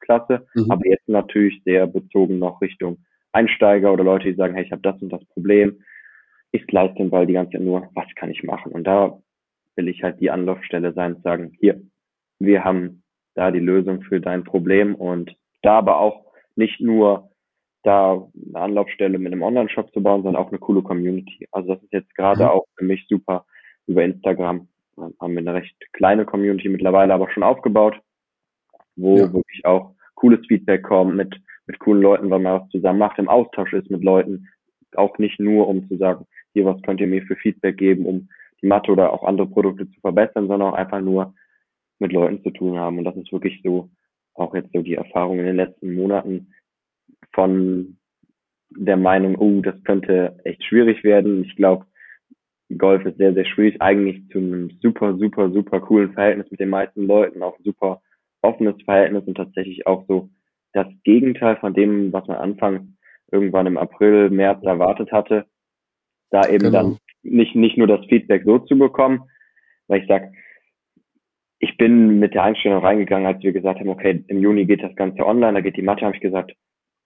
Klasse, 0.00 0.46
mhm. 0.54 0.70
aber 0.70 0.86
jetzt 0.86 1.08
natürlich 1.08 1.62
sehr 1.64 1.86
bezogen 1.86 2.38
noch 2.38 2.60
Richtung 2.60 2.98
Einsteiger 3.32 3.92
oder 3.92 4.04
Leute, 4.04 4.28
die 4.28 4.34
sagen, 4.34 4.54
hey, 4.54 4.64
ich 4.64 4.72
habe 4.72 4.82
das 4.82 5.00
und 5.02 5.10
das 5.10 5.24
Problem. 5.26 5.82
Ich 6.52 6.64
slice 6.64 6.94
den 6.94 7.10
Ball 7.10 7.26
die 7.26 7.34
ganze 7.34 7.52
Zeit 7.52 7.62
nur, 7.62 7.88
was 7.94 8.06
kann 8.16 8.30
ich 8.30 8.42
machen? 8.42 8.72
Und 8.72 8.84
da 8.84 9.18
will 9.76 9.88
ich 9.88 10.02
halt 10.02 10.20
die 10.20 10.30
Anlaufstelle 10.30 10.92
sein 10.92 11.14
und 11.14 11.22
sagen, 11.22 11.52
hier, 11.60 11.80
wir 12.38 12.64
haben 12.64 13.02
da 13.34 13.50
die 13.50 13.60
Lösung 13.60 14.02
für 14.02 14.20
dein 14.20 14.44
Problem 14.44 14.94
und 14.94 15.36
da 15.62 15.78
aber 15.78 16.00
auch 16.00 16.24
nicht 16.54 16.80
nur 16.80 17.30
da 17.82 18.26
eine 18.48 18.60
Anlaufstelle 18.60 19.18
mit 19.18 19.32
einem 19.32 19.42
Online-Shop 19.42 19.92
zu 19.92 20.02
bauen, 20.02 20.22
sondern 20.22 20.42
auch 20.42 20.48
eine 20.48 20.58
coole 20.58 20.82
Community. 20.82 21.46
Also 21.52 21.74
das 21.74 21.82
ist 21.84 21.92
jetzt 21.92 22.14
gerade 22.16 22.44
mhm. 22.44 22.50
auch 22.50 22.64
für 22.76 22.84
mich 22.84 23.06
super 23.08 23.44
über 23.86 24.02
Instagram. 24.02 24.68
Haben 24.96 25.32
wir 25.34 25.38
eine 25.38 25.54
recht 25.54 25.76
kleine 25.92 26.24
Community 26.24 26.68
mittlerweile 26.68 27.14
aber 27.14 27.30
schon 27.30 27.42
aufgebaut, 27.42 28.00
wo 28.96 29.18
ja. 29.18 29.32
wirklich 29.32 29.64
auch 29.64 29.94
cooles 30.14 30.44
Feedback 30.46 30.82
kommt 30.82 31.14
mit, 31.14 31.36
mit 31.66 31.78
coolen 31.78 32.02
Leuten, 32.02 32.30
weil 32.30 32.40
man 32.40 32.62
was 32.62 32.68
zusammen 32.70 32.98
macht, 32.98 33.18
im 33.18 33.28
Austausch 33.28 33.72
ist 33.72 33.90
mit 33.90 34.02
Leuten. 34.02 34.48
Auch 34.96 35.18
nicht 35.18 35.38
nur, 35.40 35.68
um 35.68 35.88
zu 35.88 35.96
sagen, 35.96 36.26
hier, 36.52 36.64
was 36.64 36.80
könnt 36.82 37.00
ihr 37.00 37.06
mir 37.06 37.22
für 37.22 37.36
Feedback 37.36 37.76
geben, 37.76 38.06
um 38.06 38.28
die 38.62 38.66
Matte 38.66 38.92
oder 38.92 39.12
auch 39.12 39.24
andere 39.24 39.46
Produkte 39.46 39.88
zu 39.90 40.00
verbessern, 40.00 40.48
sondern 40.48 40.70
auch 40.70 40.74
einfach 40.74 41.00
nur 41.00 41.34
mit 41.98 42.12
Leuten 42.12 42.42
zu 42.42 42.50
tun 42.50 42.78
haben. 42.78 42.98
Und 42.98 43.04
das 43.04 43.16
ist 43.16 43.32
wirklich 43.32 43.60
so, 43.62 43.90
auch 44.34 44.54
jetzt 44.54 44.72
so 44.72 44.82
die 44.82 44.94
Erfahrung 44.94 45.38
in 45.38 45.46
den 45.46 45.56
letzten 45.56 45.94
Monaten 45.94 46.52
von 47.32 47.98
der 48.70 48.96
Meinung, 48.96 49.36
oh, 49.36 49.60
das 49.60 49.82
könnte 49.84 50.38
echt 50.44 50.64
schwierig 50.64 51.04
werden. 51.04 51.44
Ich 51.44 51.56
glaube, 51.56 51.86
Golf 52.76 53.04
ist 53.04 53.18
sehr, 53.18 53.32
sehr 53.32 53.44
schwierig, 53.44 53.80
eigentlich 53.80 54.28
zu 54.30 54.38
einem 54.38 54.70
super, 54.82 55.16
super, 55.16 55.50
super 55.50 55.80
coolen 55.80 56.12
Verhältnis 56.12 56.50
mit 56.50 56.60
den 56.60 56.70
meisten 56.70 57.06
Leuten, 57.06 57.42
auch 57.42 57.58
super 57.60 58.02
offenes 58.42 58.74
Verhältnis 58.84 59.24
und 59.24 59.36
tatsächlich 59.36 59.86
auch 59.86 60.04
so 60.08 60.30
das 60.72 60.86
Gegenteil 61.04 61.56
von 61.56 61.74
dem, 61.74 62.12
was 62.12 62.26
man 62.26 62.38
anfangs 62.38 62.82
irgendwann 63.30 63.66
im 63.66 63.78
April, 63.78 64.30
März 64.30 64.62
erwartet 64.64 65.12
hatte, 65.12 65.46
da 66.30 66.48
eben 66.48 66.64
genau. 66.64 66.82
dann 66.82 66.98
nicht, 67.22 67.54
nicht 67.54 67.76
nur 67.76 67.86
das 67.86 68.04
Feedback 68.06 68.44
so 68.44 68.58
zu 68.58 68.78
bekommen, 68.78 69.22
weil 69.88 70.02
ich 70.02 70.08
sag, 70.08 70.32
ich 71.58 71.76
bin 71.76 72.18
mit 72.18 72.34
der 72.34 72.44
Einstellung 72.44 72.82
reingegangen, 72.82 73.26
als 73.26 73.42
wir 73.42 73.52
gesagt 73.52 73.80
haben, 73.80 73.88
okay, 73.88 74.24
im 74.28 74.40
Juni 74.40 74.66
geht 74.66 74.82
das 74.82 74.94
Ganze 74.94 75.24
online, 75.26 75.54
da 75.54 75.60
geht 75.60 75.76
die 75.76 75.82
Mathe, 75.82 76.04
habe 76.04 76.14
ich 76.14 76.22
gesagt, 76.22 76.52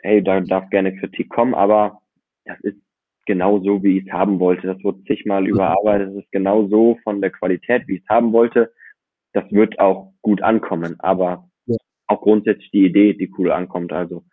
hey, 0.00 0.22
da 0.22 0.40
darf 0.40 0.68
gerne 0.70 0.96
Kritik 0.96 1.30
kommen, 1.30 1.54
aber 1.54 2.00
das 2.44 2.58
ist 2.60 2.78
genau 3.26 3.60
so, 3.60 3.82
wie 3.82 3.98
ich 3.98 4.06
es 4.06 4.12
haben 4.12 4.40
wollte. 4.40 4.66
Das 4.66 4.82
wurde 4.82 5.04
zigmal 5.04 5.42
mhm. 5.42 5.48
überarbeitet, 5.48 6.08
das 6.08 6.24
ist 6.24 6.32
genau 6.32 6.66
so 6.68 6.98
von 7.04 7.20
der 7.20 7.30
Qualität, 7.30 7.86
wie 7.86 7.96
ich 7.96 8.02
es 8.02 8.08
haben 8.08 8.32
wollte. 8.32 8.72
Das 9.32 9.44
wird 9.52 9.78
auch 9.78 10.12
gut 10.22 10.42
ankommen, 10.42 10.96
aber 10.98 11.48
ja. 11.66 11.76
auch 12.08 12.20
grundsätzlich 12.20 12.70
die 12.72 12.86
Idee, 12.86 13.14
die 13.14 13.32
cool 13.38 13.52
ankommt. 13.52 13.92
Also 13.92 14.24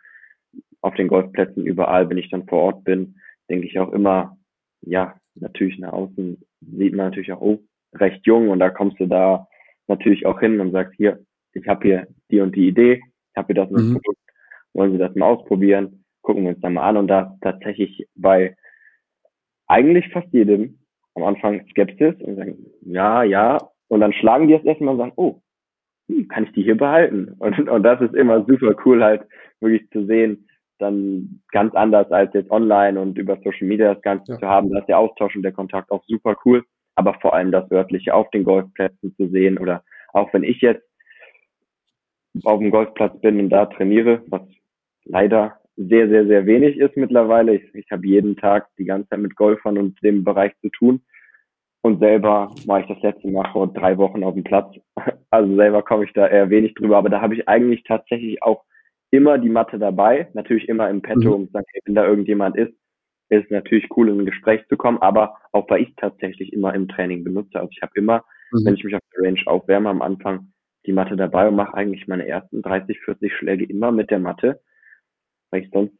auf 0.82 0.96
den 0.96 1.08
Golfplätzen 1.08 1.66
überall, 1.66 2.10
wenn 2.10 2.18
ich 2.18 2.30
dann 2.30 2.48
vor 2.48 2.62
Ort 2.62 2.84
bin, 2.84 3.16
denke 3.50 3.68
ich 3.68 3.80
auch 3.80 3.92
immer, 3.92 4.38
ja, 4.82 5.16
natürlich 5.36 5.80
nach 5.80 5.94
außen 5.94 6.42
sieht 6.62 6.94
man 6.94 7.08
natürlich 7.08 7.32
auch, 7.32 7.42
oh, 7.42 7.60
recht 7.94 8.26
jung 8.26 8.50
und 8.50 8.60
da 8.60 8.70
kommst 8.70 9.00
du 9.00 9.06
da 9.06 9.48
natürlich 9.88 10.26
auch 10.26 10.40
hin 10.40 10.60
und 10.60 10.72
sagst, 10.72 10.96
hier, 10.98 11.20
ich 11.54 11.68
habe 11.68 11.88
hier 11.88 12.08
die 12.30 12.42
und 12.42 12.56
die 12.56 12.68
Idee, 12.68 13.02
ich 13.32 13.38
habe 13.38 13.54
hier 13.54 13.66
das 13.66 13.72
mhm. 13.72 13.94
Produkt, 13.94 14.20
wollen 14.74 14.92
Sie 14.92 14.98
das 14.98 15.16
mal 15.16 15.28
ausprobieren, 15.28 16.04
gucken 16.22 16.44
wir 16.44 16.52
uns 16.52 16.62
da 16.62 16.70
mal 16.70 16.90
an 16.90 16.98
und 16.98 17.08
da 17.08 17.38
tatsächlich 17.42 18.08
bei 18.16 18.56
eigentlich 19.68 20.12
fast 20.12 20.32
jedem 20.32 20.80
am 21.16 21.24
Anfang 21.24 21.66
Skepsis 21.70 22.16
und 22.22 22.36
sagen, 22.36 22.66
ja, 22.82 23.24
ja, 23.24 23.58
und 23.88 24.02
dann 24.02 24.13
schlagen 24.13 24.48
die 24.48 24.54
das 24.54 24.66
erstmal 24.66 24.94
und 24.94 25.00
sagen, 25.00 25.13
oh, 25.16 25.42
hm, 26.10 26.28
kann 26.28 26.46
ich 26.46 26.52
die 26.52 26.63
hier 26.63 26.78
behalten? 26.78 27.36
Und, 27.40 27.70
und 27.70 27.84
das 27.84 28.02
ist 28.02 28.13
immer 28.13 28.46
super 28.46 28.76
cool 28.86 29.04
halt 29.04 29.24
wirklich 29.60 29.90
zu 29.92 30.06
sehen, 30.06 30.46
dann 30.80 31.42
ganz 31.52 31.74
anders 31.76 32.12
als 32.12 32.34
jetzt 32.34 32.52
online 32.52 33.00
und 33.00 33.18
über 33.18 33.38
Social 33.44 33.68
Media 33.68 33.94
das 33.94 34.02
Ganze 34.02 34.34
ja. 34.34 34.40
zu 34.40 34.48
haben, 34.48 34.72
da 34.72 34.80
ist 34.80 34.88
der 34.88 35.00
Austausch 35.00 35.36
und 35.36 35.44
der 35.44 35.52
Kontakt 35.52 35.92
auch 35.92 36.04
super 36.06 36.36
cool, 36.46 36.63
aber 36.96 37.13
vor 37.16 37.34
allem 37.34 37.52
das 37.52 37.70
Örtliche 37.72 38.13
auf 38.13 38.30
den 38.32 38.44
Golfplätzen 38.44 39.16
zu 39.16 39.28
sehen 39.30 39.58
oder 39.58 39.84
auch 40.13 40.32
wenn 40.34 40.44
ich 40.44 40.62
jetzt 40.62 40.84
auf 42.44 42.60
dem 42.60 42.72
Golfplatz 42.72 43.20
bin 43.22 43.40
und 43.40 43.50
da 43.50 43.66
trainiere, 43.66 44.22
was 44.28 44.42
leider 45.06 45.58
sehr, 45.76 46.10
sehr, 46.10 46.26
sehr 46.26 46.46
wenig 46.46 46.78
ist 46.78 46.98
mittlerweile. 46.98 47.56
Ich, 47.56 47.76
ich 47.76 47.92
habe 47.92 48.06
jeden 48.08 48.36
Tag 48.36 48.68
die 48.78 48.86
ganze 48.86 49.10
Zeit 49.10 49.20
mit 49.20 49.36
Golfern 49.36 49.78
und 49.78 50.02
dem 50.04 50.24
Bereich 50.24 50.54
zu 50.62 50.70
tun. 50.70 51.02
Und 51.82 52.00
selber 52.00 52.52
war 52.66 52.82
ich 52.82 52.88
das 52.88 53.02
letzte 53.02 53.30
Mal 53.30 53.50
vor 53.52 53.72
drei 53.72 53.98
Wochen 53.98 54.24
auf 54.24 54.34
dem 54.34 54.44
Platz. 54.44 54.76
Also 55.30 55.54
selber 55.58 55.84
komme 55.84 56.06
ich 56.06 56.13
da 56.13 56.26
eher 56.26 56.50
wenig 56.50 56.74
drüber, 56.76 56.98
aber 56.98 57.10
da 57.10 57.20
habe 57.20 57.36
ich 57.36 57.50
eigentlich 57.50 57.84
tatsächlich 57.84 58.42
auch 58.42 58.63
immer 59.12 59.38
die 59.38 59.50
Matte 59.50 59.80
dabei. 59.80 60.30
Natürlich 60.34 60.70
immer 60.70 60.89
im 60.89 61.02
Petto, 61.02 61.30
mhm. 61.30 61.34
um 61.34 61.46
zu 61.48 61.54
sagen, 61.54 61.65
wenn 61.86 61.96
da 61.96 62.06
irgendjemand 62.06 62.58
ist, 62.58 62.74
ist 63.30 63.46
es 63.46 63.52
natürlich 63.52 63.89
cool, 63.96 64.10
in 64.10 64.20
ein 64.20 64.26
Gespräch 64.26 64.65
zu 64.70 64.78
kommen, 64.78 65.00
aber 65.00 65.36
auch 65.52 65.70
weil 65.70 65.82
ich 65.82 65.93
tatsächlich 65.98 66.54
immer 66.54 66.74
im 66.74 66.88
Training 66.88 67.24
benutze. 67.24 67.60
Also 67.60 67.70
ich 67.72 67.82
habe 67.82 67.91
immer, 67.96 68.24
mhm. 68.52 68.65
wenn 68.65 68.76
ich 68.76 68.84
mich 68.84 68.96
auf 68.96 69.02
der 69.15 69.28
Range 69.28 69.41
aufwärme, 69.46 69.89
am 69.89 70.02
Anfang 70.02 70.52
die 70.86 70.93
Matte 70.93 71.17
dabei 71.17 71.48
und 71.48 71.56
mache 71.56 71.74
eigentlich 71.74 72.08
meine 72.08 72.26
ersten 72.26 72.62
30, 72.62 73.00
40 73.02 73.34
Schläge 73.34 73.65
immer 73.65 73.91
mit 73.91 74.10
der 74.10 74.20
Matte 74.20 74.62
weil 75.52 75.63
ich 75.63 75.70
sonst, 75.72 75.93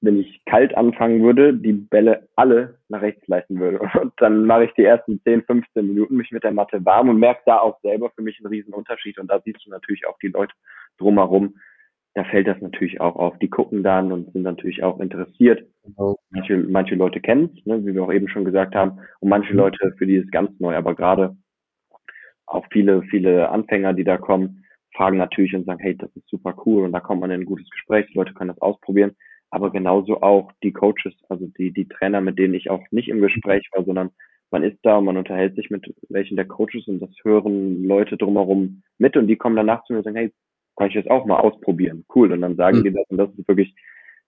wenn 0.00 0.20
ich 0.20 0.44
kalt 0.46 0.76
anfangen 0.76 1.22
würde, 1.22 1.54
die 1.54 1.72
Bälle 1.72 2.28
alle 2.34 2.78
nach 2.88 3.02
rechts 3.02 3.26
leisten 3.28 3.60
würde. 3.60 3.78
Und 4.00 4.12
dann 4.16 4.46
mache 4.46 4.64
ich 4.64 4.72
die 4.72 4.84
ersten 4.84 5.20
10, 5.22 5.44
15 5.44 5.86
Minuten 5.86 6.16
mich 6.16 6.32
mit 6.32 6.42
der 6.42 6.52
Matte 6.52 6.84
warm 6.84 7.08
und 7.08 7.18
merke 7.18 7.42
da 7.46 7.58
auch 7.58 7.80
selber 7.82 8.10
für 8.10 8.22
mich 8.22 8.38
einen 8.38 8.48
riesen 8.48 8.74
Unterschied. 8.74 9.18
Und 9.18 9.28
da 9.28 9.40
siehst 9.44 9.64
du 9.64 9.70
natürlich 9.70 10.06
auch 10.06 10.18
die 10.18 10.28
Leute 10.28 10.54
drumherum. 10.98 11.56
Da 12.14 12.24
fällt 12.24 12.46
das 12.46 12.60
natürlich 12.60 13.00
auch 13.00 13.16
auf. 13.16 13.38
Die 13.38 13.48
gucken 13.48 13.82
dann 13.82 14.12
und 14.12 14.32
sind 14.32 14.42
natürlich 14.42 14.82
auch 14.82 15.00
interessiert. 15.00 15.66
Genau. 15.84 16.16
Manche, 16.30 16.56
manche 16.58 16.94
Leute 16.94 17.20
kennen 17.20 17.54
es, 17.56 17.66
ne, 17.66 17.84
wie 17.86 17.94
wir 17.94 18.02
auch 18.02 18.12
eben 18.12 18.28
schon 18.28 18.44
gesagt 18.44 18.74
haben. 18.74 19.00
Und 19.20 19.30
manche 19.30 19.52
mhm. 19.52 19.58
Leute, 19.58 19.94
für 19.96 20.06
die 20.06 20.16
ist 20.16 20.26
es 20.26 20.30
ganz 20.30 20.58
neu. 20.60 20.76
Aber 20.76 20.94
gerade 20.94 21.36
auch 22.46 22.66
viele, 22.70 23.02
viele 23.02 23.48
Anfänger, 23.48 23.94
die 23.94 24.04
da 24.04 24.18
kommen, 24.18 24.64
fragen 24.94 25.16
natürlich 25.16 25.54
und 25.54 25.64
sagen, 25.64 25.80
hey, 25.80 25.96
das 25.96 26.14
ist 26.16 26.28
super 26.28 26.54
cool 26.66 26.84
und 26.84 26.92
da 26.92 27.00
kommt 27.00 27.20
man 27.20 27.30
in 27.30 27.40
ein 27.40 27.46
gutes 27.46 27.68
Gespräch, 27.70 28.06
die 28.08 28.18
Leute 28.18 28.34
können 28.34 28.48
das 28.48 28.60
ausprobieren. 28.60 29.16
Aber 29.50 29.70
genauso 29.70 30.22
auch 30.22 30.50
die 30.62 30.72
Coaches, 30.72 31.14
also 31.28 31.46
die, 31.58 31.72
die 31.72 31.88
Trainer, 31.88 32.20
mit 32.20 32.38
denen 32.38 32.54
ich 32.54 32.70
auch 32.70 32.82
nicht 32.90 33.08
im 33.08 33.20
Gespräch 33.20 33.68
war, 33.72 33.84
sondern 33.84 34.10
man 34.50 34.62
ist 34.62 34.78
da 34.82 34.98
und 34.98 35.06
man 35.06 35.16
unterhält 35.16 35.56
sich 35.56 35.70
mit 35.70 35.94
welchen 36.08 36.36
der 36.36 36.46
Coaches 36.46 36.86
und 36.86 37.00
das 37.00 37.10
hören 37.22 37.84
Leute 37.84 38.16
drumherum 38.16 38.82
mit 38.98 39.16
und 39.16 39.26
die 39.26 39.36
kommen 39.36 39.56
danach 39.56 39.84
zu 39.84 39.92
mir 39.92 39.98
und 39.98 40.04
sagen, 40.04 40.16
hey, 40.16 40.32
kann 40.76 40.88
ich 40.88 40.94
das 40.94 41.06
auch 41.06 41.26
mal 41.26 41.38
ausprobieren? 41.38 42.04
Cool. 42.14 42.32
Und 42.32 42.40
dann 42.40 42.56
sagen 42.56 42.78
mhm. 42.78 42.84
die 42.84 42.92
das 42.92 43.06
und 43.08 43.18
das 43.18 43.30
ist 43.36 43.48
wirklich 43.48 43.74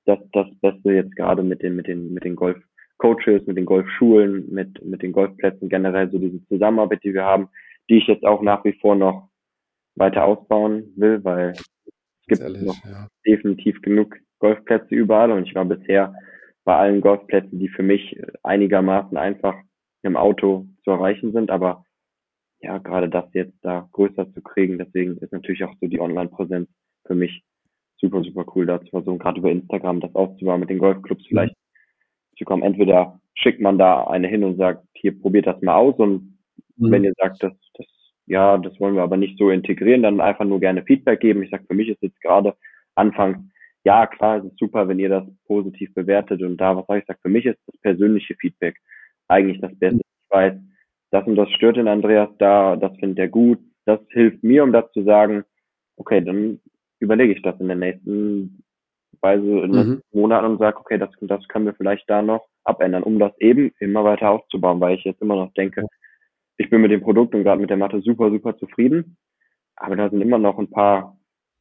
das, 0.05 0.19
das 0.33 0.47
Beste 0.61 0.93
jetzt 0.93 1.17
gerade 1.17 1.43
mit 1.43 1.63
den, 1.63 1.77
mit 1.77 1.87
den, 1.87 2.13
mit 2.13 2.25
den 2.25 2.37
Golf-Coaches, 2.37 3.47
mit 3.47 3.57
den 3.57 3.65
Golfschulen, 3.65 4.53
mit, 4.53 4.85
mit 4.85 5.03
den 5.03 5.13
Golfplätzen 5.13 5.69
generell, 5.69 6.11
so 6.11 6.19
diese 6.19 6.45
Zusammenarbeit, 6.47 7.03
die 7.05 7.15
wir 7.15 7.25
haben, 7.25 7.49
die 7.89 7.99
ich 7.99 8.07
jetzt 8.07 8.25
auch 8.25 8.43
nach 8.43 8.65
wie 8.65 8.75
vor 8.81 8.97
noch 8.97 9.29
weiter 9.95 10.25
ausbauen 10.25 10.93
will, 10.97 11.23
weil 11.25 11.51
es 11.51 11.65
gibt 12.27 12.43
ehrlich, 12.43 12.63
noch 12.63 12.85
ja. 12.85 13.09
definitiv 13.27 13.81
genug 13.83 14.17
Golfplätze 14.39 14.95
überall 14.95 15.31
und 15.31 15.47
ich 15.47 15.55
war 15.55 15.65
bisher 15.65 16.15
bei 16.65 16.77
allen 16.77 17.01
Golfplätzen, 17.01 17.59
die 17.59 17.69
für 17.69 17.83
mich 17.83 18.21
einigermaßen 18.43 19.17
einfach 19.17 19.55
im 20.03 20.17
Auto 20.17 20.67
zu 20.83 20.91
erreichen 20.91 21.33
sind, 21.33 21.51
aber 21.51 21.84
ja, 22.65 22.79
gerade 22.79 23.09
das 23.09 23.27
jetzt 23.33 23.57
da 23.63 23.89
größer 23.93 24.33
zu 24.33 24.43
kriegen, 24.43 24.79
deswegen 24.79 25.17
ist 25.19 25.33
natürlich 25.33 25.65
auch 25.65 25.75
so 25.81 25.87
die 25.87 26.01
Online-Präsenz 26.01 26.69
für 27.07 27.15
mich 27.15 27.43
super, 27.99 28.23
super 28.23 28.45
cool, 28.55 28.67
da 28.67 28.81
zu 28.81 28.91
versuchen, 28.91 29.19
gerade 29.19 29.39
über 29.39 29.51
Instagram 29.51 30.01
das 30.01 30.15
aufzubauen, 30.15 30.61
mit 30.61 30.71
den 30.71 30.79
Golfclubs 30.79 31.27
vielleicht 31.27 31.55
mhm. 31.55 32.37
zu 32.39 32.45
kommen. 32.45 32.63
Entweder 32.63 33.21
schickt 33.35 33.61
man 33.61 33.79
da 33.79 34.07
eine 34.07 34.29
hin 34.29 34.45
und 34.45 34.57
sagt, 34.57 34.87
hier 34.95 35.19
probiert 35.19 35.47
das 35.47 35.61
mal 35.63 35.77
aus 35.77 35.97
und 35.97 36.39
mhm. 36.77 36.91
wenn 36.91 37.05
ihr 37.05 37.13
sagt, 37.17 37.43
das, 37.43 37.53
das 37.75 37.87
ja, 38.27 38.57
das 38.57 38.79
wollen 38.81 38.95
wir 38.95 39.03
aber 39.03 39.19
nicht 39.19 39.39
so 39.39 39.51
integrieren, 39.51 40.03
dann 40.03 40.21
einfach 40.21 40.47
nur 40.47 40.59
gerne 40.59 40.83
Feedback 40.83 41.21
geben. 41.21 41.43
Ich 41.43 41.51
sage, 41.51 41.65
für 41.69 41.75
mich 41.75 41.89
ist 41.89 42.03
jetzt 42.03 42.21
gerade 42.23 42.55
anfangs, 42.95 43.39
ja, 43.85 44.07
klar, 44.07 44.39
es 44.39 44.45
ist 44.47 44.59
super, 44.59 44.89
wenn 44.89 44.99
ihr 44.99 45.11
das 45.11 45.25
positiv 45.47 45.93
bewertet 45.93 46.43
und 46.43 46.57
da, 46.57 46.75
was 46.75 46.87
soll 46.87 46.99
ich 46.99 47.05
sagen, 47.05 47.19
für 47.21 47.29
mich 47.29 47.45
ist 47.45 47.59
das 47.67 47.77
persönliche 47.83 48.35
Feedback 48.37 48.77
eigentlich 49.29 49.61
das 49.61 49.79
Beste. 49.79 50.01
Ich 50.01 50.35
weiß, 50.35 50.55
das 51.15 51.27
und 51.27 51.37
das 51.37 51.51
stört 51.51 51.77
den 51.77 51.89
Andreas 51.89 52.31
da, 52.39 52.77
das 52.77 52.97
findet 52.99 53.19
er 53.19 53.29
gut, 53.29 53.61
das 53.85 54.01
hilft 54.11 54.43
mir, 54.43 54.65
um 54.65 54.73
das 54.73 54.91
zu 54.93 55.05
sagen, 55.05 55.45
okay, 55.97 56.21
dann 56.21 56.61
überlege 56.99 57.33
ich 57.33 57.43
das 57.43 57.59
in 57.61 57.69
den 57.69 57.79
nächsten 57.79 58.65
Weise 59.21 59.61
in 59.61 59.73
den 59.73 59.89
mhm. 59.89 60.03
Monaten 60.13 60.47
und 60.47 60.59
sage, 60.59 60.77
okay, 60.79 60.99
das, 60.99 61.11
das 61.21 61.47
können 61.49 61.67
wir 61.67 61.75
vielleicht 61.75 62.11
da 62.11 62.21
noch 62.21 62.49
abändern, 62.65 63.05
um 63.05 63.19
das 63.19 63.33
eben 63.39 63.73
immer 63.79 64.03
weiter 64.03 64.31
aufzubauen, 64.31 64.81
weil 64.81 64.97
ich 64.97 65.05
jetzt 65.05 65.23
immer 65.23 65.37
noch 65.37 65.53
denke, 65.55 65.87
ich 66.57 66.69
bin 66.69 66.81
mit 66.81 66.91
dem 66.91 67.01
Produkt 67.01 67.35
und 67.35 67.45
gerade 67.45 67.61
mit 67.61 67.71
der 67.71 67.77
Matte 67.77 68.01
super, 68.01 68.31
super 68.31 68.57
zufrieden. 68.57 69.17
Aber 69.77 69.97
da 69.97 70.11
sind 70.11 70.21
immer 70.21 70.39
noch 70.39 70.59
ein 70.59 70.71
paar 70.71 71.17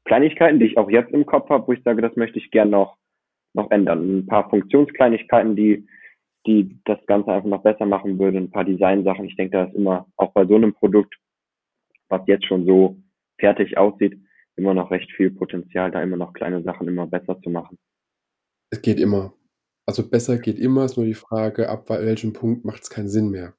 Kleinigkeiten, 0.06 0.60
die 0.60 0.66
ich 0.68 0.78
auch 0.78 0.90
jetzt 0.90 1.12
im 1.12 1.26
Kopf 1.26 1.50
habe, 1.50 1.68
wo 1.68 1.74
ich 1.74 1.84
sage, 1.84 2.02
das 2.02 2.16
möchte 2.16 2.38
ich 2.38 2.52
gern 2.52 2.70
noch, 2.70 2.98
noch 3.54 3.72
ändern. 3.72 4.20
Ein 4.20 4.28
paar 4.28 4.50
Funktionskleinigkeiten, 4.50 5.56
die, 5.56 5.88
die 6.46 6.80
das 6.86 7.00
Ganze 7.06 7.32
einfach 7.32 7.50
noch 7.50 7.64
besser 7.64 7.86
machen 7.86 8.20
würden, 8.20 8.44
ein 8.44 8.52
paar 8.52 8.66
Designsachen. 8.66 9.26
Ich 9.26 9.36
denke, 9.36 9.58
da 9.58 9.64
ist 9.66 9.76
immer 9.76 10.08
auch 10.18 10.34
bei 10.34 10.46
so 10.46 10.56
einem 10.56 10.74
Produkt, 10.74 11.16
was 12.10 12.22
jetzt 12.28 12.46
schon 12.46 12.66
so 12.66 12.98
fertig 13.40 13.78
aussieht, 13.78 14.20
immer 14.56 14.74
noch 14.74 14.92
recht 14.92 15.12
viel 15.12 15.32
Potenzial, 15.32 15.92
da 15.92 16.02
immer 16.02 16.18
noch 16.18 16.34
kleine 16.34 16.62
Sachen 16.64 16.88
immer 16.88 17.08
besser 17.08 17.40
zu 17.42 17.50
machen. 17.50 17.78
Es 18.70 18.82
geht 18.82 19.00
immer. 19.00 19.34
Also 19.86 20.08
besser 20.08 20.38
geht 20.38 20.60
immer, 20.60 20.86
ist 20.86 20.98
nur 20.98 21.06
die 21.06 21.14
Frage, 21.14 21.70
ab 21.70 21.90
welchem 21.90 22.34
Punkt 22.34 22.66
macht 22.66 22.84
es 22.84 22.90
keinen 22.90 23.10
Sinn 23.10 23.30
mehr. 23.30 23.54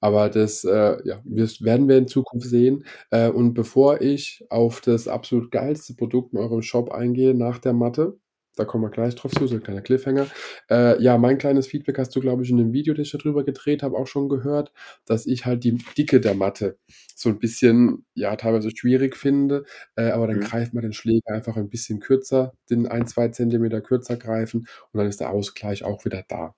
Aber 0.00 0.28
das, 0.28 0.64
äh, 0.64 0.96
ja, 1.04 1.20
werden 1.24 1.88
wir 1.88 1.98
in 1.98 2.08
Zukunft 2.08 2.46
sehen. 2.46 2.84
Äh, 3.10 3.30
und 3.30 3.54
bevor 3.54 4.00
ich 4.00 4.44
auf 4.50 4.80
das 4.80 5.08
absolut 5.08 5.50
geilste 5.50 5.94
Produkt 5.94 6.32
in 6.32 6.38
eurem 6.38 6.62
Shop 6.62 6.92
eingehe 6.92 7.34
nach 7.34 7.58
der 7.58 7.72
Matte 7.72 8.18
da 8.56 8.64
kommen 8.64 8.84
wir 8.84 8.90
gleich 8.90 9.14
drauf 9.14 9.32
zu, 9.32 9.46
so 9.46 9.54
ein 9.54 9.62
kleiner 9.62 9.82
Cliffhanger. 9.82 10.26
Äh, 10.70 11.00
ja, 11.02 11.18
mein 11.18 11.38
kleines 11.38 11.66
Feedback 11.66 11.98
hast 11.98 12.16
du, 12.16 12.20
glaube 12.20 12.42
ich, 12.42 12.50
in 12.50 12.56
dem 12.56 12.72
Video, 12.72 12.94
das 12.94 13.06
ich 13.06 13.12
darüber 13.12 13.44
gedreht 13.44 13.82
habe, 13.82 13.96
auch 13.96 14.06
schon 14.06 14.28
gehört, 14.28 14.72
dass 15.04 15.26
ich 15.26 15.46
halt 15.46 15.64
die 15.64 15.78
Dicke 15.96 16.20
der 16.20 16.34
Matte 16.34 16.78
so 17.14 17.28
ein 17.28 17.38
bisschen, 17.38 18.04
ja, 18.14 18.34
teilweise 18.36 18.70
schwierig 18.74 19.16
finde, 19.16 19.64
äh, 19.96 20.10
aber 20.10 20.26
dann 20.26 20.38
mhm. 20.38 20.44
greift 20.44 20.74
man 20.74 20.82
den 20.82 20.92
Schläger 20.92 21.34
einfach 21.34 21.56
ein 21.56 21.68
bisschen 21.68 22.00
kürzer, 22.00 22.52
den 22.70 22.86
ein, 22.86 23.06
zwei 23.06 23.28
Zentimeter 23.28 23.80
kürzer 23.80 24.16
greifen 24.16 24.66
und 24.92 24.98
dann 24.98 25.06
ist 25.06 25.20
der 25.20 25.30
Ausgleich 25.30 25.84
auch 25.84 26.04
wieder 26.04 26.24
da. 26.28 26.54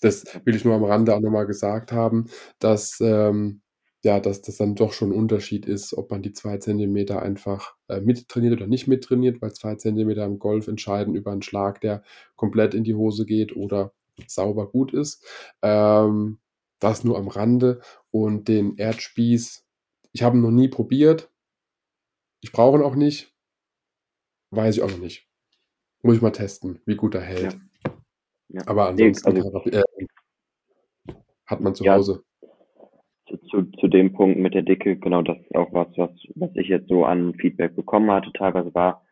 Das 0.00 0.24
will 0.44 0.54
ich 0.54 0.64
nur 0.64 0.74
am 0.74 0.84
Rande 0.84 1.14
auch 1.14 1.20
nochmal 1.20 1.46
gesagt 1.46 1.90
haben, 1.90 2.26
dass 2.58 2.98
ähm, 3.00 3.62
ja, 4.06 4.20
dass 4.20 4.40
das 4.40 4.56
dann 4.56 4.76
doch 4.76 4.92
schon 4.92 5.10
ein 5.10 5.18
Unterschied 5.18 5.66
ist, 5.66 5.92
ob 5.92 6.12
man 6.12 6.22
die 6.22 6.32
zwei 6.32 6.58
Zentimeter 6.58 7.22
einfach 7.22 7.74
äh, 7.88 8.00
mittrainiert 8.00 8.52
oder 8.52 8.68
nicht 8.68 8.86
mittrainiert, 8.86 9.42
weil 9.42 9.52
zwei 9.52 9.74
Zentimeter 9.74 10.24
im 10.24 10.38
Golf 10.38 10.68
entscheiden 10.68 11.16
über 11.16 11.32
einen 11.32 11.42
Schlag, 11.42 11.80
der 11.80 12.04
komplett 12.36 12.72
in 12.72 12.84
die 12.84 12.94
Hose 12.94 13.26
geht 13.26 13.56
oder 13.56 13.92
sauber 14.28 14.70
gut 14.70 14.94
ist. 14.94 15.26
Ähm, 15.60 16.38
das 16.78 17.02
nur 17.02 17.18
am 17.18 17.26
Rande. 17.26 17.80
Und 18.12 18.46
den 18.46 18.76
Erdspieß, 18.76 19.66
ich 20.12 20.22
habe 20.22 20.36
ihn 20.36 20.42
noch 20.42 20.52
nie 20.52 20.68
probiert. 20.68 21.28
Ich 22.40 22.52
brauche 22.52 22.78
ihn 22.78 22.84
auch 22.84 22.94
nicht. 22.94 23.34
Weiß 24.52 24.76
ich 24.76 24.82
auch 24.84 24.90
noch 24.90 24.98
nicht. 24.98 25.28
Muss 26.02 26.14
ich 26.14 26.22
mal 26.22 26.30
testen, 26.30 26.80
wie 26.86 26.94
gut 26.94 27.16
er 27.16 27.22
hält. 27.22 27.54
Ja. 27.54 27.98
Ja. 28.50 28.62
Aber 28.66 28.86
ansonsten 28.86 29.32
nee, 29.32 29.40
also, 29.40 29.58
äh, 29.64 29.82
hat 31.44 31.60
man 31.60 31.74
zu 31.74 31.82
ja, 31.82 31.94
Hause 31.94 32.22
zu, 33.46 33.62
zu 33.78 33.88
dem 33.88 34.12
Punkt 34.12 34.38
mit 34.38 34.54
der 34.54 34.62
Dicke, 34.62 34.96
genau 34.96 35.22
das 35.22 35.38
ist 35.38 35.54
auch 35.54 35.72
was, 35.72 35.88
was, 35.96 36.10
was 36.34 36.50
ich 36.54 36.68
jetzt 36.68 36.88
so 36.88 37.04
an 37.04 37.34
Feedback 37.34 37.74
bekommen 37.74 38.10
hatte, 38.10 38.32
teilweise 38.32 38.74
war, 38.74 39.02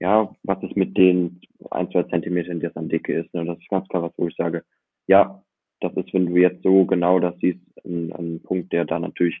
ja, 0.00 0.34
was 0.42 0.62
ist 0.62 0.76
mit 0.76 0.96
den 0.96 1.40
ein, 1.70 1.90
zwei 1.90 2.02
Zentimetern, 2.04 2.60
die 2.60 2.66
es 2.66 2.76
an 2.76 2.88
Dicke 2.88 3.14
ist. 3.14 3.32
Ne? 3.34 3.44
Das 3.44 3.58
ist 3.58 3.68
ganz 3.68 3.86
klar 3.88 4.02
was, 4.02 4.12
wo 4.16 4.26
ich 4.26 4.34
sage, 4.36 4.64
ja, 5.06 5.42
das 5.80 5.92
ist, 5.94 6.12
wenn 6.12 6.26
du 6.26 6.36
jetzt 6.36 6.62
so 6.62 6.84
genau 6.86 7.20
das 7.20 7.36
siehst, 7.40 7.60
ein, 7.84 8.12
ein 8.12 8.42
Punkt, 8.42 8.72
der 8.72 8.84
da 8.84 8.98
natürlich 8.98 9.40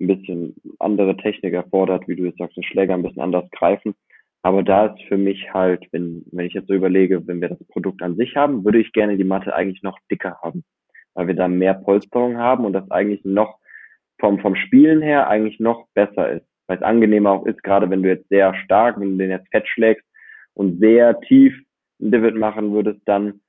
ein 0.00 0.08
bisschen 0.08 0.54
andere 0.78 1.16
Technik 1.16 1.54
erfordert, 1.54 2.06
wie 2.06 2.16
du 2.16 2.24
jetzt 2.24 2.38
sagst, 2.38 2.56
den 2.56 2.64
Schläger 2.64 2.94
ein 2.94 3.02
bisschen 3.02 3.22
anders 3.22 3.50
greifen. 3.50 3.94
Aber 4.42 4.62
da 4.62 4.86
ist 4.86 5.02
für 5.08 5.16
mich 5.16 5.52
halt, 5.52 5.86
wenn, 5.90 6.24
wenn 6.30 6.46
ich 6.46 6.54
jetzt 6.54 6.68
so 6.68 6.74
überlege, 6.74 7.26
wenn 7.26 7.40
wir 7.40 7.48
das 7.48 7.64
Produkt 7.68 8.02
an 8.02 8.16
sich 8.16 8.36
haben, 8.36 8.64
würde 8.64 8.78
ich 8.78 8.92
gerne 8.92 9.16
die 9.16 9.24
Matte 9.24 9.54
eigentlich 9.54 9.82
noch 9.82 9.98
dicker 10.10 10.38
haben, 10.42 10.62
weil 11.14 11.26
wir 11.26 11.34
da 11.34 11.48
mehr 11.48 11.74
Polsterung 11.74 12.36
haben 12.36 12.64
und 12.64 12.72
das 12.72 12.88
eigentlich 12.90 13.24
noch 13.24 13.58
vom, 14.18 14.38
vom 14.40 14.56
Spielen 14.56 15.02
her 15.02 15.28
eigentlich 15.28 15.60
noch 15.60 15.86
besser 15.94 16.30
ist. 16.32 16.46
Weil 16.66 16.78
es 16.78 16.82
angenehmer 16.82 17.30
auch 17.30 17.46
ist, 17.46 17.62
gerade 17.62 17.88
wenn 17.90 18.02
du 18.02 18.08
jetzt 18.08 18.28
sehr 18.28 18.54
stark, 18.64 18.98
wenn 18.98 19.12
du 19.12 19.18
den 19.18 19.30
jetzt 19.30 19.48
fett 19.50 19.68
schlägst 19.68 20.04
und 20.54 20.80
sehr 20.80 21.20
tief 21.20 21.54
ein 22.00 22.10
Divid 22.10 22.34
machen 22.34 22.72
würdest, 22.72 23.00
dann 23.06 23.40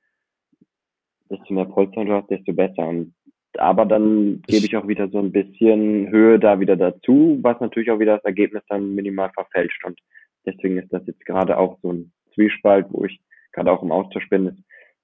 desto 1.30 1.52
mehr 1.52 1.64
Polster 1.64 2.04
du 2.04 2.12
hast, 2.12 2.30
desto 2.30 2.52
besser. 2.52 2.86
Und 2.86 3.14
aber 3.56 3.86
dann 3.86 4.42
gebe 4.46 4.66
ich 4.66 4.76
auch 4.76 4.86
wieder 4.86 5.08
so 5.08 5.18
ein 5.18 5.32
bisschen 5.32 6.10
Höhe 6.10 6.38
da 6.38 6.60
wieder 6.60 6.76
dazu, 6.76 7.38
was 7.42 7.58
natürlich 7.60 7.90
auch 7.90 7.98
wieder 7.98 8.16
das 8.16 8.24
Ergebnis 8.24 8.62
dann 8.68 8.94
minimal 8.94 9.30
verfälscht. 9.34 9.84
Und 9.84 9.98
deswegen 10.46 10.78
ist 10.78 10.92
das 10.92 11.06
jetzt 11.06 11.24
gerade 11.24 11.58
auch 11.58 11.78
so 11.82 11.92
ein 11.92 12.12
Zwiespalt, 12.34 12.86
wo 12.90 13.04
ich 13.04 13.20
gerade 13.52 13.72
auch 13.72 13.82
im 13.82 13.90
Austausch 13.90 14.28
bin, 14.28 14.46
ist, 14.46 14.58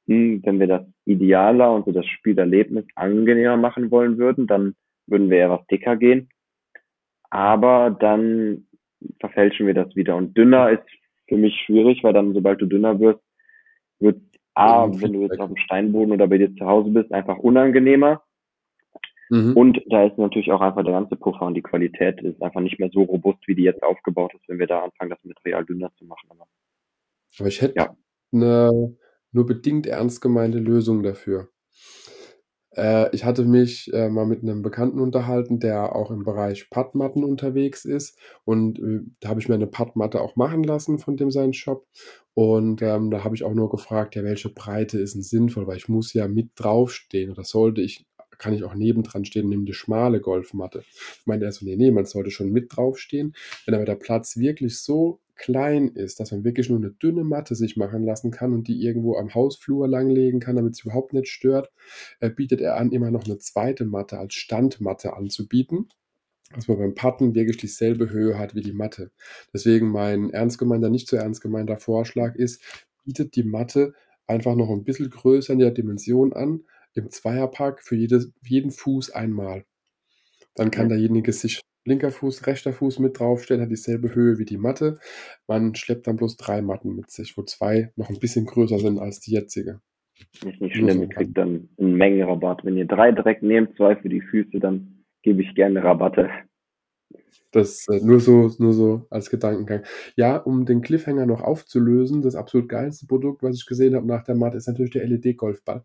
hm, 0.06 0.42
wenn 0.44 0.60
wir 0.60 0.66
das 0.66 0.86
idealer 1.06 1.74
und 1.74 1.86
so 1.86 1.92
das 1.92 2.06
Spielerlebnis 2.06 2.84
angenehmer 2.94 3.56
machen 3.56 3.90
wollen 3.90 4.18
würden, 4.18 4.46
dann 4.46 4.74
würden 5.06 5.30
wir 5.30 5.38
eher 5.38 5.50
was 5.50 5.66
dicker 5.66 5.96
gehen. 5.96 6.28
Aber 7.30 7.90
dann 7.90 8.66
verfälschen 9.20 9.66
wir 9.66 9.74
das 9.74 9.94
wieder. 9.96 10.16
Und 10.16 10.36
dünner 10.36 10.70
ist 10.70 10.84
für 11.28 11.36
mich 11.36 11.54
schwierig, 11.64 12.02
weil 12.02 12.12
dann, 12.12 12.32
sobald 12.32 12.60
du 12.60 12.66
dünner 12.66 12.98
wirst, 13.00 13.20
wird 13.98 14.20
A, 14.54 14.86
wenn 14.88 15.12
du 15.12 15.22
jetzt 15.22 15.40
auf 15.40 15.48
dem 15.48 15.56
Steinboden 15.56 16.12
oder 16.12 16.28
bei 16.28 16.38
dir 16.38 16.54
zu 16.54 16.64
Hause 16.64 16.90
bist, 16.90 17.12
einfach 17.12 17.38
unangenehmer. 17.38 18.22
Mhm. 19.30 19.56
Und 19.56 19.80
da 19.88 20.04
ist 20.04 20.18
natürlich 20.18 20.52
auch 20.52 20.60
einfach 20.60 20.84
der 20.84 20.92
ganze 20.92 21.16
Puffer 21.16 21.46
und 21.46 21.54
die 21.54 21.62
Qualität 21.62 22.20
ist 22.22 22.40
einfach 22.42 22.60
nicht 22.60 22.78
mehr 22.78 22.90
so 22.92 23.02
robust, 23.02 23.40
wie 23.46 23.54
die 23.54 23.62
jetzt 23.62 23.82
aufgebaut 23.82 24.32
ist, 24.34 24.48
wenn 24.48 24.58
wir 24.58 24.66
da 24.66 24.84
anfangen, 24.84 25.10
das 25.10 25.24
Material 25.24 25.64
dünner 25.64 25.90
zu 25.98 26.04
machen. 26.04 26.28
Aber 27.38 27.48
ich 27.48 27.60
hätte 27.60 27.74
ja. 27.76 27.96
eine 28.32 28.96
nur 29.32 29.46
bedingt 29.46 29.86
ernst 29.88 30.20
gemeinte 30.20 30.58
Lösung 30.58 31.02
dafür. 31.02 31.48
Äh, 32.76 33.14
ich 33.14 33.24
hatte 33.24 33.44
mich 33.44 33.92
äh, 33.92 34.08
mal 34.08 34.26
mit 34.26 34.42
einem 34.42 34.62
Bekannten 34.62 35.00
unterhalten, 35.00 35.60
der 35.60 35.94
auch 35.94 36.10
im 36.10 36.24
Bereich 36.24 36.70
Padmatten 36.70 37.24
unterwegs 37.24 37.84
ist. 37.84 38.18
Und 38.44 38.78
äh, 38.78 39.00
da 39.20 39.28
habe 39.30 39.40
ich 39.40 39.48
mir 39.48 39.54
eine 39.54 39.66
Padmatte 39.66 40.20
auch 40.20 40.36
machen 40.36 40.64
lassen 40.64 40.98
von 40.98 41.16
dem 41.16 41.30
seinen 41.30 41.52
Shop. 41.52 41.86
Und 42.34 42.82
ähm, 42.82 43.10
da 43.10 43.22
habe 43.24 43.36
ich 43.36 43.44
auch 43.44 43.54
nur 43.54 43.70
gefragt, 43.70 44.16
ja, 44.16 44.24
welche 44.24 44.48
Breite 44.48 44.98
ist 44.98 45.14
denn 45.14 45.22
sinnvoll, 45.22 45.66
weil 45.66 45.76
ich 45.76 45.88
muss 45.88 46.12
ja 46.12 46.26
mit 46.26 46.50
draufstehen 46.56 47.30
oder 47.30 47.44
sollte 47.44 47.80
ich, 47.80 48.06
kann 48.38 48.54
ich 48.54 48.64
auch 48.64 48.74
nebendran 48.74 49.24
stehen 49.24 49.44
und 49.44 49.50
nehme 49.50 49.64
die 49.64 49.72
schmale 49.72 50.20
Golfmatte. 50.20 50.82
Ich 51.20 51.26
meinte 51.26 51.46
er 51.46 51.52
so, 51.52 51.64
nee, 51.64 51.76
nee, 51.76 51.92
man 51.92 52.06
sollte 52.06 52.30
schon 52.30 52.50
mit 52.50 52.76
draufstehen. 52.76 53.34
Wenn 53.66 53.74
aber 53.74 53.84
der 53.84 53.94
Platz 53.94 54.36
wirklich 54.36 54.80
so 54.80 55.20
klein 55.36 55.88
ist, 55.88 56.20
dass 56.20 56.32
man 56.32 56.44
wirklich 56.44 56.68
nur 56.68 56.78
eine 56.78 56.90
dünne 56.90 57.24
Matte 57.24 57.54
sich 57.54 57.76
machen 57.76 58.04
lassen 58.04 58.30
kann 58.30 58.52
und 58.52 58.68
die 58.68 58.82
irgendwo 58.82 59.16
am 59.16 59.34
Hausflur 59.34 59.88
langlegen 59.88 60.40
kann, 60.40 60.56
damit 60.56 60.74
es 60.74 60.84
überhaupt 60.84 61.12
nicht 61.12 61.28
stört, 61.28 61.70
äh, 62.20 62.30
bietet 62.30 62.60
er 62.60 62.76
an, 62.76 62.92
immer 62.92 63.10
noch 63.10 63.24
eine 63.24 63.38
zweite 63.38 63.84
Matte 63.84 64.18
als 64.18 64.34
Standmatte 64.34 65.14
anzubieten, 65.16 65.88
dass 66.54 66.68
man 66.68 66.78
beim 66.78 66.94
Patten 66.94 67.34
wirklich 67.34 67.56
dieselbe 67.56 68.10
Höhe 68.10 68.38
hat 68.38 68.54
wie 68.54 68.62
die 68.62 68.72
Matte. 68.72 69.10
Deswegen 69.52 69.88
mein 69.88 70.30
ernst 70.30 70.58
gemeinter, 70.58 70.90
nicht 70.90 71.08
so 71.08 71.16
ernst 71.16 71.40
gemeinter 71.40 71.78
Vorschlag 71.78 72.36
ist, 72.36 72.62
bietet 73.04 73.36
die 73.36 73.44
Matte 73.44 73.94
einfach 74.26 74.54
noch 74.54 74.70
ein 74.70 74.84
bisschen 74.84 75.10
größer 75.10 75.52
in 75.52 75.58
der 75.58 75.70
Dimension 75.70 76.32
an, 76.32 76.64
im 76.94 77.10
Zweierpack 77.10 77.82
für 77.82 77.96
jedes, 77.96 78.32
jeden 78.42 78.70
Fuß 78.70 79.10
einmal. 79.10 79.64
Dann 80.54 80.70
kann 80.70 80.88
derjenige 80.88 81.32
sich 81.32 81.60
linker 81.84 82.10
Fuß, 82.10 82.46
rechter 82.46 82.72
Fuß 82.72 82.98
mit 82.98 83.18
draufstellen, 83.18 83.62
hat 83.62 83.70
dieselbe 83.70 84.14
Höhe 84.14 84.38
wie 84.38 84.44
die 84.44 84.56
Matte. 84.56 84.98
Man 85.46 85.74
schleppt 85.74 86.06
dann 86.06 86.16
bloß 86.16 86.36
drei 86.36 86.62
Matten 86.62 86.94
mit 86.96 87.10
sich, 87.10 87.36
wo 87.36 87.42
zwei 87.42 87.92
noch 87.96 88.08
ein 88.08 88.18
bisschen 88.18 88.46
größer 88.46 88.78
sind 88.78 88.98
als 88.98 89.20
die 89.20 89.32
jetzige. 89.32 89.80
Ist 90.44 90.60
nicht 90.60 90.76
schlimm, 90.76 91.02
ihr 91.02 91.08
kriegt 91.08 91.36
dann 91.36 91.68
einen 91.78 91.94
Mengenrabatt. 91.96 92.64
Wenn 92.64 92.76
ihr 92.76 92.86
drei 92.86 93.12
direkt 93.12 93.42
nehmt, 93.42 93.76
zwei 93.76 93.96
für 93.96 94.08
die 94.08 94.20
Füße, 94.20 94.60
dann 94.60 95.04
gebe 95.22 95.42
ich 95.42 95.54
gerne 95.54 95.82
Rabatte. 95.82 96.30
Das 97.50 97.86
äh, 97.88 98.00
nur 98.00 98.20
so, 98.20 98.50
nur 98.58 98.72
so 98.72 99.06
als 99.10 99.30
Gedankengang. 99.30 99.84
Ja, 100.16 100.36
um 100.36 100.66
den 100.66 100.82
Cliffhanger 100.82 101.26
noch 101.26 101.40
aufzulösen, 101.40 102.22
das 102.22 102.34
absolut 102.34 102.68
geilste 102.68 103.06
Produkt, 103.06 103.42
was 103.42 103.56
ich 103.56 103.66
gesehen 103.66 103.94
habe 103.94 104.06
nach 104.06 104.24
der 104.24 104.34
Matte, 104.34 104.56
ist 104.56 104.66
natürlich 104.66 104.92
der 104.92 105.06
LED-Golfball. 105.06 105.84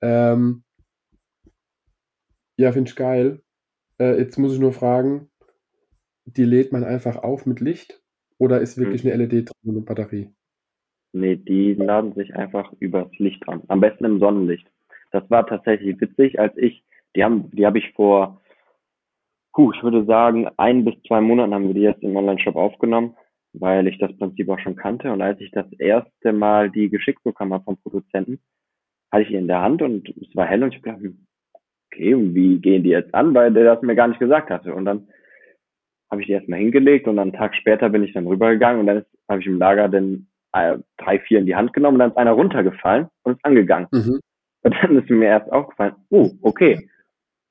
Ähm, 0.00 0.64
ja, 2.56 2.72
finde 2.72 2.90
ich 2.90 2.96
geil. 2.96 3.42
Äh, 4.00 4.18
jetzt 4.18 4.38
muss 4.38 4.54
ich 4.54 4.60
nur 4.60 4.72
fragen, 4.72 5.28
die 6.24 6.44
lädt 6.44 6.72
man 6.72 6.84
einfach 6.84 7.22
auf 7.22 7.46
mit 7.46 7.60
Licht 7.60 8.02
oder 8.38 8.60
ist 8.60 8.78
wirklich 8.78 9.04
hm. 9.04 9.12
eine 9.12 9.24
LED 9.24 9.50
drin 9.50 9.54
und 9.64 9.76
eine 9.76 9.84
Batterie? 9.84 10.30
Nee, 11.12 11.36
die 11.36 11.74
laden 11.74 12.14
sich 12.14 12.34
einfach 12.34 12.72
übers 12.78 13.10
Licht 13.18 13.46
an. 13.48 13.62
Am 13.68 13.80
besten 13.80 14.04
im 14.04 14.20
Sonnenlicht. 14.20 14.66
Das 15.10 15.28
war 15.28 15.46
tatsächlich 15.46 16.00
witzig, 16.00 16.38
als 16.38 16.56
ich, 16.56 16.84
die 17.14 17.24
haben, 17.24 17.50
die 17.50 17.66
habe 17.66 17.78
ich 17.78 17.92
vor, 17.92 18.40
puh, 19.52 19.72
ich 19.72 19.82
würde 19.82 20.04
sagen, 20.04 20.48
ein 20.56 20.84
bis 20.84 20.94
zwei 21.06 21.20
Monaten 21.20 21.52
haben 21.52 21.66
wir 21.66 21.74
die 21.74 21.80
jetzt 21.80 22.02
im 22.02 22.16
Online-Shop 22.16 22.54
aufgenommen, 22.54 23.16
weil 23.52 23.88
ich 23.88 23.98
das 23.98 24.16
Prinzip 24.16 24.48
auch 24.48 24.60
schon 24.60 24.76
kannte. 24.76 25.12
Und 25.12 25.20
als 25.20 25.40
ich 25.40 25.50
das 25.50 25.70
erste 25.78 26.32
Mal 26.32 26.70
die 26.70 26.88
geschickt 26.88 27.24
bekommen 27.24 27.52
habe 27.52 27.64
vom 27.64 27.76
Produzenten, 27.76 28.40
hatte 29.10 29.24
ich 29.24 29.28
die 29.28 29.34
in 29.34 29.48
der 29.48 29.62
Hand 29.62 29.82
und 29.82 30.08
es 30.08 30.34
war 30.36 30.46
hell 30.46 30.62
und 30.62 30.70
ich 30.70 30.76
habe 30.76 30.84
gedacht, 30.84 31.02
hm, 31.02 31.26
okay, 31.92 32.14
und 32.14 32.34
wie 32.34 32.58
gehen 32.58 32.82
die 32.82 32.90
jetzt 32.90 33.14
an, 33.14 33.34
weil 33.34 33.52
der 33.52 33.64
das 33.64 33.82
mir 33.82 33.94
gar 33.94 34.08
nicht 34.08 34.20
gesagt 34.20 34.50
hatte. 34.50 34.74
Und 34.74 34.84
dann 34.84 35.08
habe 36.10 36.20
ich 36.20 36.26
die 36.26 36.32
erstmal 36.32 36.58
hingelegt 36.58 37.06
und 37.06 37.16
dann 37.16 37.28
einen 37.28 37.38
Tag 37.38 37.54
später 37.54 37.88
bin 37.88 38.02
ich 38.02 38.12
dann 38.12 38.26
rübergegangen 38.26 38.80
und 38.80 38.86
dann 38.86 39.04
habe 39.28 39.40
ich 39.40 39.46
im 39.46 39.58
Lager 39.58 39.88
dann 39.88 40.26
äh, 40.52 40.78
drei, 40.98 41.20
vier 41.20 41.38
in 41.38 41.46
die 41.46 41.54
Hand 41.54 41.72
genommen 41.72 41.94
und 41.94 42.00
dann 42.00 42.10
ist 42.10 42.16
einer 42.16 42.32
runtergefallen 42.32 43.08
und 43.22 43.36
ist 43.36 43.44
angegangen. 43.44 43.88
Mhm. 43.92 44.20
Und 44.62 44.74
dann 44.82 44.98
ist 44.98 45.08
mir 45.08 45.26
erst 45.26 45.50
aufgefallen, 45.52 45.94
oh, 46.10 46.30
okay. 46.42 46.88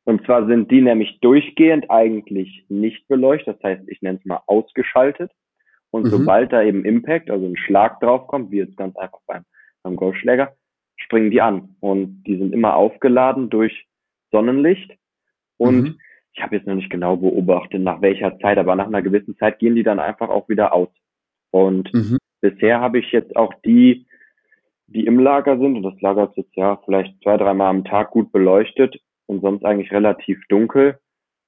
Und 0.03 0.25
zwar 0.25 0.45
sind 0.47 0.71
die 0.71 0.81
nämlich 0.81 1.19
durchgehend 1.21 1.89
eigentlich 1.89 2.65
nicht 2.69 3.07
beleuchtet, 3.07 3.57
das 3.57 3.63
heißt, 3.63 3.89
ich 3.89 4.01
nenne 4.01 4.19
es 4.19 4.25
mal 4.25 4.41
ausgeschaltet. 4.47 5.31
Und 5.91 6.05
mhm. 6.05 6.09
sobald 6.09 6.53
da 6.53 6.61
eben 6.61 6.85
Impact, 6.85 7.31
also 7.31 7.45
ein 7.45 7.57
Schlag 7.57 7.99
draufkommt, 7.99 8.51
wie 8.51 8.57
jetzt 8.57 8.77
ganz 8.77 8.95
einfach 8.97 9.19
beim, 9.27 9.43
beim 9.83 9.95
Golfschläger, 9.95 10.53
springen 10.97 11.31
die 11.31 11.41
an. 11.41 11.75
Und 11.79 12.23
die 12.23 12.37
sind 12.37 12.53
immer 12.53 12.75
aufgeladen 12.75 13.49
durch 13.49 13.88
Sonnenlicht. 14.31 14.95
Und 15.57 15.81
mhm. 15.81 15.99
ich 16.33 16.41
habe 16.41 16.55
jetzt 16.55 16.67
noch 16.67 16.75
nicht 16.75 16.89
genau 16.89 17.17
beobachtet, 17.17 17.81
nach 17.81 18.01
welcher 18.01 18.37
Zeit, 18.39 18.57
aber 18.57 18.75
nach 18.75 18.87
einer 18.87 19.01
gewissen 19.01 19.37
Zeit 19.37 19.59
gehen 19.59 19.75
die 19.75 19.83
dann 19.83 19.99
einfach 19.99 20.29
auch 20.29 20.47
wieder 20.49 20.73
aus. 20.73 20.89
Und 21.51 21.93
mhm. 21.93 22.17
bisher 22.41 22.79
habe 22.79 22.99
ich 22.99 23.11
jetzt 23.11 23.35
auch 23.35 23.53
die, 23.65 24.05
die 24.87 25.05
im 25.05 25.19
Lager 25.19 25.57
sind, 25.57 25.75
und 25.75 25.83
das 25.83 25.99
Lager 26.01 26.29
ist 26.29 26.37
jetzt 26.37 26.55
ja 26.55 26.79
vielleicht 26.85 27.21
zwei, 27.21 27.37
dreimal 27.37 27.69
am 27.69 27.83
Tag 27.83 28.11
gut 28.11 28.31
beleuchtet 28.31 28.99
und 29.27 29.41
sonst 29.41 29.63
eigentlich 29.65 29.91
relativ 29.91 30.41
dunkel, 30.49 30.97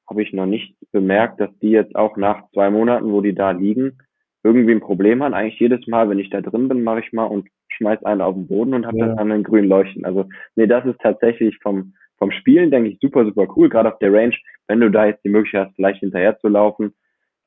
habe 0.10 0.22
ich 0.22 0.34
noch 0.34 0.46
nicht 0.46 0.76
bemerkt, 0.92 1.40
dass 1.40 1.58
die 1.60 1.70
jetzt 1.70 1.96
auch 1.96 2.18
nach 2.18 2.44
zwei 2.52 2.70
Monaten, 2.70 3.12
wo 3.12 3.22
die 3.22 3.34
da 3.34 3.52
liegen, 3.52 3.98
irgendwie 4.44 4.74
ein 4.74 4.82
Problem 4.82 5.24
haben. 5.24 5.34
Eigentlich 5.34 5.60
jedes 5.60 5.88
Mal, 5.88 6.10
wenn 6.10 6.20
ich 6.20 6.30
da 6.30 6.42
drin 6.42 6.68
bin, 6.68 6.84
mache 6.84 7.00
ich 7.00 7.14
mal 7.14 7.26
und 7.26 7.48
schmeiß 7.70 8.04
einen 8.04 8.22
auf 8.22 8.36
den 8.36 8.48
Boden 8.48 8.74
und 8.74 8.86
habe 8.86 8.98
ja. 8.98 9.16
dann 9.16 9.32
in 9.32 9.44
grün 9.44 9.66
leuchten. 9.66 10.06
Also 10.06 10.28
nee, 10.56 10.68
das 10.68 10.86
ist 10.86 11.00
tatsächlich 11.00 11.58
vom 11.60 11.94
vom 12.22 12.32
Spielen, 12.32 12.70
denke 12.70 12.92
ich, 12.92 13.00
super, 13.02 13.26
super 13.26 13.48
cool. 13.56 13.68
Gerade 13.68 13.92
auf 13.92 13.98
der 13.98 14.14
Range, 14.14 14.36
wenn 14.68 14.80
du 14.80 14.92
da 14.92 15.08
jetzt 15.08 15.26
die 15.26 15.30
Möglichkeit 15.30 15.68
hast, 15.68 15.76
vielleicht 15.76 16.02
hinterher 16.02 16.38
zu 16.38 16.50
laufen, 16.50 16.94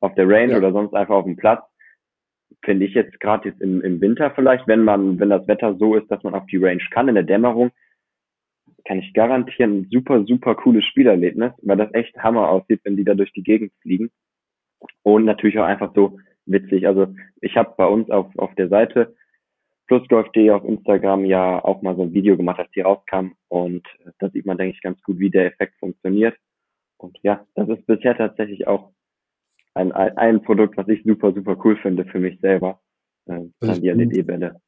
auf 0.01 0.13
der 0.17 0.29
Range 0.29 0.51
ja. 0.51 0.59
oder 0.59 0.73
sonst 0.73 0.95
einfach 0.95 1.15
auf 1.15 1.27
dem 1.27 1.37
Platz, 1.37 1.63
finde 2.65 2.85
ich 2.85 2.95
jetzt 2.95 3.21
gerade 3.21 3.51
jetzt 3.51 3.61
im, 3.61 3.81
im 3.83 4.01
Winter 4.01 4.33
vielleicht, 4.33 4.67
wenn 4.67 4.83
man, 4.83 5.21
wenn 5.21 5.31
das 5.31 5.47
Wetter 5.47 5.77
so 5.77 5.95
ist, 5.95 6.11
dass 6.11 6.25
man 6.25 6.35
auf 6.35 6.45
die 6.47 6.57
Range 6.57 6.83
kann, 6.91 7.07
in 7.07 7.15
der 7.15 7.23
Dämmerung, 7.23 7.71
kann 8.85 8.99
ich 8.99 9.15
garantieren, 9.15 9.83
ein 9.83 9.89
super, 9.93 10.25
super 10.25 10.57
cooles 10.57 10.85
Spielerlebnis, 10.87 11.53
weil 11.63 11.77
das 11.77 11.95
echt 11.95 12.17
Hammer 12.19 12.49
aussieht, 12.49 12.81
wenn 12.83 12.97
die 12.97 13.05
da 13.05 13.15
durch 13.15 13.33
die 13.33 13.45
Gegend 13.45 13.73
fliegen. 13.81 14.11
Und 15.05 15.25
natürlich 15.25 15.59
auch 15.61 15.65
einfach 15.65 15.95
so 15.95 16.19
witzig. 16.47 16.89
Also 16.89 17.15
ich 17.41 17.57
habe 17.57 17.75
bei 17.77 17.87
uns 17.87 18.11
auf, 18.11 18.27
auf 18.37 18.55
der 18.57 18.69
Seite 18.69 19.15
plusgolf.de 19.87 20.51
auf 20.51 20.65
Instagram 20.65 21.25
ja 21.25 21.63
auch 21.63 21.83
mal 21.83 21.97
so 21.97 22.03
ein 22.03 22.13
Video 22.13 22.37
gemacht, 22.37 22.59
als 22.59 22.71
die 22.73 22.81
rauskam. 22.81 23.33
Und 23.49 23.87
äh, 24.05 24.11
da 24.19 24.29
sieht 24.45 24.47
man, 24.47 24.59
denke 24.59 24.77
ich, 24.77 24.83
ganz 24.83 25.03
gut, 25.03 25.19
wie 25.19 25.31
der 25.31 25.47
Effekt 25.47 25.75
funktioniert. 25.79 26.37
Und 26.99 27.19
ja, 27.23 27.47
das 27.55 27.69
ist 27.69 27.87
bisher 27.87 28.17
tatsächlich 28.17 28.67
auch 28.67 28.93
ein, 29.75 29.91
ein 29.93 30.43
Produkt, 30.43 30.77
was 30.77 30.89
ich 30.89 31.03
super, 31.05 31.33
super 31.33 31.57
cool 31.65 31.77
finde 31.79 32.05
für 32.05 32.21
mich 32.21 32.39
selber. 32.41 32.81
Äh, 33.27 33.41
dann 33.61 33.81
die 33.81 33.91
LED-Bälle 33.91 34.61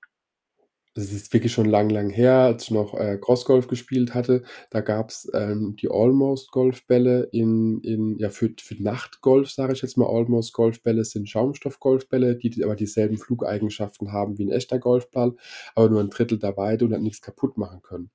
das 0.97 1.13
ist 1.13 1.31
wirklich 1.35 1.53
schon 1.53 1.67
lang, 1.67 1.91
lang 1.91 2.09
her, 2.09 2.39
als 2.39 2.65
ich 2.65 2.71
noch 2.71 2.95
äh, 2.95 3.19
Crossgolf 3.21 3.69
gespielt 3.69 4.15
hatte. 4.15 4.43
Da 4.71 4.81
gab's 4.81 5.31
ähm, 5.35 5.77
die 5.77 5.91
Almost-Golfbälle 5.91 7.29
in, 7.33 7.83
in, 7.83 8.19
ja, 8.19 8.31
für, 8.31 8.51
für 8.59 8.83
Nachtgolf, 8.83 9.51
sage 9.51 9.75
ich 9.75 9.83
jetzt 9.83 9.99
mal. 9.99 10.07
Almost-Golfbälle 10.07 11.05
sind 11.05 11.29
Schaumstoff-Golfbälle, 11.29 12.37
die, 12.37 12.49
die 12.49 12.65
aber 12.65 12.77
dieselben 12.77 13.19
Flugeigenschaften 13.19 14.11
haben 14.11 14.39
wie 14.39 14.47
ein 14.47 14.51
echter 14.51 14.79
Golfball, 14.79 15.37
aber 15.75 15.91
nur 15.91 16.01
ein 16.01 16.09
Drittel 16.09 16.39
der 16.39 16.57
Weite 16.57 16.87
und 16.87 16.93
dann 16.93 17.03
nichts 17.03 17.21
kaputt 17.21 17.59
machen 17.59 17.83
können. 17.83 18.11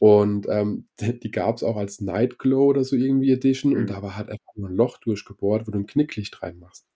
Und 0.00 0.48
ähm, 0.50 0.88
die, 0.98 1.20
die 1.20 1.30
gab's 1.30 1.62
auch 1.62 1.76
als 1.76 2.00
Night 2.00 2.40
Glow 2.40 2.64
oder 2.66 2.82
so 2.82 2.96
irgendwie 2.96 3.30
Edition 3.30 3.72
und 3.72 3.82
mhm. 3.82 3.86
da 3.86 4.02
war 4.02 4.16
halt 4.16 4.30
einfach 4.30 4.56
nur 4.56 4.68
ein 4.68 4.74
Loch 4.74 4.98
durchgebohrt, 4.98 5.68
wo 5.68 5.70
du 5.70 5.78
ein 5.78 5.86
Knicklicht 5.86 6.42
reinmachst. 6.42 6.86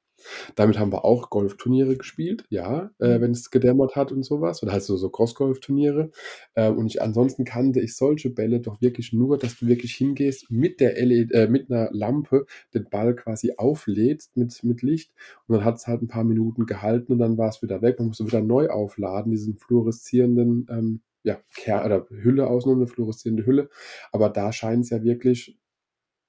Damit 0.55 0.79
haben 0.79 0.93
wir 0.93 1.05
auch 1.05 1.31
Golfturniere 1.31 1.97
gespielt, 1.97 2.45
ja, 2.49 2.91
äh, 3.01 3.19
mhm. 3.19 3.23
wenn 3.23 3.31
es 3.33 3.51
gedämmert 3.51 3.97
hat 3.97 4.13
und 4.13 4.23
sowas. 4.23 4.63
Oder 4.63 4.73
halt 4.73 4.83
so, 4.83 4.97
so 4.97 5.09
Cross-Golf-Turniere. 5.09 6.11
Äh, 6.55 6.71
und 6.71 6.87
ich, 6.87 7.03
ansonsten 7.03 7.45
kannte 7.45 7.81
ich 7.81 7.97
solche 7.97 8.31
Bälle 8.31 8.61
doch 8.61 8.81
wirklich 8.81 9.13
nur, 9.13 9.39
dass 9.39 9.59
du 9.59 9.67
wirklich 9.67 9.95
hingehst, 9.95 10.51
mit 10.51 10.81
der 10.81 10.95
LED, 11.05 11.33
äh, 11.33 11.49
mit 11.49 11.71
einer 11.71 11.91
Lampe 11.93 12.47
den 12.75 12.85
Ball 12.91 13.15
quasi 13.15 13.55
auflädst 13.57 14.37
mit, 14.37 14.63
mit 14.65 14.83
Licht. 14.83 15.13
Und 15.47 15.57
dann 15.57 15.65
hat 15.65 15.77
es 15.77 15.87
halt 15.87 16.03
ein 16.03 16.09
paar 16.09 16.25
Minuten 16.25 16.67
gehalten 16.67 17.13
und 17.13 17.19
dann 17.19 17.39
war 17.39 17.49
es 17.49 17.63
wieder 17.63 17.83
weg. 17.83 17.99
Man 17.99 18.09
musste 18.09 18.27
wieder 18.27 18.43
neu 18.43 18.69
aufladen, 18.69 19.33
diesen 19.33 19.57
fluoreszierenden 19.57 20.67
ähm, 20.71 21.01
ja, 21.23 21.39
Ker 21.55 21.85
oder 21.85 22.07
Hülle 22.11 22.47
ausnehmen, 22.47 22.81
eine 22.81 22.89
fluoreszierende 22.89 23.47
Hülle. 23.47 23.69
Aber 24.13 24.31
da 24.31 24.53
scheint 24.53 24.85
es 24.85 24.91
ja 24.91 25.03
wirklich 25.03 25.59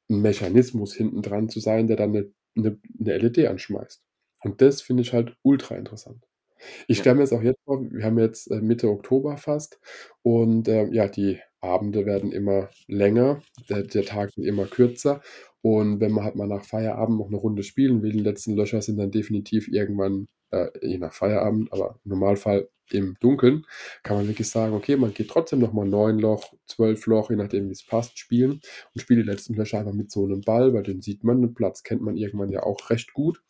ein 0.10 0.22
Mechanismus 0.22 0.94
hinten 0.94 1.22
dran 1.22 1.50
zu 1.50 1.60
sein, 1.60 1.88
der 1.88 1.96
dann 1.96 2.10
eine 2.10 2.32
eine, 2.56 2.80
eine 2.99 3.18
LED 3.18 3.47
anschmeißt. 3.47 4.02
Und 4.43 4.62
das 4.62 4.82
finde 4.82 5.04
ich 5.04 5.14
halt 5.14 5.36
ultra 5.43 5.76
interessant. 5.76 6.26
Ich 6.88 6.99
stelle 6.99 7.16
mir 7.16 7.22
jetzt 7.22 7.34
auch 7.34 7.41
jetzt 7.41 7.62
vor, 7.66 7.82
wir 7.82 8.04
haben 8.04 8.20
jetzt 8.20 8.49
äh, 8.52 8.62
Mitte 8.62 8.88
Oktober 8.89 9.38
fast 9.38 9.80
und 10.22 10.68
äh, 10.68 10.88
ja, 10.91 11.08
die 11.08 11.39
Abende 11.60 12.06
werden 12.06 12.32
immer 12.32 12.70
länger, 12.88 13.41
der, 13.70 13.84
der, 13.84 14.04
Tag 14.04 14.36
wird 14.36 14.47
immer 14.47 14.66
kürzer 14.66 15.22
und 15.62 15.99
wenn 15.99 16.12
man 16.12 16.24
halt 16.24 16.36
mal 16.36 16.47
nach 16.47 16.64
Feierabend 16.64 17.18
noch 17.20 17.28
eine 17.28 17.38
Runde 17.38 17.64
spielen 17.64 18.02
will, 18.02 18.12
die 18.12 18.20
letzten 18.20 18.56
Löcher 18.56 18.82
sind 18.82 18.97
dann 18.97 19.12
definitiv 19.12 19.68
irgendwann, 19.68 20.28
äh, 20.52 20.70
je 20.82 20.97
nach 20.97 21.14
Feierabend, 21.14 21.72
aber 21.74 21.99
im 22.04 22.12
Normalfall 22.12 22.70
im 22.93 23.16
Dunkeln, 23.20 23.66
kann 24.04 24.18
man 24.18 24.28
wirklich 24.28 24.49
sagen, 24.49 24.74
okay, 24.74 24.95
man 24.97 25.14
geht 25.14 25.30
trotzdem 25.30 25.60
nochmal 25.60 25.88
neun 25.88 26.20
Loch, 26.20 26.54
zwölf 26.66 27.06
Loch, 27.06 27.30
je 27.30 27.38
nachdem 27.38 27.68
wie 27.68 27.74
es 27.74 27.86
passt, 27.86 28.20
spielen 28.20 28.62
und 28.93 29.02
spielt 29.02 29.20
die 29.20 29.30
letzten 29.30 29.54
Löcher 29.54 29.80
einfach 29.80 29.93
mit 29.93 30.12
so 30.12 30.26
einem 30.26 30.41
Ball, 30.41 30.74
weil 30.74 30.84
den 30.84 31.02
sieht 31.02 31.24
man, 31.24 31.41
den 31.41 31.54
Platz 31.54 31.84
kennt 31.84 32.02
man 32.02 32.18
irgendwann 32.18 32.49
ja 32.49 32.64
auch 32.64 32.89
recht 32.89 33.14
gut 33.14 33.41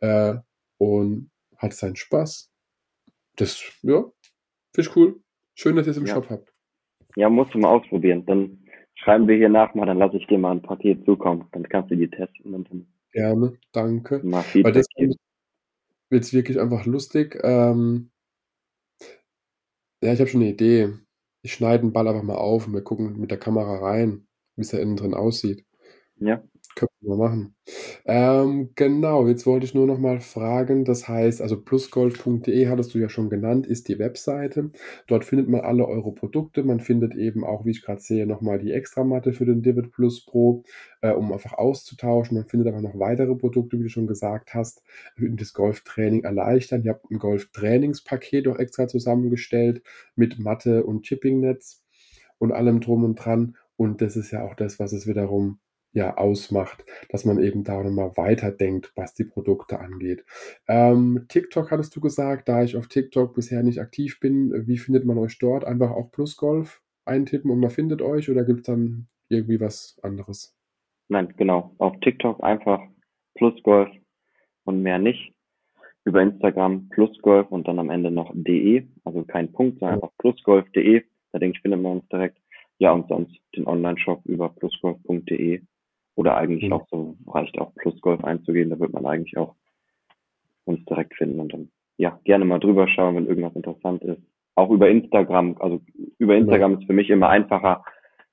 äh, 0.00 0.34
und 0.78 1.30
hat 1.58 1.74
seinen 1.74 1.96
Spaß. 1.96 2.50
Das, 3.36 3.62
ja, 3.82 4.04
finde 4.74 4.90
ich 4.90 4.96
cool. 4.96 5.20
Schön, 5.54 5.76
dass 5.76 5.86
ihr 5.86 5.92
es 5.92 5.96
im 5.96 6.06
ja. 6.06 6.14
Shop 6.14 6.30
habt. 6.30 6.52
Ja, 7.16 7.30
musst 7.30 7.54
du 7.54 7.58
mal 7.58 7.70
ausprobieren. 7.70 8.24
Dann 8.26 8.66
schreiben 8.94 9.26
wir 9.26 9.36
hier 9.36 9.48
nach 9.48 9.74
mal, 9.74 9.86
dann 9.86 9.98
lasse 9.98 10.18
ich 10.18 10.26
dir 10.26 10.38
mal 10.38 10.52
ein 10.52 10.62
Paket 10.62 11.04
zukommen. 11.04 11.46
Dann 11.52 11.68
kannst 11.68 11.90
du 11.90 11.96
die 11.96 12.10
testen 12.10 12.54
und 12.54 12.70
dann. 12.70 12.86
Gerne, 13.12 13.56
danke. 13.72 14.20
Weil 14.22 14.72
das 14.72 14.86
wird 16.10 16.24
es 16.24 16.32
wirklich 16.32 16.60
einfach 16.60 16.86
lustig. 16.86 17.38
Ähm, 17.42 18.10
ja, 20.02 20.12
ich 20.12 20.20
habe 20.20 20.28
schon 20.28 20.42
eine 20.42 20.50
Idee. 20.50 20.92
Ich 21.42 21.54
schneide 21.54 21.82
den 21.82 21.92
Ball 21.92 22.08
einfach 22.08 22.22
mal 22.22 22.36
auf 22.36 22.66
und 22.66 22.74
wir 22.74 22.82
gucken 22.82 23.18
mit 23.18 23.30
der 23.30 23.38
Kamera 23.38 23.78
rein, 23.78 24.26
wie 24.56 24.62
es 24.62 24.70
da 24.70 24.78
innen 24.78 24.96
drin 24.96 25.14
aussieht. 25.14 25.64
Ja. 26.16 26.42
Können 26.78 26.90
wir 27.00 27.16
machen. 27.16 27.54
Ähm, 28.04 28.70
genau, 28.74 29.26
jetzt 29.26 29.46
wollte 29.46 29.64
ich 29.64 29.72
nur 29.74 29.86
noch 29.86 29.98
mal 29.98 30.20
fragen, 30.20 30.84
das 30.84 31.08
heißt, 31.08 31.40
also 31.40 31.58
plusgolf.de 31.62 32.68
hattest 32.68 32.92
du 32.94 32.98
ja 32.98 33.08
schon 33.08 33.30
genannt, 33.30 33.66
ist 33.66 33.88
die 33.88 33.98
Webseite. 33.98 34.70
Dort 35.06 35.24
findet 35.24 35.48
man 35.48 35.62
alle 35.62 35.88
eure 35.88 36.12
Produkte. 36.12 36.64
Man 36.64 36.80
findet 36.80 37.14
eben 37.14 37.44
auch, 37.44 37.64
wie 37.64 37.70
ich 37.70 37.80
gerade 37.82 38.02
sehe, 38.02 38.26
noch 38.26 38.42
mal 38.42 38.58
die 38.58 38.72
Extramatte 38.72 39.32
für 39.32 39.46
den 39.46 39.62
Divid 39.62 39.90
Plus 39.90 40.26
Pro, 40.26 40.64
äh, 41.00 41.12
um 41.12 41.32
einfach 41.32 41.54
auszutauschen. 41.54 42.36
Man 42.36 42.46
findet 42.46 42.68
aber 42.68 42.82
noch 42.82 42.98
weitere 42.98 43.34
Produkte, 43.36 43.78
wie 43.78 43.84
du 43.84 43.88
schon 43.88 44.06
gesagt 44.06 44.52
hast, 44.52 44.82
die 45.18 45.34
das 45.34 45.54
Golftraining 45.54 46.24
erleichtern. 46.24 46.82
Ihr 46.84 46.90
habt 46.90 47.10
ein 47.10 47.18
Golftrainingspaket 47.18 48.48
auch 48.48 48.58
extra 48.58 48.86
zusammengestellt 48.86 49.82
mit 50.14 50.38
Matte 50.38 50.84
und 50.84 51.04
Chippingnetz 51.04 51.82
und 52.38 52.52
allem 52.52 52.80
drum 52.80 53.02
und 53.04 53.14
dran. 53.16 53.56
Und 53.76 54.02
das 54.02 54.16
ist 54.16 54.30
ja 54.30 54.44
auch 54.44 54.54
das, 54.54 54.78
was 54.78 54.92
es 54.92 55.06
wiederum 55.06 55.58
ja 55.96 56.18
ausmacht, 56.18 56.84
dass 57.08 57.24
man 57.24 57.42
eben 57.42 57.64
da 57.64 57.82
nochmal 57.82 58.16
weiterdenkt, 58.16 58.92
was 58.96 59.14
die 59.14 59.24
Produkte 59.24 59.80
angeht. 59.80 60.24
Ähm, 60.68 61.24
TikTok 61.28 61.70
hattest 61.70 61.96
du 61.96 62.00
gesagt, 62.00 62.48
da 62.48 62.62
ich 62.62 62.76
auf 62.76 62.86
TikTok 62.86 63.34
bisher 63.34 63.62
nicht 63.62 63.80
aktiv 63.80 64.20
bin, 64.20 64.52
wie 64.66 64.76
findet 64.76 65.06
man 65.06 65.16
euch 65.16 65.38
dort? 65.38 65.64
Einfach 65.64 65.90
auch 65.90 66.12
Plusgolf 66.12 66.82
eintippen 67.06 67.50
und 67.50 67.60
man 67.60 67.70
findet 67.70 68.02
euch 68.02 68.30
oder 68.30 68.44
gibt 68.44 68.60
es 68.60 68.66
dann 68.66 69.08
irgendwie 69.30 69.58
was 69.58 69.98
anderes? 70.02 70.54
Nein, 71.08 71.32
genau. 71.38 71.74
Auf 71.78 71.98
TikTok 72.00 72.42
einfach 72.44 72.82
Plusgolf 73.34 73.88
und 74.64 74.82
mehr 74.82 74.98
nicht. 74.98 75.32
Über 76.04 76.20
Instagram 76.20 76.90
Plusgolf 76.90 77.50
und 77.50 77.66
dann 77.66 77.78
am 77.78 77.90
Ende 77.90 78.10
noch 78.10 78.32
de, 78.34 78.86
also 79.04 79.24
kein 79.24 79.50
Punkt, 79.50 79.80
sondern 79.80 80.02
einfach 80.02 80.14
plusgolf.de. 80.18 81.04
Da 81.32 81.38
denke 81.38 81.56
ich, 81.56 81.62
findet 81.62 81.80
man 81.80 81.92
uns 81.92 82.08
direkt. 82.08 82.38
Ja, 82.78 82.92
und 82.92 83.08
sonst 83.08 83.34
den 83.56 83.66
Online-Shop 83.66 84.26
über 84.26 84.50
plusgolf.de 84.50 85.62
oder 86.16 86.36
eigentlich 86.36 86.64
mhm. 86.64 86.72
auch 86.72 86.88
so, 86.90 87.16
reicht 87.28 87.58
auch 87.58 87.72
Plusgolf 87.76 88.24
einzugehen, 88.24 88.70
da 88.70 88.80
wird 88.80 88.92
man 88.92 89.06
eigentlich 89.06 89.36
auch 89.36 89.54
uns 90.64 90.84
direkt 90.86 91.14
finden 91.14 91.38
und 91.38 91.52
dann, 91.52 91.70
ja, 91.96 92.18
gerne 92.24 92.44
mal 92.44 92.58
drüber 92.58 92.88
schauen, 92.88 93.14
wenn 93.14 93.26
irgendwas 93.26 93.54
interessant 93.54 94.02
ist. 94.02 94.20
Auch 94.56 94.70
über 94.70 94.88
Instagram, 94.88 95.56
also 95.60 95.80
über 96.18 96.34
Instagram 96.36 96.72
ja. 96.72 96.78
ist 96.78 96.86
für 96.86 96.92
mich 96.94 97.10
immer 97.10 97.28
einfacher, 97.28 97.84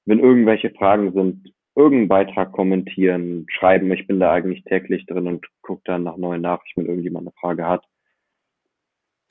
wenn 0.06 0.20
irgendwelche 0.20 0.72
Fragen 0.72 1.14
sind, 1.14 1.54
irgendeinen 1.76 2.08
Beitrag 2.08 2.52
kommentieren, 2.52 3.46
schreiben. 3.50 3.92
Ich 3.92 4.08
bin 4.08 4.20
da 4.20 4.32
eigentlich 4.32 4.64
täglich 4.64 5.06
drin 5.06 5.28
und 5.28 5.46
gucke 5.62 5.82
dann 5.86 6.04
nach 6.04 6.18
neuen 6.18 6.42
Nachrichten, 6.42 6.82
wenn 6.82 6.88
irgendjemand 6.88 7.28
eine 7.28 7.34
Frage 7.40 7.68
hat. 7.68 7.84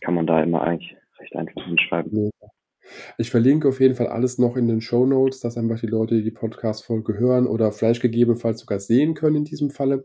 Kann 0.01 0.15
man 0.15 0.27
da 0.27 0.43
immer 0.43 0.63
eigentlich 0.63 0.97
recht 1.19 1.35
einfach 1.37 1.65
hinschreiben. 1.65 2.31
Ja. 2.41 2.49
Ich 3.19 3.31
verlinke 3.31 3.69
auf 3.69 3.81
jeden 3.81 3.95
Fall 3.95 4.09
alles 4.09 4.39
noch 4.39 4.57
in 4.57 4.69
den 4.69 4.81
Show 4.81 5.07
Notes, 5.07 5.41
dass 5.41 5.57
einfach 5.57 5.81
die 5.81 5.87
Leute, 5.87 6.17
die 6.17 6.25
die 6.25 6.31
Podcast-Folge 6.31 7.19
hören 7.19 7.47
oder 7.47 7.73
vielleicht 7.73 8.03
gegebenenfalls 8.03 8.61
sogar 8.61 8.81
sehen 8.81 9.15
können 9.15 9.37
in 9.37 9.45
diesem 9.45 9.71
Falle, 9.71 10.05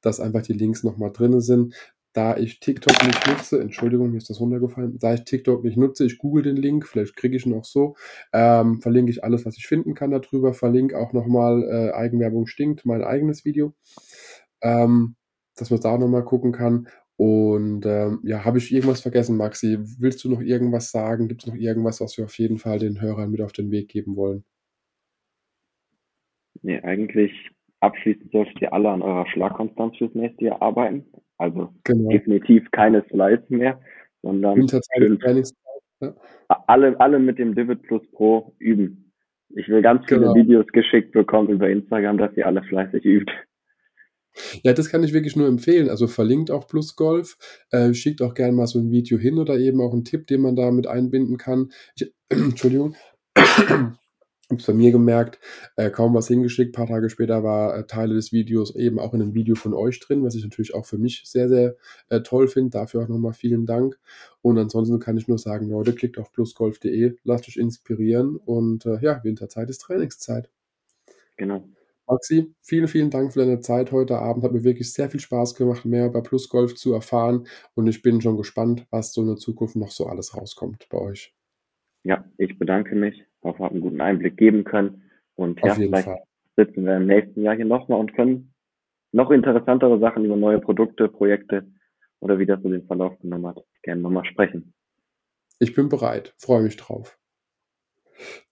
dass 0.00 0.20
einfach 0.20 0.42
die 0.42 0.52
Links 0.52 0.82
nochmal 0.84 1.12
drin 1.12 1.40
sind. 1.40 1.74
Da 2.14 2.36
ich 2.36 2.58
TikTok 2.58 3.06
nicht 3.06 3.26
nutze, 3.28 3.60
Entschuldigung, 3.60 4.10
mir 4.10 4.16
ist 4.16 4.30
das 4.30 4.40
runtergefallen, 4.40 4.98
da 4.98 5.14
ich 5.14 5.24
TikTok 5.24 5.62
nicht 5.62 5.76
nutze, 5.76 6.04
ich 6.04 6.18
google 6.18 6.42
den 6.42 6.56
Link, 6.56 6.86
vielleicht 6.86 7.14
kriege 7.16 7.36
ich 7.36 7.46
ihn 7.46 7.54
auch 7.54 7.66
so, 7.66 7.96
ähm, 8.32 8.80
verlinke 8.80 9.10
ich 9.10 9.22
alles, 9.22 9.44
was 9.44 9.56
ich 9.56 9.66
finden 9.66 9.94
kann 9.94 10.10
darüber, 10.10 10.54
verlinke 10.54 10.98
auch 10.98 11.12
nochmal 11.12 11.62
äh, 11.62 11.92
Eigenwerbung 11.94 12.46
stinkt, 12.46 12.86
mein 12.86 13.04
eigenes 13.04 13.44
Video, 13.44 13.74
ähm, 14.62 15.16
dass 15.54 15.70
man 15.70 15.80
da 15.80 15.98
nochmal 15.98 16.24
gucken 16.24 16.52
kann. 16.52 16.88
Und 17.18 17.84
ähm, 17.84 18.20
ja, 18.22 18.44
habe 18.44 18.58
ich 18.58 18.72
irgendwas 18.72 19.00
vergessen, 19.00 19.36
Maxi? 19.36 19.76
Willst 19.98 20.22
du 20.22 20.30
noch 20.30 20.40
irgendwas 20.40 20.92
sagen? 20.92 21.26
Gibt 21.26 21.42
es 21.42 21.48
noch 21.48 21.56
irgendwas, 21.56 22.00
was 22.00 22.16
wir 22.16 22.24
auf 22.24 22.38
jeden 22.38 22.58
Fall 22.58 22.78
den 22.78 23.00
Hörern 23.00 23.32
mit 23.32 23.40
auf 23.40 23.50
den 23.50 23.72
Weg 23.72 23.88
geben 23.88 24.14
wollen? 24.14 24.44
Nee, 26.62 26.80
eigentlich 26.80 27.32
abschließend 27.80 28.30
solltet 28.30 28.62
ihr 28.62 28.72
alle 28.72 28.90
an 28.90 29.02
eurer 29.02 29.26
Schlagkonstanz 29.26 29.96
fürs 29.96 30.14
nächste 30.14 30.44
Jahr 30.44 30.62
arbeiten. 30.62 31.06
Also 31.38 31.72
genau. 31.82 32.08
definitiv 32.08 32.70
keine 32.70 33.04
Slides 33.08 33.50
mehr, 33.50 33.80
sondern 34.22 34.68
ja. 36.00 36.14
alle, 36.68 37.00
alle 37.00 37.18
mit 37.18 37.40
dem 37.40 37.56
Divid 37.56 37.82
Plus 37.82 38.08
Pro 38.12 38.54
üben. 38.60 39.12
Ich 39.56 39.68
will 39.68 39.82
ganz 39.82 40.06
viele 40.06 40.20
genau. 40.20 40.34
Videos 40.36 40.66
geschickt 40.68 41.10
bekommen 41.10 41.48
über 41.48 41.68
Instagram, 41.68 42.18
dass 42.18 42.36
ihr 42.36 42.46
alle 42.46 42.62
fleißig 42.62 43.04
übt. 43.04 43.32
Ja, 44.62 44.72
das 44.72 44.88
kann 44.88 45.02
ich 45.02 45.12
wirklich 45.12 45.36
nur 45.36 45.48
empfehlen. 45.48 45.88
Also 45.88 46.06
verlinkt 46.06 46.50
auch 46.50 46.66
Plus 46.68 46.96
Golf, 46.96 47.36
äh, 47.70 47.92
schickt 47.94 48.22
auch 48.22 48.34
gerne 48.34 48.52
mal 48.52 48.66
so 48.66 48.78
ein 48.78 48.90
Video 48.90 49.18
hin 49.18 49.38
oder 49.38 49.58
eben 49.58 49.80
auch 49.80 49.92
einen 49.92 50.04
Tipp, 50.04 50.26
den 50.26 50.40
man 50.40 50.56
da 50.56 50.70
mit 50.70 50.86
einbinden 50.86 51.36
kann. 51.38 51.72
Ich, 51.96 52.12
Entschuldigung. 52.28 52.94
habe 54.50 54.60
es 54.60 54.66
bei 54.66 54.72
mir 54.72 54.90
gemerkt, 54.90 55.38
äh, 55.76 55.90
kaum 55.90 56.14
was 56.14 56.28
hingeschickt, 56.28 56.74
paar 56.74 56.86
Tage 56.86 57.10
später 57.10 57.44
war 57.44 57.76
äh, 57.76 57.86
Teile 57.86 58.14
des 58.14 58.32
Videos 58.32 58.74
eben 58.74 58.98
auch 58.98 59.12
in 59.12 59.20
einem 59.20 59.34
Video 59.34 59.54
von 59.54 59.74
euch 59.74 60.00
drin, 60.00 60.24
was 60.24 60.34
ich 60.34 60.42
natürlich 60.42 60.74
auch 60.74 60.86
für 60.86 60.96
mich 60.96 61.22
sehr, 61.26 61.48
sehr 61.48 61.76
äh, 62.08 62.22
toll 62.22 62.48
finde. 62.48 62.70
Dafür 62.70 63.02
auch 63.02 63.08
nochmal 63.08 63.34
vielen 63.34 63.66
Dank. 63.66 63.98
Und 64.40 64.58
ansonsten 64.58 64.98
kann 65.00 65.18
ich 65.18 65.28
nur 65.28 65.38
sagen, 65.38 65.68
Leute, 65.68 65.92
klickt 65.92 66.18
auf 66.18 66.32
plusgolf.de, 66.32 67.16
lasst 67.24 67.48
euch 67.48 67.56
inspirieren 67.56 68.36
und 68.36 68.86
äh, 68.86 68.98
ja, 69.02 69.22
Winterzeit 69.22 69.68
ist 69.68 69.82
Trainingszeit. 69.82 70.48
Genau. 71.36 71.68
Maxi, 72.08 72.54
vielen, 72.62 72.88
vielen 72.88 73.10
Dank 73.10 73.34
für 73.34 73.40
deine 73.40 73.60
Zeit 73.60 73.92
heute 73.92 74.18
Abend. 74.18 74.42
Hat 74.42 74.52
mir 74.52 74.64
wirklich 74.64 74.92
sehr 74.92 75.10
viel 75.10 75.20
Spaß 75.20 75.54
gemacht, 75.54 75.84
mehr 75.84 76.06
über 76.06 76.22
Plusgolf 76.22 76.74
zu 76.74 76.94
erfahren. 76.94 77.46
Und 77.74 77.86
ich 77.86 78.00
bin 78.00 78.20
schon 78.22 78.38
gespannt, 78.38 78.86
was 78.90 79.12
so 79.12 79.20
in 79.20 79.26
der 79.26 79.36
Zukunft 79.36 79.76
noch 79.76 79.90
so 79.90 80.06
alles 80.06 80.34
rauskommt 80.34 80.88
bei 80.88 80.98
euch. 80.98 81.34
Ja, 82.04 82.24
ich 82.38 82.58
bedanke 82.58 82.94
mich. 82.94 83.24
Hoffe, 83.42 83.62
habe 83.62 83.74
einen 83.74 83.82
guten 83.82 84.00
Einblick 84.00 84.36
geben 84.38 84.64
können. 84.64 85.02
Und 85.34 85.60
ja, 85.62 85.74
vielleicht 85.74 86.04
Fall. 86.04 86.22
sitzen 86.56 86.84
wir 86.84 86.96
im 86.96 87.06
nächsten 87.06 87.42
Jahr 87.42 87.54
hier 87.54 87.66
nochmal 87.66 88.00
und 88.00 88.14
können 88.14 88.54
noch 89.12 89.30
interessantere 89.30 89.98
Sachen 89.98 90.24
über 90.24 90.36
neue 90.36 90.60
Produkte, 90.60 91.08
Projekte 91.08 91.66
oder 92.20 92.38
wie 92.38 92.46
das 92.46 92.62
so 92.62 92.68
den 92.68 92.86
Verlauf 92.86 93.18
genommen 93.20 93.46
hat, 93.46 93.64
gerne 93.82 94.00
nochmal 94.00 94.24
sprechen. 94.24 94.72
Ich 95.60 95.74
bin 95.74 95.88
bereit, 95.88 96.34
freue 96.38 96.62
mich 96.62 96.76
drauf. 96.76 97.18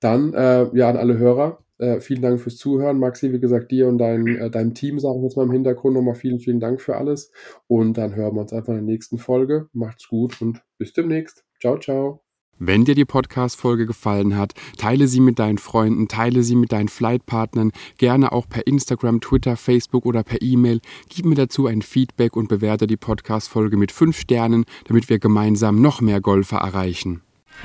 Dann, 0.00 0.32
äh, 0.34 0.68
ja, 0.76 0.88
an 0.88 0.96
alle 0.96 1.18
Hörer, 1.18 1.64
äh, 1.79 2.01
vielen 2.01 2.22
Dank 2.22 2.41
fürs 2.41 2.57
Zuhören. 2.57 2.99
Maxi, 2.99 3.33
wie 3.33 3.41
gesagt, 3.41 3.70
dir 3.70 3.89
und 3.89 3.99
dein, 3.99 4.27
äh, 4.27 4.51
deinem 4.51 4.74
Team 4.74 4.99
sage 4.99 5.18
ich 5.18 5.24
jetzt 5.24 5.37
mal 5.37 5.45
im 5.45 5.53
Hintergrund 5.53 5.95
nochmal 5.95 6.14
vielen, 6.14 6.39
vielen 6.39 6.61
Dank 6.61 6.81
für 6.81 6.97
alles. 6.97 7.31
Und 7.66 7.99
dann 7.99 8.14
hören 8.14 8.35
wir 8.35 8.41
uns 8.43 8.53
einfach 8.53 8.72
in 8.72 8.87
der 8.87 8.95
nächsten 8.95 9.18
Folge. 9.18 9.68
Macht's 9.72 10.09
gut 10.09 10.41
und 10.41 10.62
bis 10.79 10.93
demnächst. 10.93 11.45
Ciao, 11.61 11.79
ciao. 11.79 12.22
Wenn 12.59 12.87
dir 12.87 12.95
die 12.95 13.05
Podcast-Folge 13.05 13.85
gefallen 13.85 14.35
hat, 14.37 14.55
teile 14.79 15.09
sie 15.09 15.20
mit 15.20 15.39
deinen 15.39 15.59
Freunden, 15.59 16.09
teile 16.09 16.43
sie 16.43 16.57
mit 16.57 16.72
deinen 16.72 16.89
Flightpartnern, 16.89 17.70
gerne 17.99 18.33
auch 18.33 18.49
per 18.49 18.66
Instagram, 18.66 19.20
Twitter, 19.20 19.57
Facebook 19.57 20.07
oder 20.07 20.22
per 20.22 20.41
E-Mail. 20.41 20.81
Gib 21.11 21.27
mir 21.27 21.35
dazu 21.35 21.66
ein 21.66 21.83
Feedback 21.83 22.35
und 22.35 22.49
bewerte 22.49 22.87
die 22.87 22.97
Podcast-Folge 22.97 23.77
mit 23.77 23.93
5 23.93 24.18
Sternen, 24.18 24.64
damit 24.87 25.11
wir 25.11 25.18
gemeinsam 25.18 25.83
noch 25.83 26.01
mehr 26.01 26.22
Golfer 26.22 26.59
erreichen. 26.59 27.20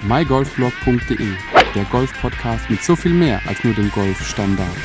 mygolfblog.de, 0.05 1.27
der 1.75 1.85
Golf-Podcast 1.85 2.69
mit 2.69 2.83
so 2.83 2.95
viel 2.95 3.13
mehr 3.13 3.41
als 3.47 3.63
nur 3.63 3.73
dem 3.73 3.89
Golfstandard. 3.91 4.77